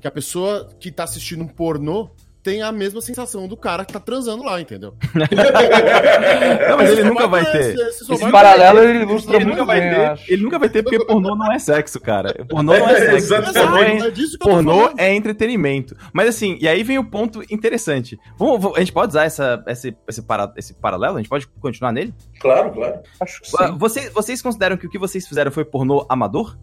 que 0.00 0.06
a 0.06 0.10
pessoa 0.10 0.68
que 0.78 0.90
tá 0.90 1.04
assistindo 1.04 1.42
um 1.42 1.48
pornô 1.48 2.10
tenha 2.48 2.66
a 2.66 2.72
mesma 2.72 3.00
sensação 3.02 3.46
do 3.46 3.56
cara 3.56 3.84
que 3.84 3.92
tá 3.92 4.00
transando 4.00 4.42
lá, 4.42 4.58
entendeu? 4.60 4.94
Não, 6.68 6.76
mas 6.78 6.90
ele 6.90 7.04
nunca 7.04 7.26
vai 7.26 7.44
ter. 7.44 7.74
Esse 7.76 8.30
paralelo 8.30 8.78
ele 8.80 9.00
ilustra 9.02 9.36
Ele 9.36 9.44
muito 9.44 9.58
nunca 9.58 9.66
vai 9.66 9.80
bem, 9.80 9.90
ter, 9.90 10.06
acho. 10.06 10.32
ele 10.32 10.42
nunca 10.42 10.58
vai 10.58 10.68
ter 10.68 10.82
porque 10.82 11.04
pornô 11.04 11.34
não 11.36 11.52
é 11.52 11.58
sexo, 11.58 12.00
cara. 12.00 12.32
Pornô 12.48 12.72
não 12.78 12.88
é 12.88 12.92
É, 12.92 12.96
sexo. 13.00 13.16
exatamente. 13.34 13.58
Pornô 13.58 14.04
é- 14.06 14.08
É 14.08 14.38
Pornô 14.38 14.90
é 14.96 15.14
entretenimento. 15.14 15.96
Mas 16.12 16.28
assim, 16.28 16.56
e 16.60 16.66
aí 16.66 16.82
vem 16.82 16.98
o 16.98 17.04
ponto 17.04 17.42
interessante. 17.50 18.18
Vamos, 18.38 18.60
vamos- 18.62 18.76
a 18.76 18.80
gente 18.80 18.92
pode 18.92 19.10
usar 19.10 19.24
essa, 19.24 19.62
esse, 19.66 19.94
esse, 20.08 20.22
para, 20.22 20.52
esse 20.56 20.74
paralelo? 20.74 21.16
A 21.16 21.18
gente 21.18 21.28
pode 21.28 21.46
continuar 21.60 21.92
nele? 21.92 22.14
Claro, 22.40 22.70
claro. 22.70 23.00
Acho 23.20 23.40
que 23.42 23.48
sim. 23.50 23.78
Vocês, 23.78 24.10
vocês 24.12 24.40
consideram 24.42 24.76
que 24.76 24.86
o 24.86 24.90
que 24.90 24.98
vocês 24.98 25.26
fizeram 25.26 25.50
foi 25.50 25.64
pornô 25.64 26.06
amador? 26.08 26.56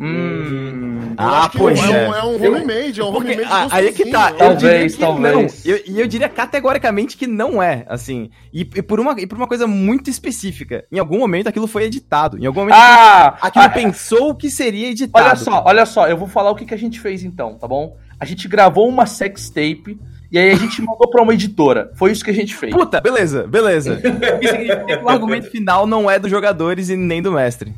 Hum. 0.00 0.91
Ah, 1.16 1.50
pois 1.54 1.78
é. 1.78 1.82
é. 1.82 2.08
Um, 2.08 2.14
é 2.14 2.24
um 2.24 2.34
homemade, 2.34 3.00
é 3.00 3.04
um 3.04 3.14
homemade 3.14 3.42
ah, 3.44 3.68
aí 3.70 3.88
é 3.88 3.92
que 3.92 4.10
tá. 4.10 4.32
Talvez, 4.32 4.96
talvez. 4.96 5.34
não. 5.34 5.46
E 5.64 5.70
eu, 5.70 5.80
e 5.86 6.00
eu 6.00 6.06
diria 6.06 6.28
categoricamente 6.28 7.16
que 7.16 7.26
não 7.26 7.62
é, 7.62 7.84
assim. 7.88 8.30
E, 8.52 8.60
e 8.60 8.82
por 8.82 9.00
uma, 9.00 9.20
e 9.20 9.26
por 9.26 9.36
uma 9.36 9.46
coisa 9.46 9.66
muito 9.66 10.10
específica. 10.10 10.84
Em 10.90 10.98
algum 10.98 11.18
momento 11.18 11.48
aquilo 11.48 11.66
foi 11.66 11.84
editado. 11.84 12.38
Em 12.38 12.46
algum 12.46 12.60
momento 12.60 12.76
Ah! 12.76 13.36
aquilo 13.40 13.64
ah, 13.64 13.70
pensou 13.70 14.34
que 14.34 14.50
seria 14.50 14.88
editado. 14.90 15.24
Olha 15.24 15.36
só, 15.36 15.64
olha 15.66 15.86
só, 15.86 16.08
eu 16.08 16.16
vou 16.16 16.28
falar 16.28 16.50
o 16.50 16.54
que, 16.54 16.64
que 16.64 16.74
a 16.74 16.78
gente 16.78 17.00
fez 17.00 17.24
então, 17.24 17.54
tá 17.54 17.66
bom? 17.66 17.96
A 18.18 18.24
gente 18.24 18.46
gravou 18.48 18.88
uma 18.88 19.06
sextape 19.06 19.98
e 20.30 20.38
aí 20.38 20.50
a 20.50 20.54
gente 20.54 20.80
mandou 20.82 21.08
pra 21.10 21.22
uma 21.22 21.34
editora. 21.34 21.92
Foi 21.94 22.10
isso 22.10 22.24
que 22.24 22.30
a 22.30 22.34
gente 22.34 22.54
fez. 22.54 22.72
Puta, 22.72 23.00
beleza, 23.00 23.46
beleza. 23.46 24.00
Isso 24.40 24.50
significa 24.52 24.84
que 24.84 25.04
o 25.04 25.08
argumento 25.08 25.50
final 25.50 25.86
não 25.86 26.10
é 26.10 26.18
dos 26.18 26.30
jogadores 26.30 26.88
e 26.88 26.96
nem 26.96 27.20
do 27.20 27.32
mestre. 27.32 27.74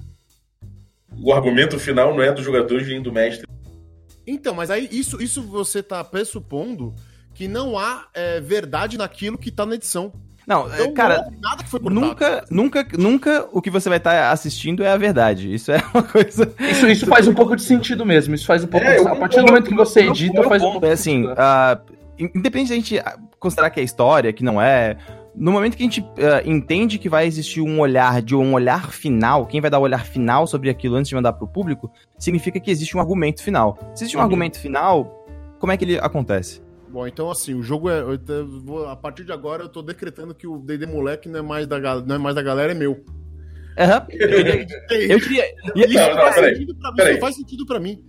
O 1.22 1.32
argumento 1.32 1.78
final 1.78 2.14
não 2.14 2.22
é 2.22 2.32
do 2.32 2.42
jogador 2.42 2.82
nem 2.82 3.02
do 3.02 3.12
mestre. 3.12 3.46
Então, 4.26 4.54
mas 4.54 4.70
aí 4.70 4.88
isso, 4.90 5.22
isso 5.22 5.42
você 5.42 5.82
tá 5.82 6.02
pressupondo 6.02 6.94
que 7.34 7.46
não 7.48 7.78
há 7.78 8.06
é, 8.14 8.40
verdade 8.40 8.96
naquilo 8.96 9.36
que 9.36 9.50
tá 9.50 9.66
na 9.66 9.74
edição. 9.74 10.12
Não, 10.46 10.66
Então, 10.72 10.92
cara, 10.92 11.16
não 11.16 11.24
houve 11.24 11.36
nada 11.40 11.62
que 11.64 11.70
foi 11.70 11.80
cortado. 11.80 12.00
nunca, 12.06 12.44
nunca, 12.50 12.86
nunca 12.98 13.48
o 13.50 13.62
que 13.62 13.70
você 13.70 13.88
vai 13.88 13.96
estar 13.98 14.30
assistindo 14.30 14.82
é 14.84 14.90
a 14.92 14.96
verdade. 14.96 15.52
Isso 15.52 15.72
é 15.72 15.82
uma 15.92 16.02
coisa. 16.02 16.52
Isso, 16.60 16.86
isso 16.86 17.06
faz 17.06 17.26
um 17.26 17.34
pouco 17.34 17.56
de 17.56 17.62
sentido 17.62 18.04
mesmo. 18.04 18.34
Isso 18.34 18.46
faz 18.46 18.62
um 18.62 18.66
pouco 18.66 18.86
É, 18.86 19.00
de 19.00 19.08
A 19.08 19.16
partir 19.16 19.40
do 19.40 19.46
momento 19.46 19.68
que 19.68 19.74
você 19.74 20.02
edita, 20.06 20.42
faz 20.44 20.62
um 20.62 20.72
pouco 20.72 20.86
é 20.86 20.92
assim, 20.92 21.24
in- 22.18 22.30
independente 22.34 22.68
da 22.70 22.74
gente 22.76 23.02
considerar 23.38 23.70
que 23.70 23.80
é 23.80 23.82
história, 23.82 24.32
que 24.32 24.44
não 24.44 24.60
é. 24.60 24.96
No 25.36 25.50
momento 25.50 25.76
que 25.76 25.82
a 25.82 25.86
gente 25.86 26.04
ah, 26.18 26.42
entende 26.44 26.98
que 26.98 27.08
vai 27.08 27.26
existir 27.26 27.60
um 27.60 27.80
olhar 27.80 28.22
de 28.22 28.36
um 28.36 28.54
olhar 28.54 28.92
final, 28.92 29.46
quem 29.46 29.60
vai 29.60 29.68
dar 29.70 29.78
o 29.78 29.82
olhar 29.82 30.04
final 30.06 30.46
sobre 30.46 30.70
aquilo 30.70 30.94
antes 30.96 31.08
de 31.08 31.14
mandar 31.14 31.32
pro 31.32 31.46
público, 31.48 31.90
significa 32.18 32.60
que 32.60 32.70
existe 32.70 32.96
um 32.96 33.00
argumento 33.00 33.42
final. 33.42 33.76
Se 33.94 34.04
existe 34.04 34.16
um 34.16 34.20
Uhum. 34.20 34.24
argumento 34.24 34.58
final, 34.60 35.26
como 35.58 35.72
é 35.72 35.76
que 35.76 35.84
ele 35.84 35.98
acontece? 35.98 36.62
Bom, 36.88 37.04
então 37.08 37.28
assim, 37.30 37.54
o 37.54 37.62
jogo 37.62 37.90
é. 37.90 38.00
eu 38.00 38.60
vou- 38.64 38.86
a 38.88 38.94
partir 38.94 39.24
de 39.24 39.32
agora 39.32 39.64
eu 39.64 39.68
tô 39.68 39.82
decretando 39.82 40.32
que 40.34 40.46
o 40.46 40.58
DD 40.58 40.86
Moleque 40.86 41.28
não 41.28 41.40
é 41.40 41.42
mais 41.42 41.66
da, 41.66 41.78
não 42.00 42.14
é 42.14 42.18
mais 42.18 42.36
da 42.36 42.42
galera, 42.42 42.70
é 42.70 42.74
meu. 42.74 43.02
Aham. 43.76 44.06
Eu 45.08 45.18
diria. 45.18 45.44
e- 45.74 45.80
Isso 45.80 45.94
Não, 45.98 46.08
não, 46.10 46.16
faz 46.16 46.34
peraí, 46.36 46.54
sentido 46.54 46.74
pra 46.76 46.90
mim, 46.90 46.96
peraí. 46.96 47.12
isso 47.12 47.20
faz 47.20 47.34
sentido 47.36 47.66
pra 47.66 47.80
mim. 47.80 48.04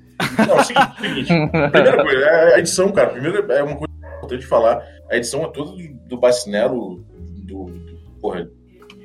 Não, 0.48 0.56
é 0.58 0.62
o 0.62 0.64
seguinte, 0.64 1.02
seguinte. 1.02 1.28
Primeira 1.72 2.04
coisa, 2.04 2.26
é 2.26 2.54
a 2.56 2.60
edição, 2.60 2.92
cara. 2.92 3.10
Primeiro 3.10 3.52
é 3.52 3.64
uma 3.64 3.76
coisa 3.76 3.94
importante 4.18 4.46
falar. 4.46 4.84
A 5.10 5.18
edição 5.18 5.44
é 5.44 5.48
toda 5.48 5.72
do, 5.72 5.78
do 6.08 6.18
Bacinello, 6.18 7.04
do, 7.46 7.66
do. 7.66 7.96
Porra, 8.22 8.50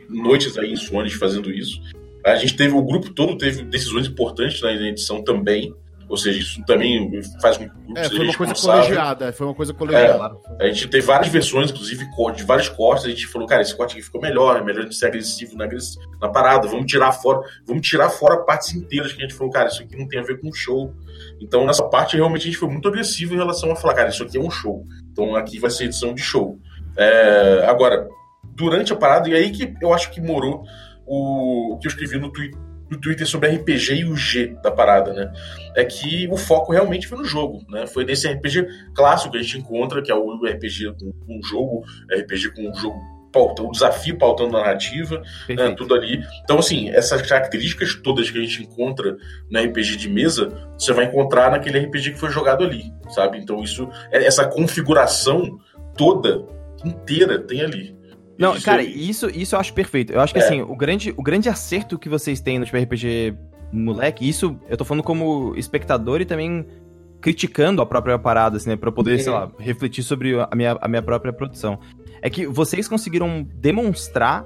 noites 0.09 0.57
aí 0.59 0.72
insônias 0.72 1.12
fazendo 1.14 1.51
isso. 1.51 1.80
A 2.24 2.34
gente 2.36 2.57
teve, 2.57 2.74
o 2.74 2.82
grupo 2.82 3.11
todo 3.11 3.36
teve 3.38 3.62
decisões 3.62 4.07
importantes 4.07 4.61
na 4.61 4.72
edição 4.72 5.22
também. 5.22 5.74
Ou 6.09 6.16
seja, 6.16 6.41
isso 6.41 6.61
também 6.66 7.09
faz 7.41 7.57
com 7.57 7.68
que 7.68 7.70
o 7.70 7.78
grupo 7.84 7.97
É, 8.01 8.03
seja 8.03 8.16
foi 8.16 8.24
uma 8.26 8.34
coisa 8.36 8.53
responsável. 8.53 8.82
colegiada, 8.82 9.24
é, 9.26 9.32
foi 9.32 9.47
uma 9.47 9.55
coisa 9.55 9.72
colegiada. 9.72 10.36
A 10.59 10.66
gente 10.66 10.88
teve 10.88 11.07
várias 11.07 11.28
versões, 11.30 11.70
inclusive 11.70 12.05
de 12.34 12.43
vários 12.43 12.68
cortes. 12.68 13.05
A 13.05 13.11
gente 13.11 13.28
falou, 13.28 13.47
cara, 13.47 13.62
esse 13.62 13.76
corte 13.76 13.93
aqui 13.93 14.03
ficou 14.03 14.20
melhor, 14.20 14.57
é 14.57 14.64
melhor 14.64 14.86
de 14.86 14.97
ser 14.97 15.07
agressivo 15.07 15.57
na, 15.57 15.66
agressi- 15.66 15.97
na 16.20 16.28
parada. 16.28 16.66
Vamos 16.66 16.86
tirar 16.91 17.12
fora, 17.12 17.41
vamos 17.64 17.86
tirar 17.86 18.11
fora 18.11 18.38
partes 18.38 18.74
inteiras 18.74 19.12
que 19.12 19.20
a 19.20 19.22
gente 19.22 19.34
falou, 19.34 19.53
cara, 19.53 19.68
isso 19.68 19.84
aqui 19.84 19.97
não 19.97 20.09
tem 20.09 20.18
a 20.18 20.24
ver 20.24 20.41
com 20.41 20.49
o 20.49 20.53
show. 20.53 20.93
Então, 21.41 21.64
nessa 21.64 21.84
parte, 21.84 22.16
realmente 22.16 22.43
a 22.43 22.47
gente 22.47 22.59
foi 22.59 22.68
muito 22.68 22.88
agressivo 22.88 23.34
em 23.34 23.38
relação 23.38 23.70
a 23.70 23.76
falar, 23.76 23.95
cara, 23.95 24.09
isso 24.09 24.24
aqui 24.24 24.36
é 24.36 24.41
um 24.41 24.51
show. 24.51 24.84
Então, 25.12 25.36
aqui 25.36 25.61
vai 25.61 25.70
ser 25.70 25.84
edição 25.84 26.12
de 26.12 26.20
show. 26.22 26.59
É, 26.99 27.64
agora, 27.68 28.09
durante 28.61 28.92
a 28.92 28.96
parada, 28.96 29.28
e 29.28 29.34
aí 29.34 29.50
que 29.50 29.74
eu 29.80 29.92
acho 29.94 30.11
que 30.11 30.20
morou 30.20 30.62
o, 31.06 31.72
o 31.74 31.78
que 31.78 31.86
eu 31.86 31.90
escrevi 31.90 32.18
no, 32.18 32.30
twi- 32.30 32.50
no 32.90 33.00
Twitter 33.00 33.26
sobre 33.26 33.48
RPG 33.48 33.94
e 34.00 34.04
o 34.04 34.14
G 34.16 34.54
da 34.62 34.70
parada, 34.70 35.12
né? 35.14 35.32
É 35.74 35.84
que 35.84 36.28
o 36.30 36.36
foco 36.36 36.72
realmente 36.72 37.08
foi 37.08 37.18
no 37.18 37.24
jogo, 37.24 37.64
né? 37.70 37.86
Foi 37.86 38.04
nesse 38.04 38.28
RPG 38.28 38.66
clássico 38.94 39.32
que 39.32 39.38
a 39.38 39.42
gente 39.42 39.58
encontra, 39.58 40.02
que 40.02 40.12
é 40.12 40.14
o 40.14 40.44
RPG 40.44 40.92
com, 40.98 41.11
com 41.26 41.38
o 41.38 41.42
jogo, 41.42 41.84
RPG 42.12 42.50
com 42.54 42.70
o 42.70 42.74
jogo 42.74 43.00
pauta, 43.32 43.62
o 43.62 43.70
desafio 43.70 44.18
pautando 44.18 44.56
a 44.56 44.61
narrativa, 44.61 45.22
né, 45.48 45.70
tudo 45.76 45.94
ali. 45.94 46.20
Então, 46.42 46.58
assim, 46.58 46.90
essas 46.90 47.22
características 47.22 47.94
todas 47.94 48.28
que 48.28 48.36
a 48.36 48.40
gente 48.40 48.61
encontra 48.64 49.16
no 49.48 49.61
RPG 49.61 49.96
de 49.98 50.08
mesa, 50.08 50.48
você 50.76 50.92
vai 50.92 51.04
encontrar 51.04 51.48
naquele 51.48 51.78
RPG 51.78 52.14
que 52.14 52.18
foi 52.18 52.30
jogado 52.30 52.64
ali, 52.64 52.92
sabe? 53.11 53.38
Então, 53.38 53.62
isso, 53.62 53.88
é- 54.11 54.24
essa 54.26 54.44
configuração 54.48 55.61
toda, 55.96 56.44
inteira, 56.84 57.38
tem 57.38 57.61
ali. 57.61 57.96
Não, 58.41 58.55
Isso 58.57 58.64
cara, 58.64 58.82
isso, 58.82 59.28
isso 59.30 59.55
eu 59.55 59.61
acho 59.61 59.72
perfeito. 59.74 60.12
Eu 60.12 60.20
acho 60.20 60.32
que 60.32 60.41
É. 60.41 60.43
assim, 60.43 60.62
o 60.62 60.74
grande, 60.74 61.12
o 61.16 61.22
grande 61.22 61.49
acerto 61.49 61.99
que 61.99 62.09
vocês 62.09 62.41
têm 62.41 62.59
no 62.59 62.64
tipo 62.64 62.78
RPG 62.78 63.34
moleque, 63.72 64.26
isso 64.28 64.59
eu 64.68 64.76
tô 64.76 64.84
falando 64.84 65.05
como 65.05 65.55
espectador 65.57 66.20
e 66.20 66.24
também 66.24 66.66
criticando 67.20 67.82
a 67.82 67.86
própria 67.86 68.18
parada, 68.18 68.57
assim, 68.57 68.70
né? 68.70 68.76
Pra 68.76 68.88
eu 68.88 68.93
poder, 68.95 69.20
sei 69.20 69.30
lá, 69.30 69.53
refletir 69.59 70.03
sobre 70.03 70.41
a 70.41 70.49
minha, 70.57 70.76
a 70.80 70.88
minha 70.88 71.03
própria 71.03 71.32
produção. 71.34 71.78
É 72.22 72.30
que 72.30 72.47
vocês 72.47 72.88
conseguiram 72.88 73.47
demonstrar 73.57 74.45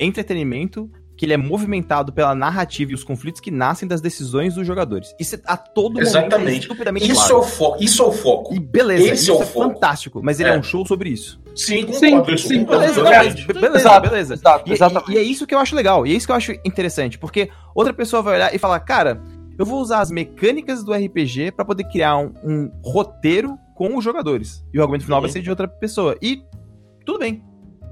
entretenimento 0.00 0.90
que 1.18 1.26
ele 1.26 1.34
é 1.34 1.36
movimentado 1.36 2.12
pela 2.12 2.32
narrativa 2.34 2.92
e 2.92 2.94
os 2.94 3.02
conflitos 3.02 3.40
que 3.40 3.50
nascem 3.50 3.88
das 3.88 4.00
decisões 4.00 4.54
dos 4.54 4.64
jogadores. 4.66 5.14
Isso 5.18 5.34
é 5.34 5.40
a 5.44 5.56
todo 5.56 5.94
momento 5.94 6.06
é 6.06 6.10
Exatamente. 6.20 6.60
estupidamente 6.60 7.10
Isso 7.10 7.24
é 7.24 7.28
claro. 7.28 7.42
o 7.42 7.42
foco. 7.46 7.82
Isso 7.84 8.02
é 8.02 8.06
o 8.06 8.12
foco. 8.12 8.54
E 8.54 8.60
beleza, 8.60 9.02
Esse 9.02 9.22
isso 9.24 9.32
é 9.32 9.34
é, 9.34 9.38
o 9.38 9.46
foco. 9.46 9.74
fantástico, 9.74 10.20
mas 10.22 10.38
ele 10.38 10.48
é. 10.50 10.54
É. 10.54 10.58
um 10.58 10.62
show 10.62 10.86
sobre 10.86 11.10
isso. 11.10 11.40
Sim, 11.56 11.92
Sim, 11.92 12.10
concordo, 12.12 12.38
sim, 12.38 12.64
Beleza, 12.64 13.02
beleza, 13.02 13.46
beleza, 13.52 13.76
Exato, 13.78 14.08
beleza. 14.08 14.34
exato, 14.34 14.70
E- 14.70 14.72
exatamente. 14.72 15.10
E, 15.10 15.14
e 15.16 15.18
é 15.18 15.22
isso 15.22 15.44
que 15.44 15.54
eu 15.54 15.58
acho 15.58 15.74
legal, 15.74 16.06
e 16.06 16.12
é 16.12 16.14
isso 16.16 16.24
que 16.24 16.30
eu 16.32 16.36
acho 16.36 16.52
interessante, 16.64 17.18
porque 17.18 17.50
outra 17.74 17.92
pessoa 17.92 18.22
vai 18.22 18.36
olhar 18.36 18.54
e 18.54 18.58
falar, 18.58 18.78
cara, 18.80 19.20
eu 19.58 19.66
vou 19.66 19.80
usar 19.80 19.98
as 19.98 20.10
mecânicas 20.12 20.84
do 20.84 20.92
RPG 20.94 21.50
pra 21.50 21.64
poder 21.64 21.82
criar 21.90 22.16
um, 22.16 22.32
um 22.44 22.70
roteiro 22.84 23.58
com 23.74 23.96
os 23.96 24.04
jogadores. 24.04 24.64
E 24.72 24.78
o 24.78 24.82
argumento 24.82 25.02
final 25.04 25.20
vai 25.20 25.28
Uhum. 25.28 25.32
ser 25.32 25.42
de 25.42 25.50
outra 25.50 25.66
pessoa. 25.66 26.16
E 26.22 26.42
tudo 27.04 27.18
bem. 27.18 27.42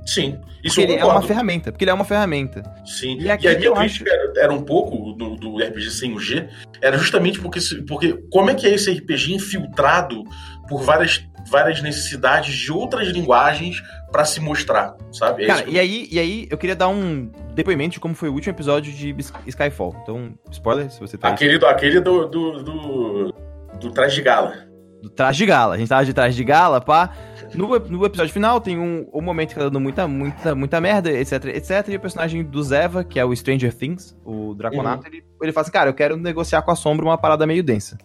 Sim. 0.06 0.40
Isso 0.62 0.80
ele 0.80 0.94
é 0.94 1.04
uma 1.04 1.20
ferramenta. 1.22 1.70
Porque 1.72 1.84
ele 1.84 1.90
é 1.90 1.94
uma 1.94 2.04
ferramenta. 2.04 2.62
Sim. 2.84 3.18
E 3.18 3.24
E, 3.24 3.30
aqui 3.30 3.46
a 3.48 3.50
que 3.52 3.56
minha 3.58 3.68
eu 3.68 3.74
crítica 3.74 4.10
era, 4.10 4.32
era 4.44 4.52
um 4.52 4.62
pouco 4.62 5.12
do, 5.12 5.36
do 5.36 5.58
RPG 5.58 5.90
sem 5.90 6.14
o 6.14 6.18
G, 6.20 6.48
era 6.80 6.96
justamente 6.96 7.40
porque, 7.40 7.58
porque 7.86 8.14
como 8.30 8.50
é 8.50 8.54
que 8.54 8.66
é 8.66 8.70
esse 8.74 8.90
RPG 8.92 9.34
infiltrado 9.34 10.22
por 10.68 10.82
várias, 10.82 11.24
várias 11.50 11.80
necessidades 11.82 12.54
de 12.56 12.72
outras 12.72 13.08
linguagens 13.08 13.82
pra 14.10 14.24
se 14.24 14.40
mostrar, 14.40 14.96
sabe? 15.12 15.44
É 15.44 15.46
Cara, 15.46 15.64
e 15.68 15.78
aí, 15.78 16.08
e 16.10 16.18
aí 16.18 16.46
eu 16.50 16.56
queria 16.58 16.74
dar 16.76 16.88
um 16.88 17.30
depoimento 17.54 17.94
de 17.94 18.00
como 18.00 18.14
foi 18.14 18.28
o 18.28 18.32
último 18.32 18.52
episódio 18.54 18.92
de 18.92 19.14
Skyfall. 19.46 19.96
Então, 20.02 20.32
spoiler, 20.50 20.90
se 20.90 20.98
você 21.00 21.16
tá. 21.18 21.28
Aquele, 21.28 21.58
do- 21.58 21.66
aquele 21.66 22.00
do, 22.00 22.26
do, 22.26 22.62
do, 22.62 23.34
do 23.80 23.90
traje 23.90 24.16
de 24.16 24.22
gala. 24.22 24.65
Do 25.06 25.10
traje 25.10 25.38
de 25.38 25.46
gala. 25.46 25.74
A 25.74 25.78
gente 25.78 25.88
tava 25.88 26.04
de 26.04 26.12
traje 26.12 26.36
de 26.36 26.44
gala, 26.44 26.80
pá. 26.80 27.12
No, 27.54 27.78
no 27.78 28.04
episódio 28.04 28.32
final 28.32 28.60
tem 28.60 28.78
um, 28.78 29.08
um 29.12 29.22
momento 29.22 29.50
que 29.50 29.54
tá 29.54 29.62
dando 29.62 29.80
muita, 29.80 30.06
muita, 30.08 30.54
muita 30.54 30.80
merda, 30.80 31.10
etc, 31.10 31.44
etc. 31.46 31.88
E 31.88 31.96
o 31.96 32.00
personagem 32.00 32.42
do 32.42 32.62
Zeva, 32.62 33.04
que 33.04 33.18
é 33.18 33.24
o 33.24 33.34
Stranger 33.34 33.72
Things, 33.72 34.16
o 34.24 34.54
Draconato, 34.54 35.06
ele, 35.06 35.24
ele 35.40 35.52
fala 35.52 35.62
assim, 35.62 35.72
cara, 35.72 35.90
eu 35.90 35.94
quero 35.94 36.16
negociar 36.16 36.62
com 36.62 36.70
a 36.70 36.76
Sombra 36.76 37.06
uma 37.06 37.16
parada 37.16 37.46
meio 37.46 37.62
densa. 37.62 37.96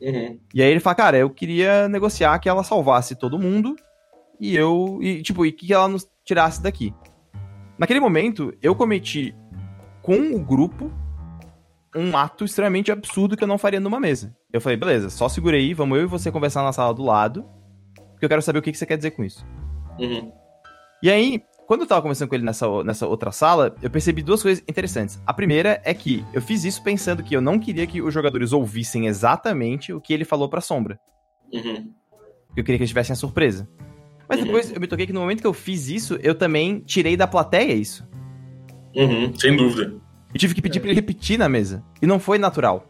Uhum. 0.00 0.38
E 0.54 0.62
aí 0.62 0.70
ele 0.70 0.80
fala, 0.80 0.94
cara, 0.94 1.18
eu 1.18 1.28
queria 1.28 1.88
negociar 1.88 2.38
que 2.38 2.48
ela 2.48 2.64
salvasse 2.64 3.14
todo 3.14 3.38
mundo 3.38 3.76
e 4.40 4.56
eu, 4.56 4.98
e, 5.02 5.22
tipo, 5.22 5.44
e 5.44 5.52
que 5.52 5.72
ela 5.72 5.88
nos 5.88 6.08
tirasse 6.24 6.62
daqui. 6.62 6.94
Naquele 7.78 8.00
momento, 8.00 8.54
eu 8.62 8.74
cometi 8.74 9.34
com 10.02 10.34
o 10.34 10.38
grupo 10.38 10.90
um 11.98 12.16
ato 12.16 12.44
extremamente 12.44 12.92
absurdo 12.92 13.36
que 13.36 13.42
eu 13.42 13.48
não 13.48 13.58
faria 13.58 13.80
numa 13.80 13.98
mesa. 13.98 14.34
Eu 14.52 14.60
falei, 14.60 14.76
beleza, 14.76 15.10
só 15.10 15.28
segura 15.28 15.56
aí, 15.56 15.74
vamos 15.74 15.98
eu 15.98 16.04
e 16.04 16.06
você 16.06 16.30
conversar 16.30 16.62
na 16.62 16.72
sala 16.72 16.94
do 16.94 17.02
lado, 17.02 17.44
porque 18.12 18.24
eu 18.24 18.28
quero 18.28 18.42
saber 18.42 18.58
o 18.58 18.62
que, 18.62 18.72
que 18.72 18.78
você 18.78 18.86
quer 18.86 18.96
dizer 18.96 19.10
com 19.12 19.24
isso. 19.24 19.44
Uhum. 19.98 20.32
E 21.02 21.10
aí, 21.10 21.42
quando 21.66 21.82
eu 21.82 21.86
tava 21.86 22.02
conversando 22.02 22.28
com 22.28 22.34
ele 22.34 22.44
nessa, 22.44 22.82
nessa 22.82 23.06
outra 23.06 23.30
sala, 23.30 23.74
eu 23.82 23.90
percebi 23.90 24.22
duas 24.22 24.42
coisas 24.42 24.64
interessantes. 24.68 25.20
A 25.26 25.34
primeira 25.34 25.80
é 25.84 25.92
que 25.92 26.24
eu 26.32 26.40
fiz 26.40 26.64
isso 26.64 26.82
pensando 26.82 27.22
que 27.22 27.34
eu 27.36 27.40
não 27.40 27.58
queria 27.58 27.86
que 27.86 28.00
os 28.00 28.12
jogadores 28.14 28.52
ouvissem 28.52 29.06
exatamente 29.06 29.92
o 29.92 30.00
que 30.00 30.12
ele 30.12 30.24
falou 30.24 30.48
pra 30.48 30.60
Sombra. 30.60 30.98
Uhum. 31.52 31.92
Eu 32.56 32.64
queria 32.64 32.78
que 32.78 32.82
eles 32.82 32.90
tivessem 32.90 33.12
a 33.12 33.16
surpresa. 33.16 33.68
Mas 34.28 34.40
Uhum. 34.40 34.46
depois 34.46 34.72
eu 34.72 34.80
me 34.80 34.86
toquei 34.86 35.06
que 35.06 35.12
no 35.12 35.20
momento 35.20 35.40
que 35.40 35.46
eu 35.46 35.52
fiz 35.52 35.88
isso, 35.88 36.18
eu 36.22 36.34
também 36.34 36.80
tirei 36.80 37.16
da 37.16 37.26
plateia 37.26 37.72
isso. 37.72 38.06
Uhum. 38.94 39.32
Sem 39.38 39.56
dúvida. 39.56 39.94
Eu 40.32 40.38
tive 40.38 40.54
que 40.54 40.62
pedir 40.62 40.80
pra 40.80 40.88
ele 40.90 40.94
repetir 40.96 41.38
na 41.38 41.48
mesa. 41.48 41.82
E 42.02 42.06
não 42.06 42.18
foi 42.18 42.38
natural. 42.38 42.86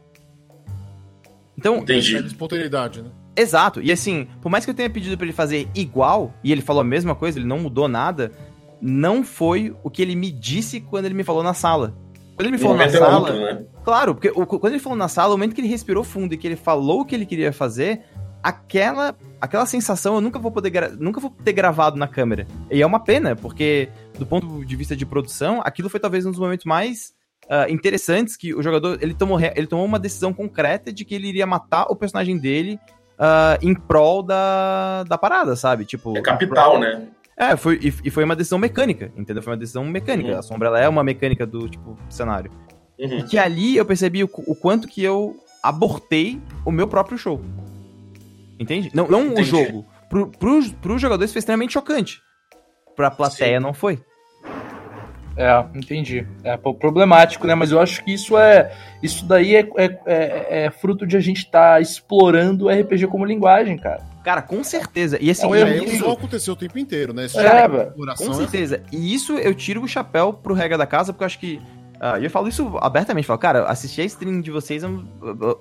Então, 1.57 1.77
É 1.77 1.79
Entendi. 1.79 2.21
de 2.23 2.27
espontaneidade, 2.29 3.03
né? 3.03 3.11
exato. 3.37 3.81
E 3.81 3.91
assim, 3.93 4.27
por 4.43 4.49
mais 4.51 4.65
que 4.65 4.71
eu 4.71 4.75
tenha 4.75 4.91
pedido 4.91 5.17
pra 5.17 5.25
ele 5.27 5.33
fazer 5.33 5.69
igual, 5.75 6.33
e 6.43 6.51
ele 6.53 6.61
falou 6.63 6.81
a 6.81 6.85
mesma 6.85 7.15
coisa, 7.15 7.39
ele 7.39 7.47
não 7.47 7.59
mudou 7.61 7.87
nada, 7.89 8.33
não 8.81 9.23
foi 9.25 9.75
o 9.83 9.91
que 9.91 10.03
ele 10.03 10.15
me 10.17 10.31
disse 10.31 10.81
quando 10.81 11.05
ele 11.07 11.15
me 11.15 11.25
falou 11.25 11.43
na 11.43 11.55
sala. 11.55 11.95
Quando 12.35 12.47
ele 12.47 12.53
me 12.53 12.59
falou 12.59 12.77
na 12.77 12.85
momento 12.85 12.97
é 12.97 12.99
sala. 12.99 13.19
outro, 13.19 13.41
né? 13.41 13.65
Claro, 13.85 14.15
porque 14.15 14.29
o- 14.31 14.47
quando 14.47 14.73
ele 14.73 14.83
falou 14.83 14.97
na 14.99 15.09
sala, 15.09 15.35
o 15.35 15.39
momento 15.39 15.55
que 15.55 15.61
ele 15.61 15.69
respirou 15.69 16.05
fundo 16.05 16.33
e 16.35 16.37
que 16.37 16.47
ele 16.47 16.57
falou 16.57 17.01
o 17.01 17.05
que 17.05 17.15
ele 17.15 17.27
queria 17.27 17.53
fazer, 17.53 18.03
aquela 18.43 19.17
aquela 19.41 19.67
sensação 19.67 20.17
eu 20.17 20.21
nunca 20.21 20.39
vou 20.39 20.51
poder 20.51 20.97
nunca 20.99 21.21
vou 21.21 21.31
ter 21.45 21.53
gravado 21.53 21.97
na 21.97 22.07
câmera. 22.09 22.47
E 22.71 22.81
é 22.83 22.87
uma 22.87 23.01
pena, 23.01 23.35
porque 23.37 23.89
do 24.19 24.27
ponto 24.27 24.65
de 24.65 24.77
vista 24.77 24.97
de 24.97 25.05
produção, 25.07 25.61
aquilo 25.65 25.89
foi 25.89 25.99
talvez 26.01 26.25
um 26.27 26.31
dos 26.31 26.41
momentos 26.41 26.65
mais 26.65 27.13
ah, 27.49 27.67
interessantes 27.71 28.37
que 28.37 28.55
o 28.55 28.63
jogador 28.63 28.99
ele 29.01 29.15
tomou 29.15 29.39
ele 29.41 29.67
tomou 29.67 29.85
uma 29.85 29.99
decisão 29.99 30.33
concreta 30.33 30.93
de 30.93 31.05
que 31.05 31.15
ele 31.15 31.29
iria 31.29 31.47
matar 31.47 31.87
o 31.91 31.97
personagem 31.97 32.37
dele 32.39 32.79
ah, 33.19 33.59
em 33.63 33.75
prol 33.75 34.23
da, 34.23 35.05
da 35.05 35.17
parada, 35.19 35.57
sabe? 35.57 35.85
Tipo, 35.85 36.17
É 36.17 36.21
capital, 36.23 36.73
prol- 36.73 36.81
né? 36.81 37.09
é, 37.37 37.57
foi, 37.57 37.79
e, 37.83 37.93
e 38.05 38.11
foi 38.11 38.25
uma 38.25 38.37
decisão 38.37 38.59
mecânica, 38.59 39.13
entendeu? 39.17 39.43
Foi 39.43 39.53
uma 39.53 39.59
decisão 39.59 39.85
mecânica. 39.85 40.33
Uhum. 40.33 40.39
A 40.39 40.43
sombra 40.43 40.69
ela 40.69 40.81
é 40.81 40.89
uma 40.89 41.03
mecânica 41.05 41.47
do 41.47 41.69
tipo 41.69 41.97
cenário. 42.11 42.51
Uhum. 42.99 43.27
Que 43.27 43.39
ali 43.39 43.77
eu 43.77 43.85
percebi 43.87 44.25
o, 44.25 44.31
o 44.47 44.55
quanto 44.57 44.89
que 44.89 45.03
eu 45.03 45.37
abortei 45.63 46.41
o 46.65 46.71
meu 46.71 46.87
próprio 46.89 47.17
show. 47.17 47.41
Entende? 48.59 48.91
Não, 48.93 49.07
não 49.07 49.35
o 49.35 49.43
jogo. 49.45 49.87
Pro, 50.11 50.27
pros, 50.29 50.73
pros 50.73 51.01
jogadores 51.01 51.33
foi 51.33 51.39
extremamente 51.39 51.73
chocante. 51.75 52.21
Pra 52.97 53.11
plateia 53.11 53.61
não 53.61 53.73
foi. 53.73 54.01
É, 55.39 55.65
entendi. 55.79 56.27
É 56.43 56.57
problemático, 56.57 57.47
né? 57.47 57.55
Mas 57.55 57.71
eu 57.71 57.81
acho 57.81 58.05
que 58.05 58.13
isso 58.13 58.37
é. 58.37 58.73
Isso 59.03 59.25
daí 59.25 59.55
é, 59.55 59.61
é, 59.77 59.85
é- 60.07 60.65
é 60.67 60.71
fruto 60.71 61.07
de 61.07 61.17
a 61.17 61.21
gente 61.21 61.39
estar 61.45 61.81
explorando 61.81 62.67
o 62.67 62.69
RPG 62.69 63.07
como 63.07 63.25
linguagem, 63.25 63.79
cara. 63.79 64.03
Cara, 64.25 64.43
com 64.43 64.63
certeza. 64.65 65.17
E 65.21 65.31
assim, 65.31 65.47
Não, 65.47 65.55
E 65.57 65.61
eu- 65.61 65.67
aí 65.67 65.77
isso- 65.85 65.95
isso 65.95 66.11
aconteceu 66.11 66.55
o 66.55 66.57
tempo 66.57 66.77
inteiro, 66.79 67.13
né? 67.15 67.27
Esse 67.27 67.39
É, 67.39 67.63
tipo 67.63 67.77
velho. 67.77 67.89
exploração 67.89 68.27
Com 68.27 68.33
é 68.33 68.37
certeza. 68.37 68.83
E 68.93 69.15
isso 69.15 69.35
eu 69.39 69.55
tiro 69.55 69.81
o 69.83 69.89
chapéu 69.89 70.33
pro 70.33 70.53
regra 70.55 70.77
da 70.77 70.87
casa, 70.87 71.13
porque 71.13 71.23
eu 71.23 71.27
acho 71.27 71.39
que. 71.39 71.61
e 72.21 72.25
eu 72.25 72.31
falo 72.31 72.47
isso 72.49 72.77
abertamente, 72.81 73.27
falo, 73.27 73.39
cara, 73.41 73.65
assistir 73.65 74.03
a 74.03 74.05
stream 74.05 74.41
de 74.41 74.51
vocês 74.53 74.85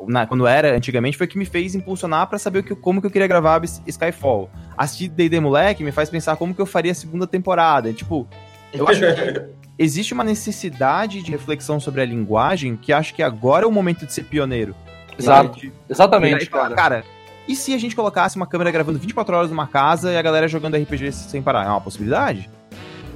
na- 0.08 0.26
quando 0.28 0.46
era 0.46 0.76
antigamente 0.76 1.18
foi 1.18 1.26
o 1.26 1.30
que 1.30 1.38
me 1.38 1.46
fez 1.46 1.74
impulsionar 1.76 2.28
pra 2.28 2.38
saber 2.38 2.60
o 2.60 2.64
que, 2.64 2.76
como 2.76 3.00
que 3.02 3.08
eu 3.08 3.12
queria 3.12 3.28
gravar 3.28 3.62
Skyfall. 3.88 4.50
Assistir 4.78 5.08
D&D 5.10 5.40
Moleque 5.40 5.84
me 5.84 5.92
faz 5.92 6.10
pensar 6.10 6.36
como 6.36 6.54
que 6.54 6.62
eu 6.62 6.66
faria 6.66 6.92
a 6.92 6.96
segunda 6.96 7.26
temporada. 7.26 7.92
Tipo, 7.94 8.28
eu 8.74 8.88
acho 8.88 9.00
que 9.00 9.06
existe 9.78 10.14
uma 10.14 10.24
necessidade 10.24 11.22
de 11.22 11.32
reflexão 11.32 11.80
sobre 11.80 12.02
a 12.02 12.06
linguagem 12.06 12.76
que 12.76 12.92
acho 12.94 13.14
que 13.14 13.22
agora 13.24 13.66
é 13.66 13.68
o 13.68 13.72
momento 13.72 14.06
de 14.06 14.14
ser 14.14 14.24
pioneiro. 14.24 14.76
Exato. 15.18 15.60
De- 15.60 15.68
de 15.70 15.74
Exatamente, 15.90 16.44
e 16.44 16.48
falar, 16.48 16.64
cara. 16.70 16.76
cara, 16.76 17.04
e 17.48 17.56
se 17.56 17.74
a 17.74 17.78
gente 17.78 17.96
colocasse 17.96 18.36
uma 18.36 18.46
câmera 18.46 18.70
gravando 18.72 19.00
24 19.00 19.36
horas 19.36 19.50
numa 19.50 19.68
casa 19.68 20.12
e 20.12 20.18
a 20.18 20.22
galera 20.22 20.48
jogando 20.48 20.76
RPG 20.78 21.12
sem 21.12 21.42
parar? 21.42 21.66
É 21.66 21.70
uma 21.70 21.82
possibilidade? 21.82 22.50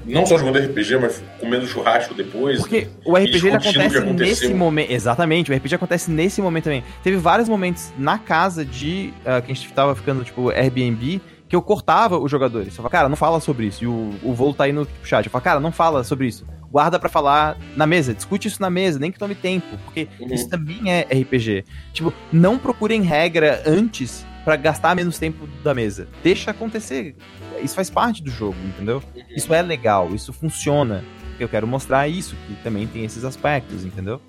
Não 0.03 0.25
só 0.25 0.35
jogando 0.35 0.57
RPG, 0.57 0.97
mas 0.97 1.23
comendo 1.39 1.67
churrasco 1.67 2.15
depois. 2.15 2.57
Porque 2.57 2.87
o 3.05 3.15
RPG 3.15 3.49
acontece 3.51 3.99
nesse 4.13 4.53
momento. 4.53 4.91
Exatamente, 4.91 5.51
o 5.51 5.55
RPG 5.55 5.75
acontece 5.75 6.09
nesse 6.09 6.41
momento 6.41 6.63
também. 6.63 6.83
Teve 7.03 7.17
vários 7.17 7.47
momentos 7.47 7.93
na 7.99 8.17
casa 8.17 8.65
de. 8.65 9.13
ah, 9.23 9.41
que 9.41 9.51
a 9.51 9.55
gente 9.55 9.71
tava 9.73 9.93
ficando, 9.95 10.23
tipo, 10.23 10.49
Airbnb, 10.49 11.21
que 11.51 11.55
eu 11.57 11.61
cortava 11.61 12.17
os 12.17 12.31
jogadores. 12.31 12.69
Eu 12.69 12.73
falava, 12.75 12.89
cara, 12.89 13.09
não 13.09 13.17
fala 13.17 13.41
sobre 13.41 13.65
isso. 13.65 13.83
E 13.83 13.87
o, 13.87 14.13
o 14.23 14.33
voo 14.33 14.53
tá 14.53 14.63
aí 14.63 14.71
no 14.71 14.87
chat. 15.03 15.25
Eu 15.25 15.29
falava, 15.29 15.43
cara, 15.43 15.59
não 15.59 15.69
fala 15.69 16.01
sobre 16.01 16.25
isso. 16.25 16.47
Guarda 16.71 16.97
pra 16.97 17.09
falar 17.09 17.57
na 17.75 17.85
mesa, 17.85 18.13
discute 18.13 18.47
isso 18.47 18.61
na 18.61 18.69
mesa, 18.69 18.97
nem 18.97 19.11
que 19.11 19.19
tome 19.19 19.35
tempo. 19.35 19.67
Porque 19.83 20.07
Uhum. 20.17 20.33
isso 20.33 20.47
também 20.47 20.89
é 20.89 21.01
RPG. 21.01 21.65
Tipo, 21.91 22.13
não 22.31 22.57
procurem 22.57 23.01
regra 23.01 23.61
antes 23.67 24.25
pra 24.45 24.55
gastar 24.55 24.95
menos 24.95 25.19
tempo 25.19 25.45
da 25.61 25.73
mesa. 25.73 26.07
Deixa 26.23 26.51
acontecer. 26.51 27.17
Isso 27.61 27.75
faz 27.75 27.89
parte 27.89 28.23
do 28.23 28.31
jogo, 28.31 28.55
entendeu? 28.65 29.03
Isso 29.35 29.53
é 29.53 29.61
legal, 29.61 30.15
isso 30.15 30.31
funciona. 30.31 31.03
Eu 31.37 31.49
quero 31.49 31.67
mostrar 31.67 32.07
isso, 32.07 32.33
que 32.47 32.55
também 32.63 32.87
tem 32.87 33.03
esses 33.03 33.25
aspectos, 33.25 33.83
entendeu? 33.83 34.21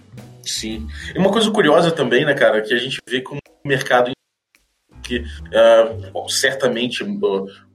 Sim. 0.44 0.88
E 1.14 1.18
uma 1.20 1.30
coisa 1.30 1.48
curiosa 1.52 1.92
também, 1.92 2.24
né, 2.24 2.34
cara, 2.34 2.60
que 2.62 2.74
a 2.74 2.78
gente 2.78 2.98
vê 3.08 3.20
como 3.20 3.38
o 3.64 3.68
mercado 3.68 4.10
que 5.02 5.24
ah, 5.52 6.10
bom, 6.12 6.28
certamente 6.28 7.02
ah, 7.02 7.06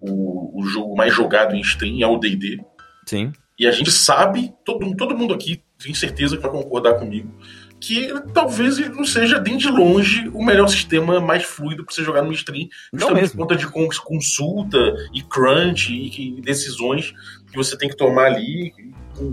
o, 0.02 0.62
o 0.62 0.66
jogo 0.66 0.96
mais 0.96 1.14
jogado 1.14 1.56
em 1.56 1.62
stream 1.62 2.02
é 2.02 2.08
o 2.08 2.18
D&D. 2.18 2.60
Sim. 3.06 3.32
E 3.60 3.66
a 3.66 3.72
gente 3.72 3.92
sabe, 3.92 4.54
todo, 4.64 4.96
todo 4.96 5.18
mundo 5.18 5.34
aqui 5.34 5.62
tem 5.82 5.94
certeza 5.94 6.38
que 6.38 6.44
vai 6.44 6.52
concordar 6.52 6.96
comigo, 6.96 7.32
que 7.80 8.12
talvez 8.34 8.78
ele 8.80 8.90
não 8.90 9.06
seja 9.06 9.40
nem 9.40 9.58
de 9.58 9.68
longe 9.68 10.28
o 10.34 10.44
melhor 10.44 10.68
sistema 10.68 11.20
mais 11.20 11.44
fluido 11.44 11.84
para 11.86 11.94
você 11.94 12.04
jogar 12.04 12.24
no 12.24 12.32
stream, 12.32 12.68
Não 12.92 13.00
justamente 13.00 13.32
por 13.32 13.38
conta 13.38 13.56
de 13.56 13.68
cons- 13.68 14.00
consulta 14.00 14.78
e 15.14 15.22
crunch 15.22 15.92
e, 15.94 16.38
e 16.38 16.42
decisões 16.42 17.14
que 17.52 17.56
você 17.56 17.78
tem 17.78 17.90
que 17.90 17.96
tomar 17.96 18.26
ali, 18.26 18.74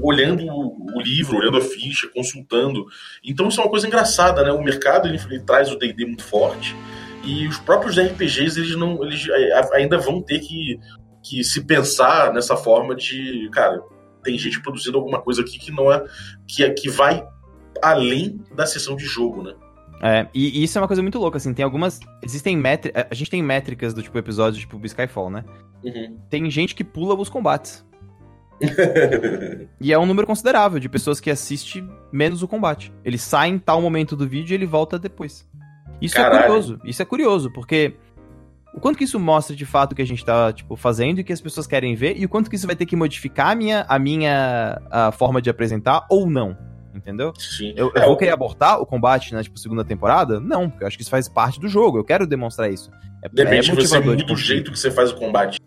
olhando 0.03 0.47
o 0.47 1.01
livro, 1.01 1.39
olhando 1.39 1.59
a 1.59 1.61
ficha, 1.61 2.09
consultando. 2.15 2.87
Então 3.23 3.49
isso 3.49 3.61
é 3.61 3.65
uma 3.65 3.71
coisa 3.71 3.87
engraçada, 3.87 4.43
né? 4.43 4.53
O 4.53 4.63
mercado 4.63 5.09
ele, 5.09 5.19
ele 5.31 5.41
traz 5.41 5.71
o 5.71 5.77
D&D 5.79 6.07
muito 6.07 6.23
forte 6.23 6.75
e 7.27 7.47
os 7.47 7.59
próprios 7.59 7.99
RPGs 7.99 8.59
eles 8.59 8.77
não, 8.77 9.03
eles 9.03 9.27
eh, 9.29 9.71
ainda 9.75 9.99
vão 9.99 10.23
ter 10.23 10.41
que, 10.41 10.79
que 11.23 11.43
se 11.43 11.65
pensar 11.65 12.33
nessa 12.33 12.57
forma 12.57 12.95
de, 12.95 13.49
cara, 13.53 13.83
tem 14.23 14.39
gente 14.39 14.61
produzindo 14.61 14.97
alguma 14.97 15.21
coisa 15.21 15.43
aqui 15.43 15.59
que 15.59 15.71
não 15.71 15.93
é 15.93 16.03
que, 16.47 16.65
é, 16.65 16.71
que 16.71 16.89
vai 16.89 17.27
além 17.83 18.41
da 18.55 18.67
sessão 18.67 18.97
de 18.97 19.05
jogo, 19.05 19.43
né? 19.43 19.55
É, 20.03 20.27
e, 20.35 20.61
e 20.61 20.65
isso 20.65 20.77
é 20.77 20.81
uma 20.81 20.87
coisa 20.87 21.03
muito 21.03 21.19
louca, 21.19 21.37
assim, 21.37 21.55
tem 21.55 21.65
algumas. 21.65 22.01
Existem 22.23 22.57
métricas. 22.57 23.07
A 23.11 23.15
gente 23.15 23.31
tem 23.31 23.43
métricas 23.43 23.95
do 23.95 24.03
tipo 24.03 24.19
episódio, 24.19 24.61
tipo 24.61 24.79
Skyfall, 24.85 25.31
né? 25.31 25.45
Uhum. 25.83 26.19
Tem 26.29 26.51
gente 26.51 26.75
que 26.75 26.85
pula 26.85 27.15
os 27.15 27.29
combates. 27.29 27.85
E 29.81 29.93
é 29.93 29.99
um 29.99 30.07
número 30.07 30.27
considerável 30.27 30.81
de 30.81 30.89
pessoas 30.89 31.21
que 31.21 31.31
assiste 31.31 31.85
menos 32.11 32.43
o 32.43 32.49
combate. 32.49 32.93
Ele 33.05 33.19
sai 33.19 33.49
em 33.49 33.59
tal 33.59 33.83
momento 33.83 34.17
do 34.17 34.27
vídeo 34.27 34.55
e 34.55 34.57
ele 34.57 34.65
volta 34.65 34.99
depois. 34.99 35.47
Isso 36.05 36.19
é 36.19 36.23
Caralho. 36.23 36.43
curioso. 36.47 36.81
Isso 36.85 37.03
é 37.03 37.05
curioso, 37.05 37.51
porque 37.53 37.95
o 38.73 38.81
quanto 38.81 38.99
que 38.99 39.05
isso 39.05 39.19
mostra 39.21 39.55
de 39.55 39.65
fato 39.65 39.93
o 39.93 39.95
que 39.95 40.03
a 40.03 40.07
gente 40.07 40.25
tá, 40.25 40.53
tipo, 40.53 40.77
fazendo 40.77 41.21
e 41.21 41.25
que 41.25 41.33
as 41.33 41.41
pessoas 41.41 41.67
querem 41.67 41.95
ver, 41.95 42.17
e 42.19 42.25
o 42.25 42.29
quanto 42.29 42.51
que 42.51 42.57
isso 42.57 42.67
vai 42.67 42.75
ter 42.77 42.87
que 42.87 42.97
modificar 42.97 43.51
a 43.51 43.55
minha, 43.55 43.85
a 43.89 43.99
minha 43.99 44.81
a 44.91 45.13
forma 45.13 45.41
de 45.41 45.49
apresentar 45.51 46.07
ou 46.11 46.29
não. 46.29 46.57
Entendeu? 46.95 47.33
Sim. 47.37 47.73
Eu, 47.77 47.91
eu 47.95 48.03
É, 48.03 48.07
vou 48.07 48.17
querer 48.17 48.31
abortar 48.31 48.81
o 48.81 48.87
combate 48.87 49.35
na 49.35 49.43
tipo, 49.43 49.59
segunda 49.59 49.85
temporada? 49.85 50.39
Não, 50.39 50.71
porque 50.71 50.85
eu 50.85 50.87
acho 50.89 50.97
que 50.97 51.03
isso 51.03 51.11
faz 51.11 51.29
parte 51.29 51.59
do 51.59 51.67
jogo. 51.69 51.99
Eu 51.99 52.05
quero 52.05 52.25
demonstrar 52.25 52.71
isso. 52.71 52.89
É, 53.21 53.29
De 53.29 53.43
repente 53.43 53.71
é 53.71 53.75
você 53.75 53.81
motivador 53.83 54.17
de 54.17 54.23
muda 54.23 54.33
o 54.35 54.37
jeito 54.37 54.71
que 54.71 54.79
você 54.79 54.93
faz 54.93 55.11
o 55.11 55.17
combate. 55.17 55.59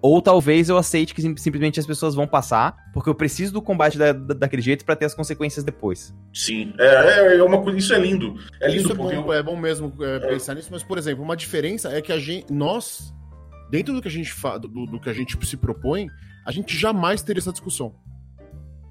Ou 0.00 0.22
talvez 0.22 0.68
eu 0.68 0.78
aceite 0.78 1.12
que 1.12 1.20
sim- 1.20 1.36
simplesmente 1.36 1.80
as 1.80 1.86
pessoas 1.86 2.14
vão 2.14 2.26
passar, 2.26 2.76
porque 2.94 3.10
eu 3.10 3.14
preciso 3.14 3.52
do 3.52 3.60
combate 3.60 3.98
da, 3.98 4.12
da- 4.12 4.34
daquele 4.34 4.62
jeito 4.62 4.84
pra 4.84 4.94
ter 4.94 5.06
as 5.06 5.14
consequências 5.14 5.64
depois. 5.64 6.14
Sim, 6.32 6.72
é, 6.78 6.84
é, 7.34 7.36
é 7.38 7.42
uma 7.42 7.60
coisa, 7.60 7.76
isso 7.78 7.92
é 7.92 7.98
lindo. 7.98 8.34
É 8.60 8.68
lindo 8.68 8.82
Isso 8.82 8.92
é 8.92 8.94
bom, 8.94 9.32
é 9.34 9.42
bom 9.42 9.56
mesmo 9.56 9.92
é, 10.00 10.20
pensar 10.20 10.54
nisso, 10.54 10.68
mas, 10.70 10.84
por 10.84 10.98
exemplo, 10.98 11.24
uma 11.24 11.36
diferença 11.36 11.88
é 11.90 12.00
que 12.00 12.12
a 12.12 12.18
gente, 12.18 12.52
nós, 12.52 13.12
dentro 13.70 13.92
do 13.92 14.00
que 14.00 14.06
a 14.06 14.10
gente 14.10 14.32
fa, 14.32 14.56
do, 14.56 14.68
do 14.68 15.00
que 15.00 15.10
a 15.10 15.12
gente 15.12 15.36
se 15.44 15.56
propõe, 15.56 16.06
a 16.46 16.52
gente 16.52 16.76
jamais 16.76 17.20
teria 17.20 17.40
essa 17.40 17.50
discussão. 17.52 17.92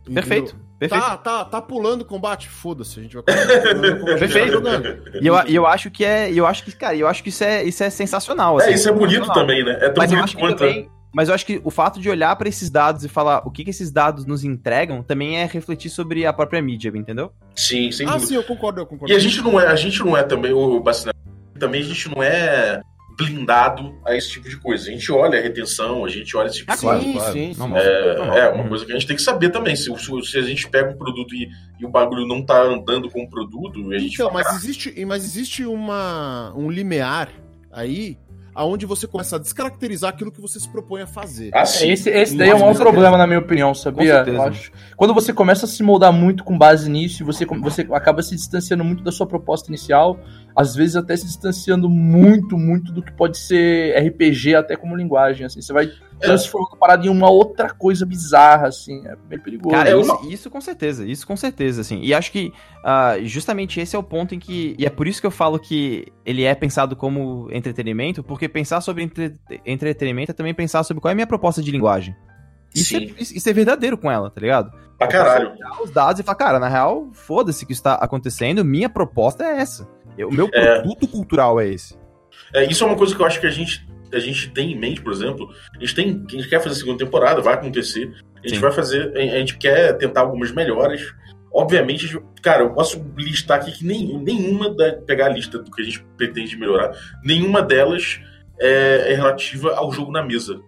Entendeu? 0.02 0.24
Perfeito, 0.24 0.56
perfeito. 0.80 1.04
Tá, 1.04 1.18
tá, 1.18 1.46
tá 1.46 1.62
pulando 1.62 2.04
combate? 2.06 2.48
Foda-se, 2.50 3.00
a 3.00 3.04
gente 3.04 3.16
vai 3.16 3.24
continuar 3.24 4.18
Perfeito. 4.20 4.52
jogando. 4.54 5.04
E 5.22 5.28
eu, 5.28 5.36
e 5.48 5.56
eu 5.56 5.66
acho 5.68 5.90
que 5.92 6.04
é. 6.06 6.32
e 6.32 6.38
Eu 6.38 6.46
acho 6.46 6.64
que, 6.64 6.72
cara, 6.74 6.96
eu 6.96 7.08
acho 7.08 7.22
que 7.24 7.30
isso 7.30 7.44
é, 7.44 7.64
isso 7.64 7.84
é 7.84 7.90
sensacional. 7.90 8.60
É, 8.60 8.66
assim, 8.66 8.74
isso 8.74 8.88
é 8.90 8.92
bonito 8.94 9.28
também, 9.34 9.64
né? 9.66 9.72
É 9.82 9.90
tão 9.90 9.96
Mas 9.98 10.12
eu 10.12 10.18
bonito 10.18 10.24
acho 10.24 10.36
que 10.36 10.42
quanto. 10.42 10.58
também. 10.60 10.90
Mas 11.14 11.30
eu 11.30 11.36
acho 11.36 11.46
que 11.46 11.60
o 11.64 11.72
fato 11.72 12.00
de 12.00 12.10
olhar 12.10 12.36
pra 12.36 12.48
esses 12.50 12.70
dados 12.70 13.04
e 13.04 13.08
falar 13.10 13.42
o 13.46 13.50
que, 13.52 13.64
que 13.64 13.70
esses 13.70 13.92
dados 13.92 14.26
nos 14.26 14.44
entregam 14.44 15.02
também 15.02 15.38
é 15.38 15.46
refletir 15.46 15.90
sobre 15.90 16.26
a 16.26 16.34
própria 16.34 16.62
mídia, 16.62 16.92
entendeu? 16.94 17.32
Sim, 17.56 17.92
sem 17.92 18.06
Ah, 18.06 18.12
dúvida. 18.12 18.28
sim, 18.28 18.36
eu 18.36 18.44
concordo, 18.44 18.82
eu 18.82 18.86
concordo. 18.86 19.12
E 19.12 19.16
a 19.16 19.20
gente 19.20 19.42
não 19.42 19.60
é, 19.60 19.68
a 19.68 19.76
gente 19.76 20.00
não 20.04 20.16
é 20.16 20.24
também, 20.24 20.52
o 20.54 20.80
Bacina, 20.80 21.14
também 21.58 21.82
a 21.82 21.86
gente 21.86 22.10
não 22.14 22.22
é 22.22 22.82
blindado 23.18 23.96
a 24.06 24.16
esse 24.16 24.30
tipo 24.30 24.48
de 24.48 24.58
coisa. 24.58 24.90
A 24.90 24.92
gente 24.92 25.12
olha 25.12 25.40
a 25.40 25.42
retenção, 25.42 26.06
a 26.06 26.10
gente 26.10 26.38
olha 26.38 26.48
esse 26.48 26.58
tipo 26.60 26.72
Ah, 26.72 26.76
de 26.76 26.82
coisa. 26.82 27.32
sim, 27.32 27.54
claro. 27.56 27.74
sim. 27.74 27.80
É, 27.80 28.40
é 28.40 28.50
uma 28.50 28.68
coisa 28.70 28.86
que 28.86 28.92
a 28.92 28.96
gente 28.96 29.08
tem 29.08 29.16
que 29.16 29.22
saber 29.24 29.50
também. 29.50 29.76
Se, 29.76 29.86
se, 29.98 30.22
se 30.24 30.38
a 30.38 30.42
gente 30.44 30.70
pega 30.70 30.92
um 30.92 30.98
produto 30.98 31.34
e, 31.34 31.50
e 31.80 31.86
o 31.86 31.90
bagulho 31.90 32.28
não 32.28 32.46
tá 32.46 32.62
andando 32.62 33.10
com 33.10 33.24
o 33.24 33.30
produto, 33.30 33.80
a 33.92 33.98
gente 33.98 34.14
Então, 34.14 34.30
fala, 34.30 34.44
mas 34.44 34.56
existe, 34.64 35.06
mas 35.06 35.24
existe 35.26 35.66
uma, 35.66 36.54
um 36.56 36.70
limiar 36.70 37.30
aí 37.72 38.18
aonde 38.58 38.88
você 38.88 39.06
começa 39.06 39.36
a 39.36 39.40
descaracterizar 39.40 40.10
aquilo 40.10 40.32
que 40.32 40.42
você 40.42 40.60
se 40.60 40.68
propõe 40.68 41.04
a 41.04 41.08
fazer. 41.08 41.52
ah, 41.54 41.64
sim. 41.64 41.92
Esse, 41.92 42.10
esse 42.10 42.36
daí 42.36 42.50
é 42.50 42.56
o 42.56 42.58
Com 42.58 42.66
maior 42.66 42.76
problema, 42.76 43.16
na 43.16 43.28
minha 43.28 43.38
opinião, 43.40 43.72
sabia? 43.76 44.20
Com 44.20 44.26
certeza. 44.26 44.38
Eu 44.38 44.42
acho. 44.42 44.72
Quando 44.98 45.14
você 45.14 45.32
começa 45.32 45.66
a 45.66 45.70
se 45.70 45.84
moldar 45.84 46.12
muito 46.12 46.44
com 46.44 46.58
base 46.58 46.90
nisso, 46.90 47.22
e 47.22 47.26
você, 47.26 47.46
você 47.46 47.88
acaba 47.92 48.24
se 48.24 48.36
distanciando 48.36 48.84
muito 48.84 49.04
da 49.04 49.12
sua 49.12 49.28
proposta 49.28 49.70
inicial, 49.70 50.20
às 50.56 50.74
vezes 50.74 50.96
até 50.96 51.16
se 51.16 51.26
distanciando 51.26 51.88
muito, 51.88 52.58
muito 52.58 52.92
do 52.92 53.04
que 53.04 53.12
pode 53.12 53.38
ser 53.38 53.96
RPG 54.08 54.56
até 54.56 54.76
como 54.76 54.96
linguagem, 54.96 55.46
assim. 55.46 55.62
Você 55.62 55.72
vai 55.72 55.92
transformando 56.20 56.74
a 56.74 56.78
parada 56.78 57.06
em 57.06 57.10
uma 57.10 57.30
outra 57.30 57.70
coisa 57.74 58.06
bizarra, 58.06 58.68
assim. 58.68 59.06
É 59.08 59.16
bem 59.16 59.40
perigoso. 59.40 59.76
Cara, 59.76 59.90
É 59.90 60.00
isso, 60.00 60.14
uma- 60.14 60.32
isso 60.34 60.50
com 60.50 60.62
certeza, 60.62 61.06
isso 61.06 61.26
com 61.28 61.36
certeza, 61.38 61.82
assim. 61.82 62.00
E 62.02 62.14
acho 62.14 62.32
que 62.32 62.52
ah, 62.84 63.16
justamente 63.24 63.80
esse 63.80 63.96
é 63.96 64.00
o 64.00 64.04
ponto 64.04 64.34
em 64.36 64.40
que. 64.40 64.76
E 64.80 64.86
é 64.86 64.90
por 64.90 65.08
isso 65.08 65.20
que 65.22 65.28
eu 65.28 65.32
falo 65.32 65.60
que 65.60 66.08
ele 66.26 66.44
é 66.44 66.54
pensado 66.56 66.96
como 66.96 67.48
entretenimento, 67.52 68.24
porque 68.24 68.48
pensar 68.50 68.82
sobre 68.82 69.04
entre- 69.04 69.36
entretenimento 69.66 70.32
é 70.32 70.34
também 70.34 70.54
pensar 70.54 70.84
sobre 70.84 71.02
qual 71.02 71.10
é 71.10 71.14
a 71.14 71.16
minha 71.16 71.28
proposta 71.28 71.62
de 71.62 71.72
linguagem. 71.72 72.16
Isso 72.76 72.96
é, 72.96 73.00
isso 73.20 73.38
isso 73.38 73.50
é 73.50 73.54
verdadeiro 73.54 73.98
com 73.98 74.12
ela, 74.12 74.30
tá 74.30 74.42
ligado? 74.42 74.72
Pra 74.98 75.08
caralho. 75.08 75.54
Os 75.84 75.92
dados 75.92 76.20
e 76.20 76.24
falar, 76.24 76.36
cara, 76.36 76.60
na 76.60 76.68
real, 76.68 77.08
foda-se 77.14 77.66
que 77.66 77.72
isso 77.74 77.84
tá 77.84 77.94
acontecendo, 77.96 78.64
minha 78.66 78.90
proposta 78.90 79.44
é 79.44 79.60
essa. 79.60 79.88
O 80.20 80.34
meu 80.34 80.50
É. 80.54 80.82
produto 80.82 81.08
cultural 81.08 81.60
é 81.60 81.68
esse. 81.68 81.96
É, 82.54 82.66
isso 82.66 82.84
é 82.84 82.88
uma 82.88 82.96
coisa 82.96 83.16
que 83.16 83.22
eu 83.22 83.26
acho 83.26 83.40
que 83.40 83.48
a 83.48 83.52
gente, 83.52 83.88
a 84.12 84.20
gente 84.20 84.50
tem 84.52 84.72
em 84.72 84.78
mente, 84.80 85.02
por 85.02 85.12
exemplo. 85.12 85.50
A 85.76 85.80
gente, 85.80 85.96
tem, 85.96 86.26
a 86.28 86.32
gente 86.32 86.48
quer 86.50 86.60
fazer 86.62 86.76
a 86.76 86.78
segunda 86.80 87.04
temporada, 87.04 87.42
vai 87.42 87.54
acontecer. 87.56 88.12
A 88.36 88.48
gente 88.48 88.56
Sim. 88.56 88.62
vai 88.62 88.72
fazer. 88.72 89.12
A 89.16 89.20
a 89.36 89.40
gente 89.40 89.58
quer 89.58 89.94
tentar 89.98 90.22
algumas 90.22 90.52
melhoras. 90.52 91.02
Obviamente, 91.54 92.20
cara, 92.42 92.64
eu 92.64 92.74
posso 92.74 93.04
listar 93.18 93.60
aqui 93.60 93.72
que 93.72 93.86
nem, 93.86 94.18
nenhuma 94.20 94.70
da. 94.74 94.94
pegar 94.94 95.28
a 95.28 95.30
lista 95.30 95.58
do 95.60 95.72
que 95.72 95.82
a 95.82 95.86
gente 95.86 96.04
pretende 96.16 96.56
melhorar, 96.58 96.92
nenhuma 97.24 97.62
delas 97.62 98.20
é, 98.60 99.12
é 99.12 99.16
relativa 99.16 99.76
ao 99.76 99.92
jogo 99.92 100.12
na 100.12 100.24
mesa. 100.24 100.60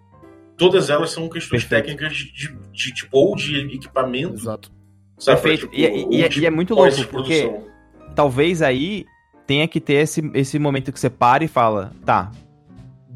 Todas 0.57 0.89
elas 0.89 1.11
são 1.11 1.29
questões 1.29 1.63
Perfeito. 1.63 1.85
técnicas 1.95 2.17
de, 2.17 2.53
de- 2.73 2.93
tipo, 2.93 3.09
ou 3.17 3.35
de 3.35 3.59
equipamento, 3.75 4.33
Exato. 4.35 4.71
sabe? 5.17 5.41
Perfeito. 5.41 5.67
Tipo, 5.67 5.75
E 5.79 5.85
é- 5.85 6.07
e 6.17 6.23
é- 6.23 6.27
de 6.27 6.41
e 6.41 6.45
é 6.45 6.49
muito 6.49 6.73
louco, 6.73 6.89
pós-produção. 6.89 7.63
talvez 8.15 8.61
aí 8.61 9.05
tenha 9.47 9.67
que 9.67 9.79
ter 9.79 9.93
esse, 9.93 10.21
esse 10.33 10.59
momento 10.59 10.91
que 10.91 10.99
você 10.99 11.09
para 11.09 11.43
e 11.43 11.47
fala, 11.47 11.91
tá, 12.05 12.31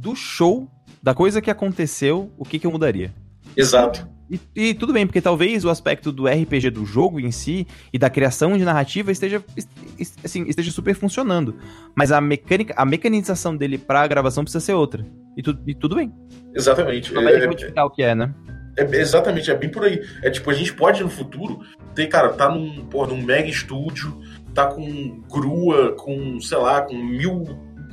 do 0.04 0.16
show, 0.16 0.68
da 1.02 1.14
coisa 1.14 1.42
que 1.42 1.50
aconteceu, 1.50 2.30
o 2.38 2.44
que, 2.44 2.60
que 2.60 2.68
eu 2.68 2.72
mudaria? 2.72 3.14
Exato. 3.56 4.06
E, 4.30 4.40
e 4.56 4.74
tudo 4.74 4.92
bem, 4.92 5.06
porque 5.06 5.22
talvez 5.22 5.64
o 5.64 5.70
aspecto 5.70 6.12
do 6.12 6.28
RPG 6.28 6.70
do 6.72 6.86
jogo 6.86 7.20
em 7.20 7.32
si 7.32 7.66
e 7.94 7.98
da 8.00 8.10
criação 8.10 8.58
de 8.58 8.66
narrativa 8.66 9.12
esteja, 9.12 9.44
es- 9.56 9.68
es- 9.98 10.16
assim, 10.24 10.44
esteja 10.48 10.72
super 10.72 10.94
funcionando. 10.96 11.56
Mas 11.96 12.12
a 12.12 12.20
mecânica, 12.20 12.74
a 12.76 12.86
mecanização 12.86 13.56
dele 13.56 13.78
pra 13.78 14.06
gravação 14.08 14.44
precisa 14.44 14.64
ser 14.64 14.74
outra. 14.74 15.06
E, 15.38 15.42
tu, 15.44 15.58
e 15.68 15.74
tudo 15.74 15.96
bem. 15.96 16.12
Exatamente. 16.54 17.14
Não 17.14 17.24
vai 17.24 17.34
É- 17.36 17.48
modificar 17.48 17.86
o 17.86 17.90
que 17.92 18.02
é, 18.04 18.14
né? 18.16 18.34
É, 18.78 18.84
exatamente, 18.98 19.52
é 19.52 19.56
bem 19.56 19.70
por 19.70 19.84
aí. 19.86 20.02
É 20.24 20.30
tipo, 20.32 20.50
a 20.50 20.54
gente 20.54 20.74
pode 20.74 21.04
no 21.04 21.10
futuro 21.10 21.60
ter, 21.94 22.08
cara, 22.08 22.30
tá 22.34 22.50
num, 22.50 22.86
porra, 22.86 23.10
num 23.14 23.22
mega 23.22 23.48
estúdio, 23.48 24.20
tá 24.54 24.66
com 24.66 25.22
grua, 25.32 25.94
com, 25.96 26.40
sei 26.42 26.58
lá, 26.58 26.82
com 26.82 26.96
mil 26.96 27.44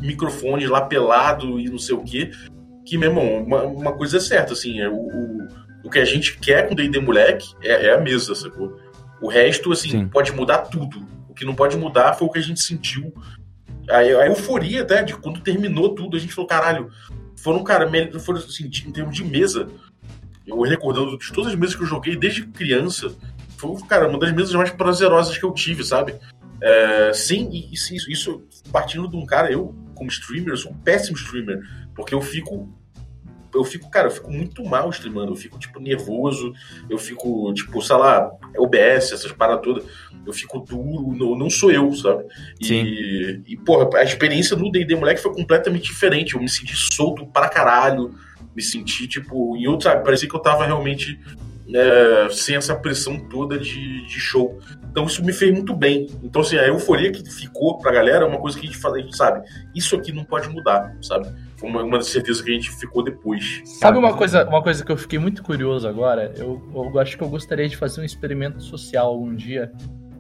microfones 0.01 0.69
lá 0.69 0.81
pelado 0.81 1.59
e 1.59 1.69
não 1.69 1.79
sei 1.79 1.95
o 1.95 2.03
quê. 2.03 2.31
Que, 2.85 2.97
meu 2.97 3.11
irmão, 3.11 3.43
uma, 3.45 3.63
uma 3.63 3.93
coisa 3.93 4.17
é 4.17 4.21
certa, 4.21 4.53
assim, 4.53 4.81
é 4.81 4.89
o, 4.89 4.95
o, 4.95 5.49
o 5.85 5.91
que 5.91 5.99
a 5.99 6.05
gente 6.05 6.39
quer 6.39 6.69
com 6.69 6.75
D&D 6.75 7.01
Moleque 7.01 7.55
é, 7.63 7.87
é 7.87 7.95
a 7.95 8.01
mesa, 8.01 8.35
sacou? 8.35 8.79
O 9.21 9.29
resto, 9.29 9.71
assim, 9.73 9.91
Sim. 9.91 10.09
pode 10.09 10.33
mudar 10.33 10.59
tudo. 10.59 11.07
O 11.29 11.35
que 11.35 11.45
não 11.45 11.55
pode 11.55 11.77
mudar 11.77 12.15
foi 12.15 12.27
o 12.27 12.31
que 12.31 12.39
a 12.39 12.43
gente 12.43 12.61
sentiu. 12.61 13.13
A, 13.89 13.99
a 13.99 14.27
euforia 14.27 14.83
até 14.83 15.03
de 15.03 15.15
quando 15.15 15.41
terminou 15.41 15.95
tudo, 15.95 16.17
a 16.17 16.21
gente 16.21 16.33
falou, 16.33 16.49
caralho, 16.49 16.91
foram, 17.37 17.63
cara, 17.63 17.89
foram, 18.21 18.39
assim, 18.39 18.67
em 18.67 18.93
termos 18.93 19.15
de 19.15 19.25
mesa, 19.25 19.69
eu 20.47 20.61
recordando 20.63 21.19
de 21.19 21.33
todas 21.33 21.53
as 21.53 21.59
mesas 21.59 21.77
que 21.77 21.83
eu 21.83 21.87
joguei 21.87 22.17
desde 22.17 22.47
criança, 22.47 23.15
foi, 23.57 23.77
cara, 23.83 24.09
uma 24.09 24.19
das 24.19 24.33
mesas 24.33 24.55
mais 24.55 24.71
prazerosas 24.71 25.37
que 25.37 25.45
eu 25.45 25.53
tive, 25.53 25.85
sabe? 25.85 26.15
É, 26.63 27.13
sim, 27.13 27.49
e 27.53 27.73
isso, 27.73 28.11
isso 28.11 28.43
partindo 28.71 29.09
de 29.09 29.17
um 29.17 29.25
cara, 29.25 29.51
eu, 29.51 29.75
como 30.01 30.11
streamer, 30.11 30.49
eu 30.49 30.57
sou 30.57 30.73
um 30.73 30.75
péssimo 30.75 31.17
streamer, 31.17 31.61
porque 31.95 32.15
eu 32.15 32.23
fico. 32.23 32.67
Eu 33.53 33.65
fico, 33.65 33.91
cara, 33.91 34.07
eu 34.07 34.13
fico 34.13 34.31
muito 34.31 34.65
mal 34.65 34.89
streamando, 34.91 35.33
eu 35.33 35.37
fico, 35.37 35.59
tipo, 35.59 35.81
nervoso, 35.81 36.53
eu 36.89 36.97
fico, 36.97 37.53
tipo, 37.53 37.83
sei 37.83 37.97
lá, 37.97 38.31
OBS, 38.57 39.11
essas 39.11 39.33
paradas 39.33 39.65
todas, 39.65 39.85
eu 40.25 40.33
fico 40.33 40.61
duro, 40.61 41.13
não, 41.17 41.37
não 41.37 41.51
sou 41.51 41.73
eu, 41.73 41.93
sabe? 41.93 42.27
E, 42.61 43.43
e, 43.49 43.57
porra, 43.57 43.91
a 43.99 44.05
experiência 44.05 44.57
no 44.57 44.71
D&D 44.71 44.95
Moleque 44.95 45.21
foi 45.21 45.35
completamente 45.35 45.87
diferente, 45.87 46.35
eu 46.35 46.41
me 46.41 46.49
senti 46.49 46.77
solto 46.77 47.27
pra 47.27 47.49
caralho, 47.49 48.15
me 48.55 48.63
senti, 48.63 49.09
tipo, 49.09 49.57
em 49.57 49.67
outro, 49.67 49.89
sabe, 49.89 50.05
parecia 50.05 50.29
que 50.29 50.37
eu 50.37 50.41
tava 50.41 50.65
realmente 50.65 51.19
é, 51.75 52.29
sem 52.31 52.57
essa 52.57 52.75
pressão 52.75 53.19
toda 53.29 53.59
de, 53.59 54.05
de 54.07 54.21
show. 54.21 54.59
Então 54.91 55.07
isso 55.07 55.25
me 55.25 55.33
fez 55.33 55.53
muito 55.53 55.75
bem. 55.75 56.09
Então, 56.23 56.43
assim, 56.43 56.57
a 56.57 56.67
euforia 56.67 57.13
que 57.13 57.29
ficou 57.31 57.79
pra 57.79 57.93
galera 57.93 58.25
é 58.25 58.29
uma 58.29 58.39
coisa 58.39 58.59
que 58.59 58.67
a 58.67 58.71
gente, 58.71 58.81
fala, 58.81 58.97
a 58.97 59.01
gente 59.01 59.17
sabe, 59.17 59.47
isso 59.75 59.95
aqui 59.95 60.13
não 60.13 60.25
pode 60.25 60.49
mudar, 60.49 60.97
sabe? 61.01 61.29
Uma, 61.63 61.83
uma 61.83 61.99
das 61.99 62.09
certezas 62.09 62.43
que 62.43 62.51
a 62.51 62.55
gente 62.55 62.71
ficou 62.71 63.05
depois. 63.05 63.63
Sabe 63.65 63.99
uma 63.99 64.17
coisa, 64.17 64.49
uma 64.49 64.63
coisa 64.63 64.85
que 64.85 64.91
eu 64.91 64.97
fiquei 64.97 65.19
muito 65.19 65.43
curioso 65.43 65.87
agora? 65.87 66.33
Eu, 66.37 66.61
eu 66.73 66.99
acho 66.99 67.17
que 67.17 67.23
eu 67.23 67.29
gostaria 67.29 67.69
de 67.69 67.77
fazer 67.77 68.01
um 68.01 68.05
experimento 68.05 68.63
social 68.63 69.09
algum 69.09 69.35
dia, 69.35 69.71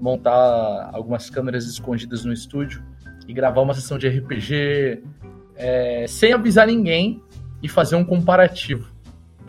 montar 0.01 0.90
algumas 0.92 1.28
câmeras 1.28 1.66
escondidas 1.66 2.24
no 2.24 2.32
estúdio 2.32 2.82
e 3.26 3.32
gravar 3.32 3.62
uma 3.62 3.74
sessão 3.74 3.98
de 3.98 4.09
RPG 4.09 5.03
é, 5.57 6.07
sem 6.09 6.32
avisar 6.32 6.66
ninguém 6.66 7.22
e 7.62 7.68
fazer 7.68 7.96
um 7.96 8.05
comparativo. 8.05 8.88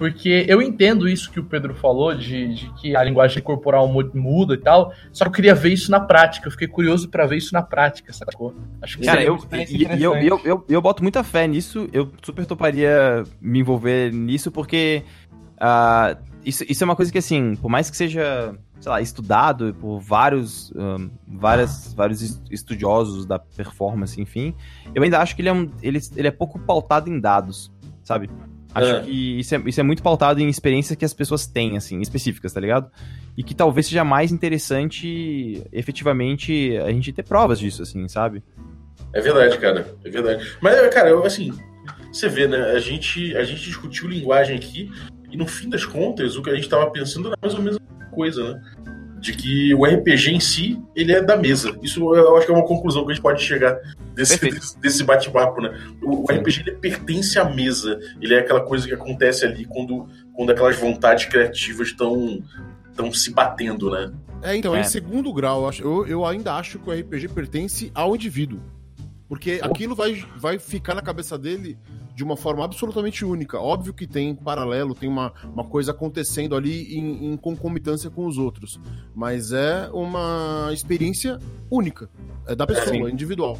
Porque 0.01 0.45
eu 0.47 0.63
entendo 0.63 1.07
isso 1.07 1.29
que 1.31 1.39
o 1.39 1.43
Pedro 1.43 1.75
falou, 1.75 2.15
de, 2.15 2.55
de 2.55 2.73
que 2.81 2.95
a 2.95 3.03
linguagem 3.03 3.39
corporal 3.43 3.87
mu- 3.87 4.09
muda 4.15 4.55
e 4.55 4.57
tal, 4.57 4.91
só 5.13 5.25
que 5.25 5.29
eu 5.29 5.33
queria 5.35 5.53
ver 5.53 5.71
isso 5.73 5.91
na 5.91 5.99
prática. 5.99 6.47
Eu 6.47 6.51
fiquei 6.51 6.67
curioso 6.67 7.07
pra 7.07 7.27
ver 7.27 7.37
isso 7.37 7.53
na 7.53 7.61
prática, 7.61 8.11
sacou? 8.11 8.55
Acho 8.81 8.97
que 8.97 9.05
Cara, 9.05 9.23
eu, 9.23 9.37
e, 9.69 9.83
e 9.99 10.03
eu, 10.03 10.15
eu, 10.15 10.41
eu, 10.43 10.65
eu 10.67 10.81
boto 10.81 11.03
muita 11.03 11.23
fé 11.23 11.45
nisso, 11.47 11.87
eu 11.93 12.11
super 12.23 12.47
toparia 12.47 13.23
me 13.39 13.59
envolver 13.59 14.11
nisso, 14.11 14.49
porque 14.49 15.03
ah, 15.59 16.17
isso, 16.43 16.65
isso 16.67 16.83
é 16.83 16.85
uma 16.85 16.95
coisa 16.95 17.11
que, 17.11 17.19
assim, 17.19 17.55
por 17.55 17.69
mais 17.69 17.87
que 17.87 17.95
seja, 17.95 18.55
sei 18.79 18.91
lá, 18.91 18.99
estudado 19.01 19.71
por 19.79 19.99
vários, 19.99 20.73
ahn, 20.75 21.09
várias, 21.27 21.93
vários 21.93 22.23
es- 22.23 22.41
estudiosos 22.49 23.27
da 23.27 23.37
performance, 23.37 24.19
enfim, 24.19 24.55
eu 24.95 25.03
ainda 25.03 25.19
acho 25.19 25.35
que 25.35 25.43
ele 25.43 25.49
é, 25.49 25.53
um, 25.53 25.69
ele, 25.83 25.99
ele 26.15 26.27
é 26.27 26.31
pouco 26.31 26.57
pautado 26.57 27.07
em 27.07 27.19
dados, 27.19 27.71
sabe? 28.03 28.31
Acho 28.73 28.91
É. 28.91 29.01
que 29.01 29.39
isso 29.39 29.55
é, 29.55 29.61
isso 29.65 29.79
é 29.79 29.83
muito 29.83 30.01
pautado 30.01 30.39
em 30.39 30.47
experiências 30.47 30.97
que 30.97 31.03
as 31.03 31.13
pessoas 31.13 31.45
têm, 31.45 31.75
assim, 31.77 31.99
específicas, 32.01 32.53
tá 32.53 32.59
ligado? 32.59 32.89
E 33.37 33.43
que 33.43 33.53
talvez 33.53 33.87
seja 33.87 34.03
mais 34.03 34.31
interessante, 34.31 35.61
efetivamente, 35.71 36.77
a 36.77 36.91
gente 36.91 37.11
ter 37.11 37.23
provas 37.23 37.59
disso, 37.59 37.81
assim, 37.81 38.07
sabe? 38.07 38.41
É 39.13 39.19
verdade, 39.19 39.57
cara. 39.57 39.93
É 40.05 40.09
verdade. 40.09 40.55
Mas, 40.61 40.93
cara, 40.93 41.09
eu, 41.09 41.23
assim, 41.25 41.51
você 42.11 42.29
vê, 42.29 42.47
né? 42.47 42.57
A 42.71 42.79
gente, 42.79 43.35
a 43.35 43.43
gente 43.43 43.61
discutiu 43.61 44.07
linguagem 44.07 44.55
aqui 44.55 44.89
e 45.29 45.35
no 45.37 45.47
fim 45.47 45.69
das 45.69 45.85
contas, 45.85 46.35
o 46.37 46.41
que 46.41 46.49
a 46.49 46.55
gente 46.55 46.69
tava 46.69 46.89
pensando 46.91 47.27
era 47.27 47.37
mais 47.41 47.53
ou 47.53 47.61
menos 47.61 47.77
a 47.77 47.93
mesma 47.93 48.11
coisa, 48.11 48.53
né? 48.53 48.61
De 49.21 49.33
que 49.33 49.73
o 49.75 49.85
RPG 49.85 50.31
em 50.31 50.39
si, 50.39 50.81
ele 50.95 51.13
é 51.13 51.21
da 51.21 51.37
mesa. 51.37 51.77
Isso 51.83 52.13
eu 52.15 52.35
acho 52.35 52.47
que 52.47 52.51
é 52.51 52.55
uma 52.55 52.65
conclusão 52.65 53.05
que 53.05 53.11
a 53.11 53.13
gente 53.13 53.21
pode 53.21 53.43
chegar 53.43 53.79
desse, 54.15 54.39
desse, 54.39 54.79
desse 54.79 55.03
bate-papo, 55.03 55.61
né? 55.61 55.79
O, 56.01 56.23
o 56.23 56.25
RPG 56.25 56.61
ele 56.61 56.71
pertence 56.71 57.37
à 57.37 57.45
mesa. 57.45 57.99
Ele 58.19 58.33
é 58.33 58.39
aquela 58.39 58.61
coisa 58.61 58.87
que 58.87 58.93
acontece 58.95 59.45
ali 59.45 59.65
quando, 59.65 60.07
quando 60.33 60.49
aquelas 60.49 60.75
vontades 60.75 61.25
criativas 61.25 61.89
estão 61.89 62.41
estão 62.89 63.13
se 63.13 63.31
batendo, 63.31 63.89
né? 63.91 64.11
É, 64.41 64.55
então, 64.55 64.75
é. 64.75 64.81
em 64.81 64.83
segundo 64.83 65.31
grau, 65.31 65.69
eu, 65.79 66.05
eu 66.07 66.25
ainda 66.25 66.55
acho 66.55 66.79
que 66.79 66.89
o 66.89 66.93
RPG 66.93 67.29
pertence 67.29 67.91
ao 67.93 68.15
indivíduo. 68.15 68.59
Porque 69.31 69.61
aquilo 69.63 69.95
vai, 69.95 70.25
vai 70.35 70.59
ficar 70.59 70.93
na 70.93 71.01
cabeça 71.01 71.37
dele 71.37 71.77
de 72.13 72.21
uma 72.21 72.35
forma 72.35 72.65
absolutamente 72.65 73.23
única. 73.23 73.57
Óbvio 73.57 73.93
que 73.93 74.05
tem 74.05 74.35
paralelo, 74.35 74.93
tem 74.93 75.07
uma, 75.07 75.31
uma 75.53 75.63
coisa 75.63 75.91
acontecendo 75.91 76.53
ali 76.53 76.97
em, 76.97 77.31
em 77.31 77.37
concomitância 77.37 78.09
com 78.09 78.25
os 78.25 78.37
outros. 78.37 78.77
Mas 79.15 79.53
é 79.53 79.89
uma 79.93 80.69
experiência 80.73 81.39
única. 81.69 82.09
É 82.45 82.53
da 82.53 82.67
pessoa, 82.67 83.07
é 83.07 83.09
individual. 83.09 83.57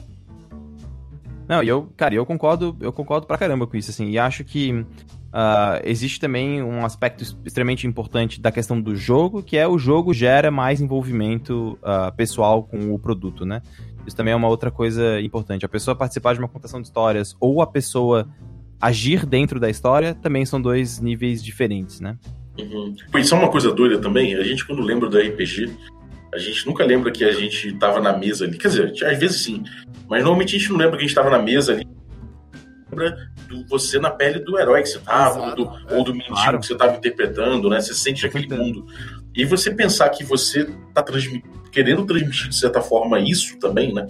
Não, 1.47 1.63
e 1.63 1.69
eu, 1.69 1.89
cara, 1.95 2.15
eu 2.15 2.25
concordo, 2.25 2.75
eu 2.81 2.91
concordo 2.91 3.25
pra 3.25 3.37
caramba 3.37 3.65
com 3.65 3.77
isso, 3.77 3.91
assim, 3.91 4.09
e 4.09 4.19
acho 4.19 4.43
que 4.43 4.85
uh, 5.31 5.81
existe 5.85 6.19
também 6.19 6.61
um 6.61 6.85
aspecto 6.85 7.23
extremamente 7.45 7.87
importante 7.87 8.41
da 8.41 8.51
questão 8.51 8.79
do 8.81 8.93
jogo, 8.95 9.41
que 9.41 9.57
é 9.57 9.67
o 9.67 9.77
jogo 9.77 10.13
gera 10.13 10.51
mais 10.51 10.81
envolvimento 10.81 11.77
uh, 11.81 12.13
pessoal 12.15 12.63
com 12.63 12.93
o 12.93 12.99
produto, 12.99 13.45
né? 13.45 13.61
Isso 14.05 14.15
também 14.15 14.33
é 14.33 14.35
uma 14.35 14.47
outra 14.47 14.71
coisa 14.71 15.19
importante. 15.21 15.65
A 15.65 15.69
pessoa 15.69 15.95
participar 15.95 16.33
de 16.33 16.39
uma 16.39 16.47
contação 16.47 16.81
de 16.81 16.87
histórias 16.87 17.35
ou 17.39 17.61
a 17.61 17.67
pessoa 17.67 18.27
agir 18.79 19.25
dentro 19.25 19.59
da 19.59 19.69
história 19.69 20.15
também 20.15 20.45
são 20.45 20.61
dois 20.61 20.99
níveis 20.99 21.43
diferentes, 21.43 21.99
né? 21.99 22.17
Uhum. 22.59 22.95
Isso 23.15 23.35
é 23.35 23.37
uma 23.37 23.49
coisa 23.49 23.71
doida 23.71 23.99
também. 23.99 24.35
A 24.35 24.43
gente, 24.43 24.65
quando 24.65 24.81
lembra 24.81 25.07
do 25.07 25.17
RPG, 25.17 25.71
a 26.33 26.37
gente 26.37 26.65
nunca 26.65 26.83
lembra 26.83 27.11
que 27.11 27.23
a 27.23 27.31
gente 27.31 27.73
tava 27.73 27.99
na 27.99 28.17
mesa 28.17 28.45
ali. 28.45 28.57
Quer 28.57 28.69
dizer, 28.69 28.93
às 29.05 29.19
vezes 29.19 29.43
sim. 29.43 29.63
Mas 30.09 30.23
normalmente 30.23 30.55
a 30.55 30.59
gente 30.59 30.69
não 30.71 30.77
lembra 30.77 30.97
que 30.97 31.03
a 31.03 31.07
gente 31.07 31.15
tava 31.15 31.29
na 31.29 31.39
mesa 31.39 31.73
ali. 31.73 31.87
Lembra 32.89 33.31
do 33.47 33.65
você 33.67 33.99
na 33.99 34.09
pele 34.09 34.39
do 34.39 34.57
herói 34.57 34.81
que 34.81 34.89
você 34.89 34.99
tava, 34.99 35.49
ou 35.49 35.55
do, 35.55 35.63
é, 35.63 35.95
ou 35.95 36.03
do 36.03 36.13
mendigo 36.13 36.33
claro. 36.33 36.59
que 36.59 36.65
você 36.65 36.75
tava 36.75 36.97
interpretando, 36.97 37.69
né? 37.69 37.79
Você 37.79 37.93
sente 37.93 38.25
aquele 38.25 38.47
mundo. 38.47 38.85
E 39.35 39.45
você 39.45 39.71
pensar 39.71 40.09
que 40.09 40.23
você 40.23 40.67
tá 40.93 41.01
transmitindo 41.01 41.61
querendo 41.71 42.05
transmitir, 42.05 42.49
de 42.49 42.55
certa 42.55 42.81
forma, 42.81 43.19
isso 43.19 43.57
também, 43.57 43.93
né? 43.93 44.07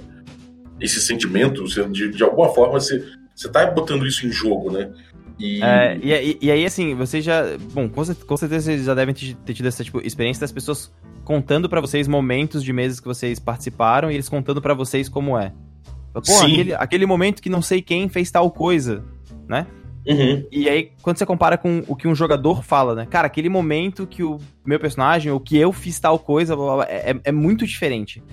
Esse 0.80 1.00
sentimento, 1.00 1.64
de, 1.92 2.10
de 2.10 2.24
alguma 2.24 2.50
forma, 2.50 2.80
você, 2.80 3.06
você 3.36 3.48
tá 3.48 3.66
botando 3.70 4.06
isso 4.06 4.26
em 4.26 4.32
jogo, 4.32 4.72
né? 4.72 4.92
E... 5.40 5.64
É, 5.64 5.98
e, 5.98 6.38
e, 6.42 6.52
aí, 6.52 6.66
assim, 6.66 6.96
vocês 6.96 7.24
já. 7.24 7.44
Bom, 7.72 7.88
com, 7.88 8.04
com 8.04 8.38
certeza 8.38 8.66
vocês 8.66 8.86
já 8.86 8.94
devem 8.94 9.14
ter 9.14 9.54
tido 9.54 9.68
essa 9.68 9.84
tipo, 9.84 10.02
experiência 10.02 10.42
das 10.42 10.52
pessoas 10.52 10.92
contando 11.24 11.70
para 11.70 11.80
vocês 11.80 12.08
momentos 12.08 12.64
de 12.64 12.74
meses 12.74 13.00
que 13.00 13.08
vocês 13.08 13.40
participaram 13.40 14.12
e 14.12 14.16
eles 14.16 14.28
contando 14.28 14.62
para 14.62 14.74
vocês 14.74 15.08
como 15.08 15.38
é. 15.38 15.54
Pô, 16.14 16.20
aquele, 16.42 16.74
aquele 16.74 17.06
momento 17.06 17.42
que 17.42 17.50
não 17.50 17.62
sei 17.62 17.82
quem 17.82 18.10
fez 18.10 18.30
tal 18.30 18.52
coisa, 18.52 19.04
né? 19.48 19.66
Uhum. 20.06 20.46
E 20.52 20.68
aí, 20.68 20.92
quando 21.02 21.18
você 21.18 21.26
compara 21.26 21.58
com 21.58 21.84
o 21.88 21.96
que 21.96 22.08
um 22.08 22.16
jogador 22.16 22.64
fala, 22.64 22.96
né? 22.96 23.06
Cara, 23.06 23.28
aquele 23.28 23.50
momento 23.50 24.08
que 24.08 24.24
o 24.24 24.40
meu 24.66 24.80
personagem, 24.80 25.32
ou 25.32 25.40
que 25.40 25.58
eu 25.58 25.72
fiz 25.72 26.00
tal 26.00 26.18
coisa, 26.18 26.56
blá, 26.56 26.66
blá, 26.66 26.76
blá, 26.78 26.86
é, 26.90 27.16
é 27.24 27.32
muito 27.32 27.66
diferente. 27.66 28.24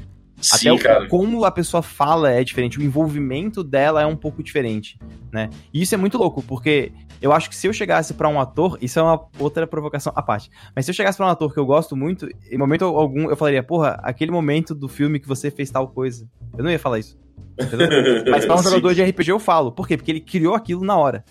Sim, 0.41 0.69
Até 0.69 0.73
o, 0.73 0.79
cara. 0.79 1.09
como 1.09 1.45
a 1.45 1.51
pessoa 1.51 1.83
fala 1.83 2.31
é 2.31 2.45
diferente, 2.45 2.79
o 2.79 2.83
envolvimento 2.83 3.65
dela 3.65 4.03
é 4.03 4.07
um 4.07 4.15
pouco 4.15 4.43
diferente, 4.43 4.97
né? 5.33 5.51
E 5.75 5.83
isso 5.83 5.95
é 5.95 5.99
muito 5.99 6.17
louco, 6.17 6.43
porque 6.43 6.93
eu 7.21 7.33
acho 7.33 7.49
que 7.49 7.57
se 7.57 7.67
eu 7.67 7.73
chegasse 7.73 8.15
para 8.15 8.29
um 8.29 8.41
ator, 8.41 8.79
isso 8.81 9.01
é 9.01 9.03
uma 9.03 9.21
outra 9.39 9.67
provocação 9.67 10.13
à 10.15 10.23
parte, 10.23 10.49
mas 10.77 10.85
se 10.85 10.93
eu 10.93 10.95
chegasse 10.95 11.19
para 11.19 11.27
um 11.27 11.31
ator 11.31 11.53
que 11.53 11.59
eu 11.59 11.67
gosto 11.67 11.97
muito, 11.97 12.29
em 12.51 12.57
momento 12.57 12.85
algum 12.85 13.29
eu 13.29 13.37
falaria, 13.37 13.65
porra, 13.65 13.99
aquele 14.03 14.31
momento 14.31 14.77
do 14.77 14.87
filme 14.87 15.19
que 15.19 15.27
você 15.27 15.51
fez 15.51 15.71
tal 15.71 15.89
coisa. 15.89 16.29
Eu 16.57 16.63
não 16.63 16.71
ia 16.71 16.79
falar 16.79 17.01
isso. 17.01 17.19
mas 18.31 18.47
para 18.47 18.55
um 18.55 18.63
jogador 18.63 18.95
de 18.95 19.03
RPG 19.03 19.31
eu 19.31 19.41
falo. 19.41 19.73
Por 19.73 19.89
quê? 19.89 19.97
Porque 19.97 20.13
ele 20.13 20.21
criou 20.21 20.55
aquilo 20.55 20.85
na 20.85 20.97
hora. 20.97 21.25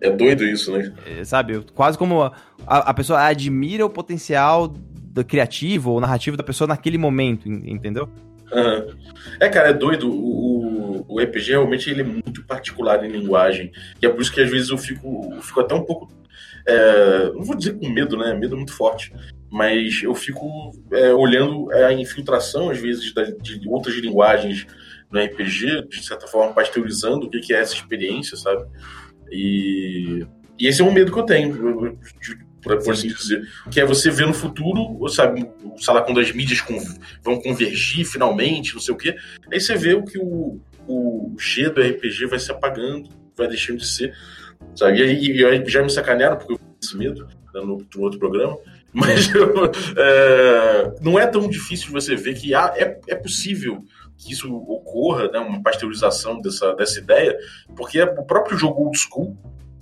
É 0.00 0.10
doido 0.10 0.44
isso, 0.44 0.72
né? 0.76 0.92
É, 1.06 1.24
sabe, 1.24 1.60
quase 1.74 1.98
como 1.98 2.22
a, 2.22 2.32
a 2.66 2.94
pessoa 2.94 3.20
admira 3.20 3.84
o 3.84 3.90
potencial 3.90 4.68
do 4.68 5.24
criativo 5.24 5.92
ou 5.92 6.00
narrativo 6.00 6.36
da 6.36 6.44
pessoa 6.44 6.68
naquele 6.68 6.98
momento, 6.98 7.48
entendeu? 7.48 8.08
Uhum. 8.52 8.94
É, 9.40 9.48
cara, 9.48 9.70
é 9.70 9.72
doido. 9.72 10.10
O, 10.10 11.04
o, 11.08 11.20
RPG 11.20 11.50
realmente 11.50 11.90
ele 11.90 12.00
é 12.00 12.04
muito 12.04 12.44
particular 12.44 13.04
em 13.04 13.08
linguagem. 13.08 13.72
E 14.00 14.06
é 14.06 14.08
por 14.08 14.20
isso 14.20 14.32
que 14.32 14.40
às 14.40 14.50
vezes 14.50 14.70
eu 14.70 14.78
fico, 14.78 15.30
eu 15.34 15.42
fico 15.42 15.60
até 15.60 15.74
um 15.74 15.84
pouco. 15.84 16.10
É, 16.66 17.30
não 17.32 17.42
vou 17.42 17.56
dizer 17.56 17.78
com 17.78 17.88
medo, 17.88 18.16
né? 18.16 18.34
Medo 18.34 18.54
é 18.54 18.56
muito 18.56 18.72
forte. 18.72 19.12
Mas 19.50 20.02
eu 20.02 20.14
fico 20.14 20.72
é, 20.92 21.12
olhando 21.12 21.70
a 21.72 21.92
infiltração, 21.92 22.70
às 22.70 22.78
vezes, 22.78 23.12
da, 23.14 23.24
de 23.24 23.62
outras 23.66 23.96
linguagens 23.96 24.66
no 25.10 25.18
RPG, 25.20 25.88
de 25.88 26.04
certa 26.04 26.26
forma, 26.26 26.52
pasteurizando 26.52 27.26
o 27.26 27.30
que 27.30 27.52
é 27.52 27.60
essa 27.60 27.74
experiência, 27.74 28.36
sabe? 28.36 28.64
E, 29.30 30.26
e 30.58 30.66
esse 30.66 30.80
é 30.80 30.84
um 30.84 30.92
medo 30.92 31.12
que 31.12 31.18
eu 31.18 31.24
tenho, 31.24 31.98
por, 32.62 32.92
assim 32.92 33.08
dizer. 33.08 33.42
Que 33.70 33.80
é 33.80 33.84
você 33.84 34.10
ver 34.10 34.26
no 34.26 34.34
futuro, 34.34 35.08
sabe, 35.08 35.48
sei 35.76 35.94
lá, 35.94 36.02
quando 36.02 36.20
as 36.20 36.32
mídias 36.32 36.62
vão 37.22 37.40
convergir 37.40 38.06
finalmente, 38.06 38.74
não 38.74 38.80
sei 38.80 38.94
o 38.94 38.98
quê. 38.98 39.14
Aí 39.52 39.60
você 39.60 39.74
vê 39.74 39.94
o 39.94 40.04
que 40.04 40.18
o, 40.18 40.60
o 40.86 41.36
G 41.38 41.70
do 41.70 41.80
RPG 41.80 42.26
vai 42.26 42.38
se 42.38 42.50
apagando, 42.50 43.08
vai 43.36 43.48
deixando 43.48 43.78
de 43.78 43.86
ser. 43.86 44.14
Sabe? 44.74 45.00
E 45.02 45.42
e 45.42 45.70
já 45.70 45.82
me 45.82 45.90
sacanearam, 45.90 46.36
porque 46.36 46.54
eu 46.54 46.58
tenho 46.58 46.76
esse 46.82 46.96
medo 46.96 47.26
né, 47.54 47.60
no, 47.60 47.86
no 47.94 48.02
outro 48.02 48.18
programa. 48.18 48.58
Mas 48.92 49.30
é, 49.96 50.94
não 51.00 51.18
é 51.18 51.26
tão 51.26 51.48
difícil 51.48 51.92
você 51.92 52.16
ver 52.16 52.34
que 52.34 52.54
ah, 52.54 52.72
é, 52.76 52.98
é 53.08 53.14
possível 53.14 53.84
que 54.18 54.32
isso 54.32 54.52
ocorra, 54.52 55.28
né, 55.28 55.38
uma 55.38 55.62
pasteurização 55.62 56.40
dessa, 56.40 56.74
dessa 56.74 56.98
ideia, 56.98 57.38
porque 57.76 58.02
o 58.02 58.24
próprio 58.24 58.58
jogo 58.58 58.84
old 58.84 58.98
school, 58.98 59.36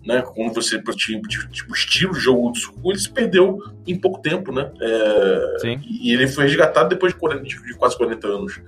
né, 0.05 0.23
quando 0.23 0.55
você 0.55 0.81
tinha 0.95 1.21
tipo, 1.23 1.75
estilo 1.75 2.13
de 2.13 2.21
jogo 2.21 2.43
old 2.43 2.61
school, 2.61 2.93
ele 2.93 2.99
se 2.99 3.11
perdeu 3.11 3.59
em 3.87 3.99
pouco 3.99 4.21
tempo, 4.21 4.53
né? 4.53 4.71
É, 4.81 5.59
Sim. 5.61 5.81
E 5.83 6.13
ele 6.13 6.29
foi 6.29 6.45
resgatado 6.45 6.91
depois 6.91 7.13
de, 7.13 7.19
40, 7.19 7.43
de 7.43 7.75
quase 7.77 7.97
40 7.97 8.29
anos. 8.29 8.61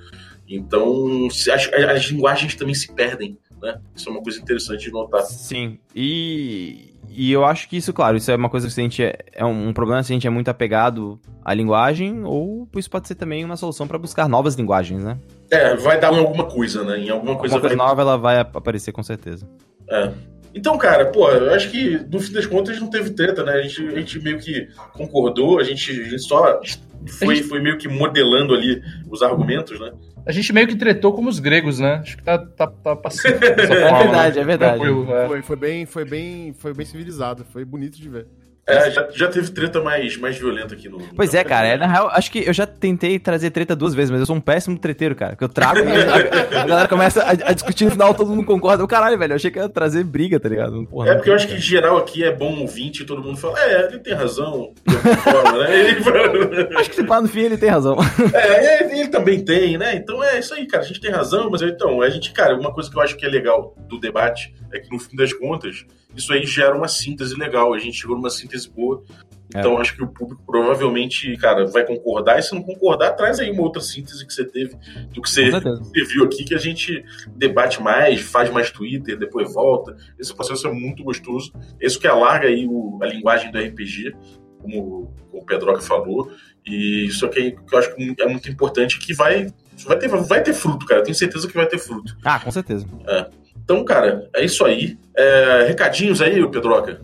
Então, 0.49 1.29
as, 1.29 1.71
as 1.73 2.05
linguagens 2.07 2.55
também 2.55 2.75
se 2.75 2.93
perdem, 2.93 3.39
né? 3.61 3.79
Isso 3.95 4.09
é 4.09 4.13
uma 4.13 4.23
coisa 4.23 4.41
interessante 4.41 4.87
de 4.87 4.91
notar. 4.91 5.23
Sim, 5.23 5.79
e, 5.95 6.95
e 7.09 7.31
eu 7.31 7.45
acho 7.45 7.69
que 7.69 7.77
isso, 7.77 7.93
claro, 7.93 8.17
isso 8.17 8.31
é 8.31 8.37
uma 8.37 8.49
coisa 8.49 8.67
que 8.67 8.81
a 8.81 8.83
gente 8.83 9.03
é, 9.03 9.19
é 9.33 9.45
um 9.45 9.73
problema 9.73 10.03
se 10.03 10.13
a 10.13 10.15
gente 10.15 10.27
é 10.27 10.31
muito 10.31 10.49
apegado 10.49 11.21
à 11.45 11.53
linguagem, 11.53 12.25
ou 12.25 12.67
isso 12.77 12.91
pode 12.91 13.07
ser 13.07 13.15
também 13.15 13.45
uma 13.45 13.57
solução 13.57 13.87
para 13.87 13.99
buscar 13.99 14.29
novas 14.29 14.55
linguagens, 14.55 15.05
né? 15.05 15.19
É, 15.51 15.75
vai 15.77 15.99
dar 15.99 16.13
em 16.13 16.19
alguma 16.19 16.45
coisa, 16.45 16.85
né? 16.85 16.99
Em 16.99 17.11
alguma 17.11 17.37
coisa. 17.37 17.55
Alguma 17.55 17.71
coisa 17.71 17.77
nova 17.77 18.03
ela 18.03 18.17
vai 18.17 18.39
aparecer 18.39 18.93
com 18.93 19.03
certeza. 19.03 19.49
É. 19.91 20.13
Então, 20.55 20.77
cara, 20.77 21.07
pô, 21.07 21.31
eu 21.31 21.55
acho 21.55 21.71
que 21.71 21.99
no 22.11 22.21
fim 22.21 22.33
das 22.33 22.47
contas 22.47 22.81
não 22.81 22.89
teve 22.89 23.11
treta, 23.11 23.45
né? 23.45 23.53
A 23.53 23.63
gente, 23.63 23.87
a 23.87 23.99
gente 23.99 24.21
meio 24.21 24.39
que 24.39 24.69
concordou, 24.93 25.59
a 25.59 25.63
gente, 25.63 25.91
a 25.91 26.05
gente 26.05 26.19
só 26.21 26.61
foi, 27.07 27.37
gente... 27.37 27.49
foi 27.49 27.61
meio 27.61 27.79
que 27.79 27.89
modelando 27.89 28.55
ali 28.55 28.83
os 29.11 29.23
argumentos, 29.23 29.79
né? 29.79 29.93
A 30.27 30.33
gente 30.33 30.53
meio 30.53 30.67
que 30.67 30.77
tretou 30.77 31.13
como 31.13 31.29
os 31.29 31.39
gregos, 31.39 31.79
né? 31.79 32.01
Acho 32.03 32.17
que 32.17 32.23
tá, 32.23 32.39
tá, 32.39 32.67
tá 32.67 32.97
passando. 32.97 33.41
é 33.43 33.55
verdade, 33.55 34.37
né? 34.37 34.43
é 34.43 34.45
verdade. 34.45 34.83
É. 34.83 35.27
Foi, 35.27 35.43
foi, 35.43 35.57
bem, 35.57 35.87
foi, 35.87 36.05
bem, 36.05 36.53
foi 36.53 36.75
bem 36.75 36.85
civilizado, 36.85 37.45
foi 37.51 37.65
bonito 37.65 37.99
de 37.99 38.09
ver. 38.09 38.27
É, 38.69 38.91
já, 38.91 39.09
já 39.11 39.29
teve 39.29 39.51
treta 39.51 39.81
mais, 39.81 40.17
mais 40.19 40.37
violenta 40.37 40.75
aqui 40.75 40.91
no. 40.91 40.99
Pois 41.17 41.33
é, 41.33 41.43
cara. 41.43 41.69
É, 41.69 41.77
na 41.79 41.87
real, 41.87 42.11
acho 42.11 42.31
que 42.31 42.47
eu 42.47 42.53
já 42.53 42.67
tentei 42.67 43.19
trazer 43.19 43.51
treta 43.51 43.75
duas 43.75 43.95
vezes, 43.95 44.11
mas 44.11 44.21
eu 44.21 44.27
sou 44.27 44.37
um 44.37 44.41
péssimo 44.41 44.79
treteiro, 44.79 45.15
cara. 45.15 45.35
Que 45.35 45.43
eu 45.43 45.49
trago 45.49 45.79
e 45.89 46.57
a, 46.59 46.61
a, 46.63 46.67
galera 46.67 46.89
começa 46.89 47.23
a, 47.23 47.31
a, 47.31 47.53
discutir 47.55 47.87
no 47.87 47.93
final, 47.93 48.13
todo 48.13 48.29
mundo 48.29 48.45
concorda. 48.45 48.85
O 48.85 48.89
caralho, 48.89 49.19
velho, 49.19 49.33
eu 49.33 49.37
achei 49.37 49.51
que 49.51 49.59
ia 49.59 49.71
trazer 49.71 50.05
briga, 50.05 50.39
tá 50.39 50.51
ligado? 50.51 50.87
Porra, 50.87 51.11
é 51.11 51.15
porque 51.15 51.31
eu 51.31 51.35
acho 51.35 51.49
que 51.49 51.55
em 51.55 51.61
geral 51.61 51.97
aqui 51.97 52.23
é 52.23 52.31
bom 52.31 52.61
ouvinte 52.61 53.03
e 53.03 53.07
todo 53.07 53.23
mundo 53.23 53.39
fala, 53.39 53.59
é, 53.59 53.87
ele 53.87 54.01
tem 54.01 54.13
razão. 54.13 54.75
Forma, 55.25 55.65
né? 55.65 55.81
ele... 55.81 56.79
acho 56.79 56.91
que 56.91 56.97
se 56.97 57.05
pá, 57.05 57.23
no 57.23 57.29
fim 57.29 57.41
ele 57.41 57.57
tem 57.57 57.71
razão. 57.71 57.97
É, 58.35 58.85
ele, 58.85 59.01
ele, 59.01 59.09
também 59.09 59.43
tem, 59.43 59.79
né? 59.79 59.95
Então 59.95 60.23
é 60.23 60.39
isso 60.39 60.53
aí, 60.53 60.67
cara. 60.67 60.83
A 60.83 60.87
gente 60.87 61.01
tem 61.01 61.11
razão, 61.11 61.49
mas 61.51 61.63
então, 61.63 62.03
a 62.03 62.11
gente, 62.11 62.33
cara, 62.33 62.55
uma 62.55 62.73
coisa 62.73 62.91
que 62.91 62.97
eu 62.97 63.03
acho 63.03 63.17
que 63.17 63.25
é 63.25 63.29
legal 63.29 63.75
do 63.89 63.99
debate 63.99 64.55
é 64.73 64.79
que 64.79 64.91
no 64.91 64.99
fim 64.99 65.17
das 65.17 65.33
contas, 65.33 65.87
isso 66.17 66.33
aí 66.33 66.45
gera 66.45 66.77
uma 66.77 66.89
síntese 66.89 67.35
legal. 67.37 67.73
A 67.73 67.79
gente 67.79 68.01
chegou 68.01 68.17
numa 68.17 68.31
síntese 68.31 68.58
boa. 68.67 69.05
Então 69.49 69.79
é. 69.79 69.81
acho 69.81 69.97
que 69.97 70.03
o 70.03 70.09
público 70.09 70.43
provavelmente, 70.47 71.35
cara, 71.39 71.67
vai 71.67 71.85
concordar. 71.85 72.39
E 72.39 72.43
se 72.43 72.55
não 72.55 72.63
concordar, 72.63 73.13
traz 73.13 73.41
aí 73.41 73.51
uma 73.51 73.63
outra 73.63 73.81
síntese 73.81 74.27
que 74.27 74.33
você 74.33 74.45
teve 74.45 74.77
do 75.13 75.23
que 75.23 75.31
você, 75.31 75.51
você 75.51 76.05
viu 76.05 76.25
aqui, 76.25 76.45
que 76.45 76.55
a 76.55 76.59
gente 76.59 77.03
debate 77.35 77.83
mais, 77.83 78.21
faz 78.21 78.51
mais 78.51 78.71
Twitter, 78.71 79.19
depois 79.19 79.53
volta. 79.53 79.97
Esse 80.19 80.35
processo 80.35 80.67
é 80.67 80.73
muito 80.73 81.03
gostoso. 81.03 81.53
Isso 81.81 81.99
que 81.99 82.07
alarga 82.07 82.49
aí 82.49 82.67
o, 82.67 82.99
a 83.03 83.07
linguagem 83.07 83.51
do 83.51 83.59
RPG, 83.59 84.15
como, 84.61 85.15
como 85.31 85.43
o 85.43 85.47
Pedroca 85.47 85.81
falou. 85.81 86.31
E 86.67 87.07
isso 87.07 87.25
aqui 87.25 87.53
que 87.53 87.75
eu 87.75 87.79
acho 87.79 87.95
que 87.95 88.15
é 88.21 88.29
muito 88.29 88.51
importante, 88.51 88.99
que 88.99 89.15
vai, 89.15 89.47
vai, 89.87 89.99
ter, 89.99 90.09
vai 90.09 90.43
ter 90.43 90.53
fruto, 90.53 90.85
cara. 90.85 91.01
Eu 91.01 91.05
tenho 91.05 91.15
certeza 91.15 91.49
que 91.49 91.55
vai 91.55 91.67
ter 91.67 91.79
fruto. 91.79 92.15
Ah, 92.23 92.39
com 92.39 92.51
certeza. 92.51 92.87
É. 93.07 93.31
Então, 93.57 93.85
cara, 93.85 94.29
é 94.35 94.45
isso 94.45 94.65
aí. 94.65 94.99
É, 95.17 95.65
recadinhos 95.67 96.21
aí, 96.21 96.47
Pedroca? 96.51 97.01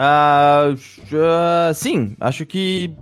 Uh, 0.00 0.72
uh, 0.72 1.74
sim, 1.74 2.16
acho 2.18 2.46
que 2.46 2.96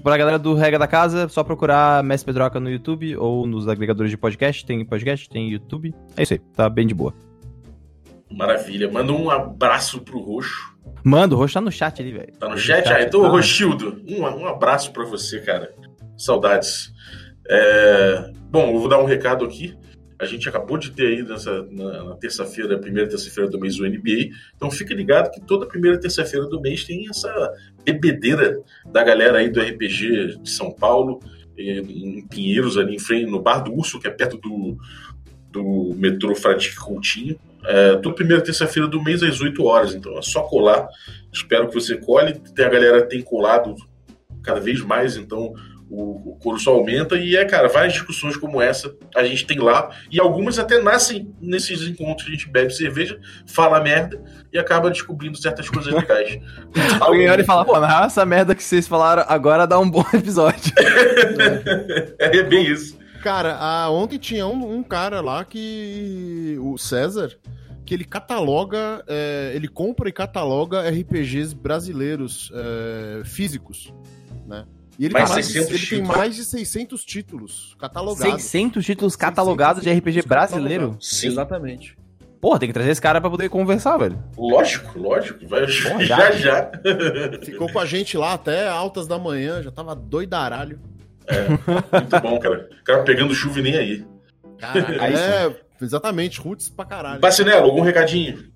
pra 0.00 0.16
galera 0.16 0.38
do 0.38 0.54
Regra 0.54 0.78
da 0.78 0.86
Casa, 0.86 1.28
só 1.28 1.42
procurar 1.42 2.04
Mestre 2.04 2.26
Pedroca 2.26 2.60
no 2.60 2.70
YouTube 2.70 3.16
ou 3.16 3.48
nos 3.48 3.66
agregadores 3.66 4.12
de 4.12 4.16
podcast. 4.16 4.64
Tem 4.64 4.84
podcast, 4.84 5.28
tem 5.28 5.50
YouTube. 5.50 5.92
É 6.16 6.22
isso 6.22 6.34
aí, 6.34 6.38
tá 6.54 6.68
bem 6.68 6.86
de 6.86 6.94
boa. 6.94 7.12
Maravilha. 8.30 8.90
Manda 8.90 9.12
um 9.12 9.28
abraço 9.28 10.00
pro 10.02 10.20
Roxo. 10.20 10.72
Manda, 11.02 11.34
o 11.34 11.38
Roxo 11.38 11.54
tá 11.54 11.60
no 11.60 11.72
chat 11.72 12.00
ali, 12.00 12.12
velho. 12.12 12.32
Tá 12.38 12.48
no 12.48 12.58
chat? 12.58 12.86
Ah, 12.88 13.02
então, 13.02 13.28
Roxildo, 13.28 14.00
um, 14.08 14.22
um 14.22 14.46
abraço 14.46 14.92
pra 14.92 15.04
você, 15.04 15.40
cara. 15.40 15.74
Saudades. 16.16 16.92
É... 17.48 18.30
Bom, 18.50 18.72
eu 18.72 18.78
vou 18.78 18.88
dar 18.88 18.98
um 18.98 19.04
recado 19.04 19.44
aqui. 19.44 19.76
A 20.18 20.24
gente 20.24 20.48
acabou 20.48 20.78
de 20.78 20.92
ter 20.92 21.06
aí 21.06 21.22
nessa, 21.22 21.62
na, 21.70 22.04
na 22.04 22.16
terça-feira, 22.16 22.78
primeira 22.78 23.08
terça-feira 23.08 23.50
do 23.50 23.58
mês, 23.58 23.78
o 23.78 23.86
NBA. 23.86 24.30
Então 24.56 24.70
fica 24.70 24.94
ligado 24.94 25.30
que 25.30 25.40
toda 25.40 25.66
primeira 25.66 25.98
terça-feira 25.98 26.46
do 26.46 26.60
mês 26.60 26.84
tem 26.84 27.08
essa 27.08 27.52
bebedeira 27.84 28.60
da 28.86 29.02
galera 29.02 29.38
aí 29.38 29.48
do 29.48 29.60
RPG 29.60 30.38
de 30.42 30.50
São 30.50 30.70
Paulo, 30.72 31.20
em 31.56 32.26
Pinheiros, 32.26 32.76
ali 32.76 32.94
em 32.94 32.98
frente, 32.98 33.30
no 33.30 33.40
Bar 33.40 33.60
do 33.60 33.72
Urso, 33.72 34.00
que 34.00 34.06
é 34.06 34.10
perto 34.10 34.36
do, 34.38 34.76
do 35.50 35.94
metrô 35.96 36.34
Fradique 36.34 36.76
Coutinho. 36.76 37.38
É, 37.64 37.96
toda 37.96 38.14
primeira 38.14 38.42
terça-feira 38.42 38.88
do 38.88 39.02
mês 39.02 39.22
às 39.22 39.40
8 39.40 39.64
horas, 39.64 39.94
então 39.94 40.18
é 40.18 40.22
só 40.22 40.42
colar. 40.42 40.88
Espero 41.32 41.68
que 41.68 41.74
você 41.74 41.96
cole. 41.96 42.40
A 42.58 42.68
galera 42.68 43.02
tem 43.06 43.22
colado 43.22 43.74
cada 44.42 44.60
vez 44.60 44.80
mais, 44.82 45.16
então 45.16 45.54
o, 45.90 46.32
o 46.32 46.36
coro 46.36 46.58
só 46.58 46.72
aumenta 46.72 47.16
e 47.16 47.36
é, 47.36 47.44
cara, 47.44 47.68
várias 47.68 47.92
discussões 47.92 48.36
como 48.36 48.60
essa 48.60 48.94
a 49.14 49.24
gente 49.24 49.46
tem 49.46 49.58
lá 49.58 49.90
e 50.10 50.20
algumas 50.20 50.58
até 50.58 50.80
nascem 50.80 51.32
nesses 51.40 51.82
encontros, 51.82 52.28
a 52.28 52.30
gente 52.30 52.48
bebe 52.48 52.72
cerveja, 52.72 53.18
fala 53.46 53.80
merda 53.80 54.20
e 54.52 54.58
acaba 54.58 54.90
descobrindo 54.90 55.36
certas 55.36 55.68
coisas 55.68 55.92
legais. 55.94 56.38
Alguém 57.00 57.28
olha 57.28 57.42
e 57.42 57.44
fala, 57.44 57.64
pô, 57.64 57.78
na 57.78 58.04
essa 58.04 58.24
merda 58.24 58.54
que 58.54 58.62
vocês 58.62 58.88
falaram 58.88 59.24
agora 59.28 59.66
dá 59.66 59.78
um 59.78 59.88
bom 59.88 60.04
episódio. 60.12 60.72
é 62.18 62.42
bem 62.42 62.66
isso. 62.66 62.98
Cara, 63.22 63.56
a, 63.56 63.90
ontem 63.90 64.18
tinha 64.18 64.46
um, 64.46 64.76
um, 64.76 64.82
cara 64.82 65.22
lá 65.22 65.44
que. 65.44 66.58
O 66.60 66.76
César. 66.76 67.30
Que 67.86 67.92
ele 67.92 68.04
cataloga, 68.04 69.04
é, 69.06 69.52
ele 69.54 69.68
compra 69.68 70.08
e 70.08 70.12
cataloga 70.12 70.88
RPGs 70.88 71.54
brasileiros 71.54 72.50
é, 72.54 73.22
físicos, 73.26 73.92
né? 74.46 74.64
E 74.98 75.06
ele, 75.06 75.14
mais 75.14 75.28
tem, 75.28 75.34
mais 75.34 75.48
de, 75.48 75.58
ele 75.58 75.86
tem 75.86 76.02
mais 76.02 76.36
de 76.36 76.44
600 76.44 77.04
títulos 77.04 77.76
catalogados. 77.78 78.42
600 78.42 78.84
títulos 78.84 79.16
catalogados 79.16 79.82
600 79.82 80.02
de 80.02 80.10
RPG 80.20 80.28
brasileiro? 80.28 80.96
Sim. 81.00 81.28
Exatamente. 81.28 81.96
Porra, 82.40 82.58
tem 82.58 82.68
que 82.68 82.74
trazer 82.74 82.90
esse 82.90 83.00
cara 83.00 83.20
pra 83.20 83.30
poder 83.30 83.48
conversar, 83.48 83.96
velho. 83.96 84.22
Lógico, 84.36 84.98
lógico. 84.98 85.46
Vai, 85.48 85.66
Porra, 85.66 86.04
já, 86.04 86.30
já. 86.32 86.70
Ficou 87.42 87.72
com 87.72 87.78
a 87.78 87.86
gente 87.86 88.16
lá 88.16 88.34
até 88.34 88.68
altas 88.68 89.06
da 89.06 89.18
manhã, 89.18 89.62
já 89.62 89.70
tava 89.70 89.96
doidaralho. 89.96 90.78
É, 91.26 91.48
muito 91.48 92.20
bom, 92.20 92.38
cara. 92.38 92.68
O 92.80 92.84
cara 92.84 93.02
pegando 93.02 93.34
chuva 93.34 93.60
e 93.60 93.62
nem 93.62 93.76
aí. 93.76 94.06
Caraca, 94.58 95.06
é, 95.06 95.56
exatamente, 95.80 96.38
roots 96.38 96.68
pra 96.68 96.84
caralho. 96.84 97.20
Bacinelo, 97.20 97.64
algum 97.64 97.80
recadinho? 97.80 98.52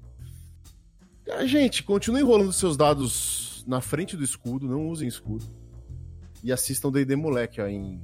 A 1.32 1.46
gente, 1.46 1.82
continue 1.82 2.20
enrolando 2.20 2.52
seus 2.52 2.76
dados 2.76 3.64
na 3.66 3.80
frente 3.80 4.16
do 4.16 4.22
escudo, 4.22 4.68
não 4.68 4.86
usem 4.88 5.08
escudo 5.08 5.44
e 6.48 6.52
assistam 6.52 6.90
D&D 6.90 7.14
Moleque, 7.14 7.60
ó, 7.60 7.66
em 7.66 8.00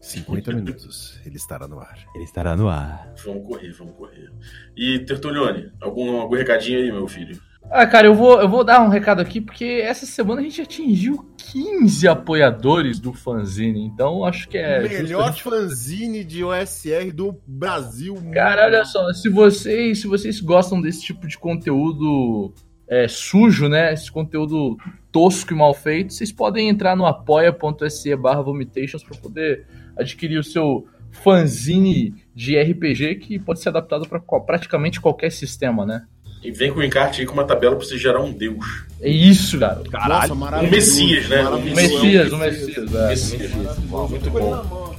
50 0.00 0.52
minutos. 0.52 1.20
Ele 1.26 1.36
estará 1.36 1.68
no 1.68 1.78
ar. 1.78 1.98
Ele 2.14 2.24
estará 2.24 2.56
no 2.56 2.66
ar. 2.66 3.12
Vamos 3.22 3.46
correr, 3.46 3.70
vamos 3.72 3.94
correr. 3.94 4.30
E 4.74 5.00
Tertulione, 5.00 5.70
algum, 5.78 6.16
algum 6.18 6.34
recadinho 6.34 6.78
aí, 6.78 6.90
meu 6.90 7.06
filho? 7.06 7.38
Ah, 7.70 7.86
cara, 7.86 8.06
eu 8.06 8.14
vou, 8.14 8.40
eu 8.40 8.48
vou 8.48 8.64
dar 8.64 8.82
um 8.82 8.88
recado 8.88 9.20
aqui, 9.20 9.40
porque 9.42 9.82
essa 9.84 10.06
semana 10.06 10.40
a 10.40 10.44
gente 10.44 10.62
atingiu 10.62 11.30
15 11.36 12.08
apoiadores 12.08 12.98
do 12.98 13.12
fanzine, 13.12 13.84
então 13.84 14.24
acho 14.24 14.48
que 14.48 14.56
é. 14.56 14.80
Melhor 14.80 15.28
gente... 15.28 15.42
fanzine 15.42 16.24
de 16.24 16.42
OSR 16.42 17.12
do 17.14 17.38
Brasil. 17.46 18.16
Cara, 18.32 18.64
olha 18.64 18.84
só, 18.86 19.12
se 19.12 19.28
vocês, 19.28 20.00
se 20.00 20.06
vocês 20.06 20.40
gostam 20.40 20.80
desse 20.80 21.02
tipo 21.02 21.28
de 21.28 21.38
conteúdo 21.38 22.52
é, 22.88 23.06
sujo, 23.06 23.68
né? 23.68 23.92
Esse 23.92 24.10
conteúdo 24.10 24.76
tosco 25.12 25.52
e 25.52 25.56
mal 25.56 25.74
feito, 25.74 26.14
vocês 26.14 26.32
podem 26.32 26.68
entrar 26.68 26.96
no 26.96 27.06
apoia.se 27.06 28.16
barra 28.16 28.42
vomitations 28.42 29.04
para 29.04 29.16
poder 29.18 29.66
adquirir 29.96 30.38
o 30.38 30.42
seu 30.42 30.86
fanzine 31.10 32.14
de 32.34 32.58
RPG 32.58 33.16
que 33.16 33.38
pode 33.38 33.60
ser 33.60 33.68
adaptado 33.68 34.08
para 34.08 34.18
praticamente 34.40 35.00
qualquer 35.00 35.30
sistema, 35.30 35.84
né? 35.84 36.06
E 36.42 36.50
vem 36.50 36.72
com 36.72 36.80
o 36.80 36.82
encarte 36.82 37.20
aí 37.20 37.26
com 37.26 37.34
uma 37.34 37.44
tabela 37.44 37.76
para 37.76 37.84
você 37.84 37.96
gerar 37.96 38.20
um 38.20 38.32
deus. 38.32 38.84
É 39.00 39.08
isso, 39.08 39.56
garoto. 39.58 39.88
Caralho. 39.88 40.34
Nossa, 40.34 40.60
um 40.60 40.70
Messias, 40.70 41.28
né? 41.28 41.48
Um 41.48 41.60
Messias, 41.60 42.32
um 42.32 42.38
Messias. 42.38 42.94
É. 42.94 43.08
Messias. 43.08 43.52
Muito 43.54 44.30
bom. 44.30 44.91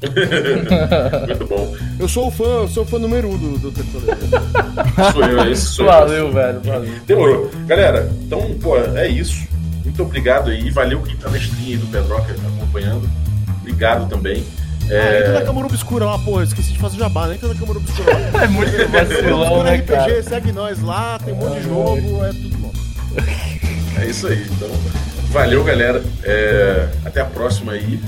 Muito 1.26 1.46
bom. 1.46 1.76
Eu 1.98 2.08
sou 2.08 2.28
o 2.28 2.30
fã, 2.30 2.44
eu 2.44 2.68
sou 2.68 2.84
o 2.84 2.86
fã 2.86 2.98
número 2.98 3.28
um 3.28 3.36
do, 3.36 3.70
do 3.70 3.72
Sou 5.12 5.22
eu, 5.22 5.40
é 5.40 5.50
isso. 5.50 5.74
Sou 5.74 5.86
valeu, 5.86 6.26
eu. 6.26 6.32
velho, 6.32 6.60
valeu. 6.60 6.94
Demorou. 7.06 7.50
Galera, 7.66 8.10
então, 8.22 8.56
pô, 8.62 8.78
é 8.78 9.08
isso. 9.08 9.46
Muito 9.84 10.02
obrigado 10.02 10.50
aí. 10.50 10.70
Valeu 10.70 11.02
quem 11.02 11.16
tá 11.16 11.28
na 11.28 11.36
stream 11.36 11.66
aí 11.66 11.76
do 11.76 11.86
Pedroca 11.88 12.34
acompanhando. 12.56 13.08
Obrigado 13.60 14.08
também. 14.08 14.44
É... 14.88 14.98
Ah, 14.98 15.20
entra 15.20 15.32
na 15.34 15.42
Câmara 15.42 15.66
Obscura 15.66 16.04
lá, 16.06 16.18
porra. 16.18 16.44
Esqueci 16.44 16.72
de 16.72 16.78
fazer 16.78 16.96
o 16.96 17.00
jabá, 17.00 17.26
né? 17.26 17.34
Entra 17.34 17.48
na 17.48 17.54
Câmara 17.54 17.78
Obscura 17.78 18.12
lá. 18.12 18.42
é 18.44 18.48
muito 18.48 18.88
vacilão, 18.88 19.62
né, 19.62 19.76
RPG, 19.76 19.86
cara? 19.86 20.22
segue 20.22 20.52
nós 20.52 20.80
lá, 20.82 21.18
tem 21.18 21.34
um 21.34 21.36
monte 21.36 21.60
de 21.60 21.64
jogo, 21.64 22.24
é 22.24 22.28
tudo 22.32 22.56
bom. 22.58 22.72
É 24.00 24.06
isso 24.06 24.26
aí, 24.26 24.46
então. 24.50 24.70
Valeu, 25.30 25.62
galera. 25.62 26.02
É... 26.22 26.88
Até 27.04 27.20
a 27.20 27.26
próxima 27.26 27.72
aí. 27.72 28.00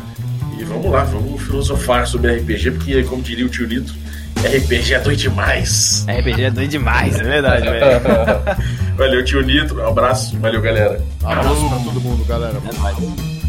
E 0.63 0.65
vamos 0.65 0.93
lá, 0.93 1.03
vamos 1.03 1.43
filosofar 1.43 2.07
sobre 2.07 2.37
RPG, 2.37 2.71
porque, 2.71 3.03
como 3.03 3.21
diria 3.21 3.45
o 3.45 3.49
tio 3.49 3.67
Lito, 3.67 3.93
RPG 4.39 4.95
é 4.95 5.01
doido 5.01 5.19
demais. 5.19 6.07
RPG 6.09 6.43
é 6.45 6.51
doido 6.53 6.71
demais, 6.71 7.19
é 7.19 7.25
verdade, 7.25 7.69
velho. 7.69 8.01
valeu, 8.97 9.25
tio 9.25 9.43
Nitro. 9.43 9.83
Um 9.83 9.89
abraço. 9.89 10.39
Valeu, 10.39 10.63
galera. 10.63 11.03
Um 11.21 11.29
abraço 11.29 11.69
pra 11.69 11.79
todo 11.79 12.01
mundo, 12.01 12.25
galera. 12.27 12.59
É 12.65 12.79
nóis. 12.79 13.42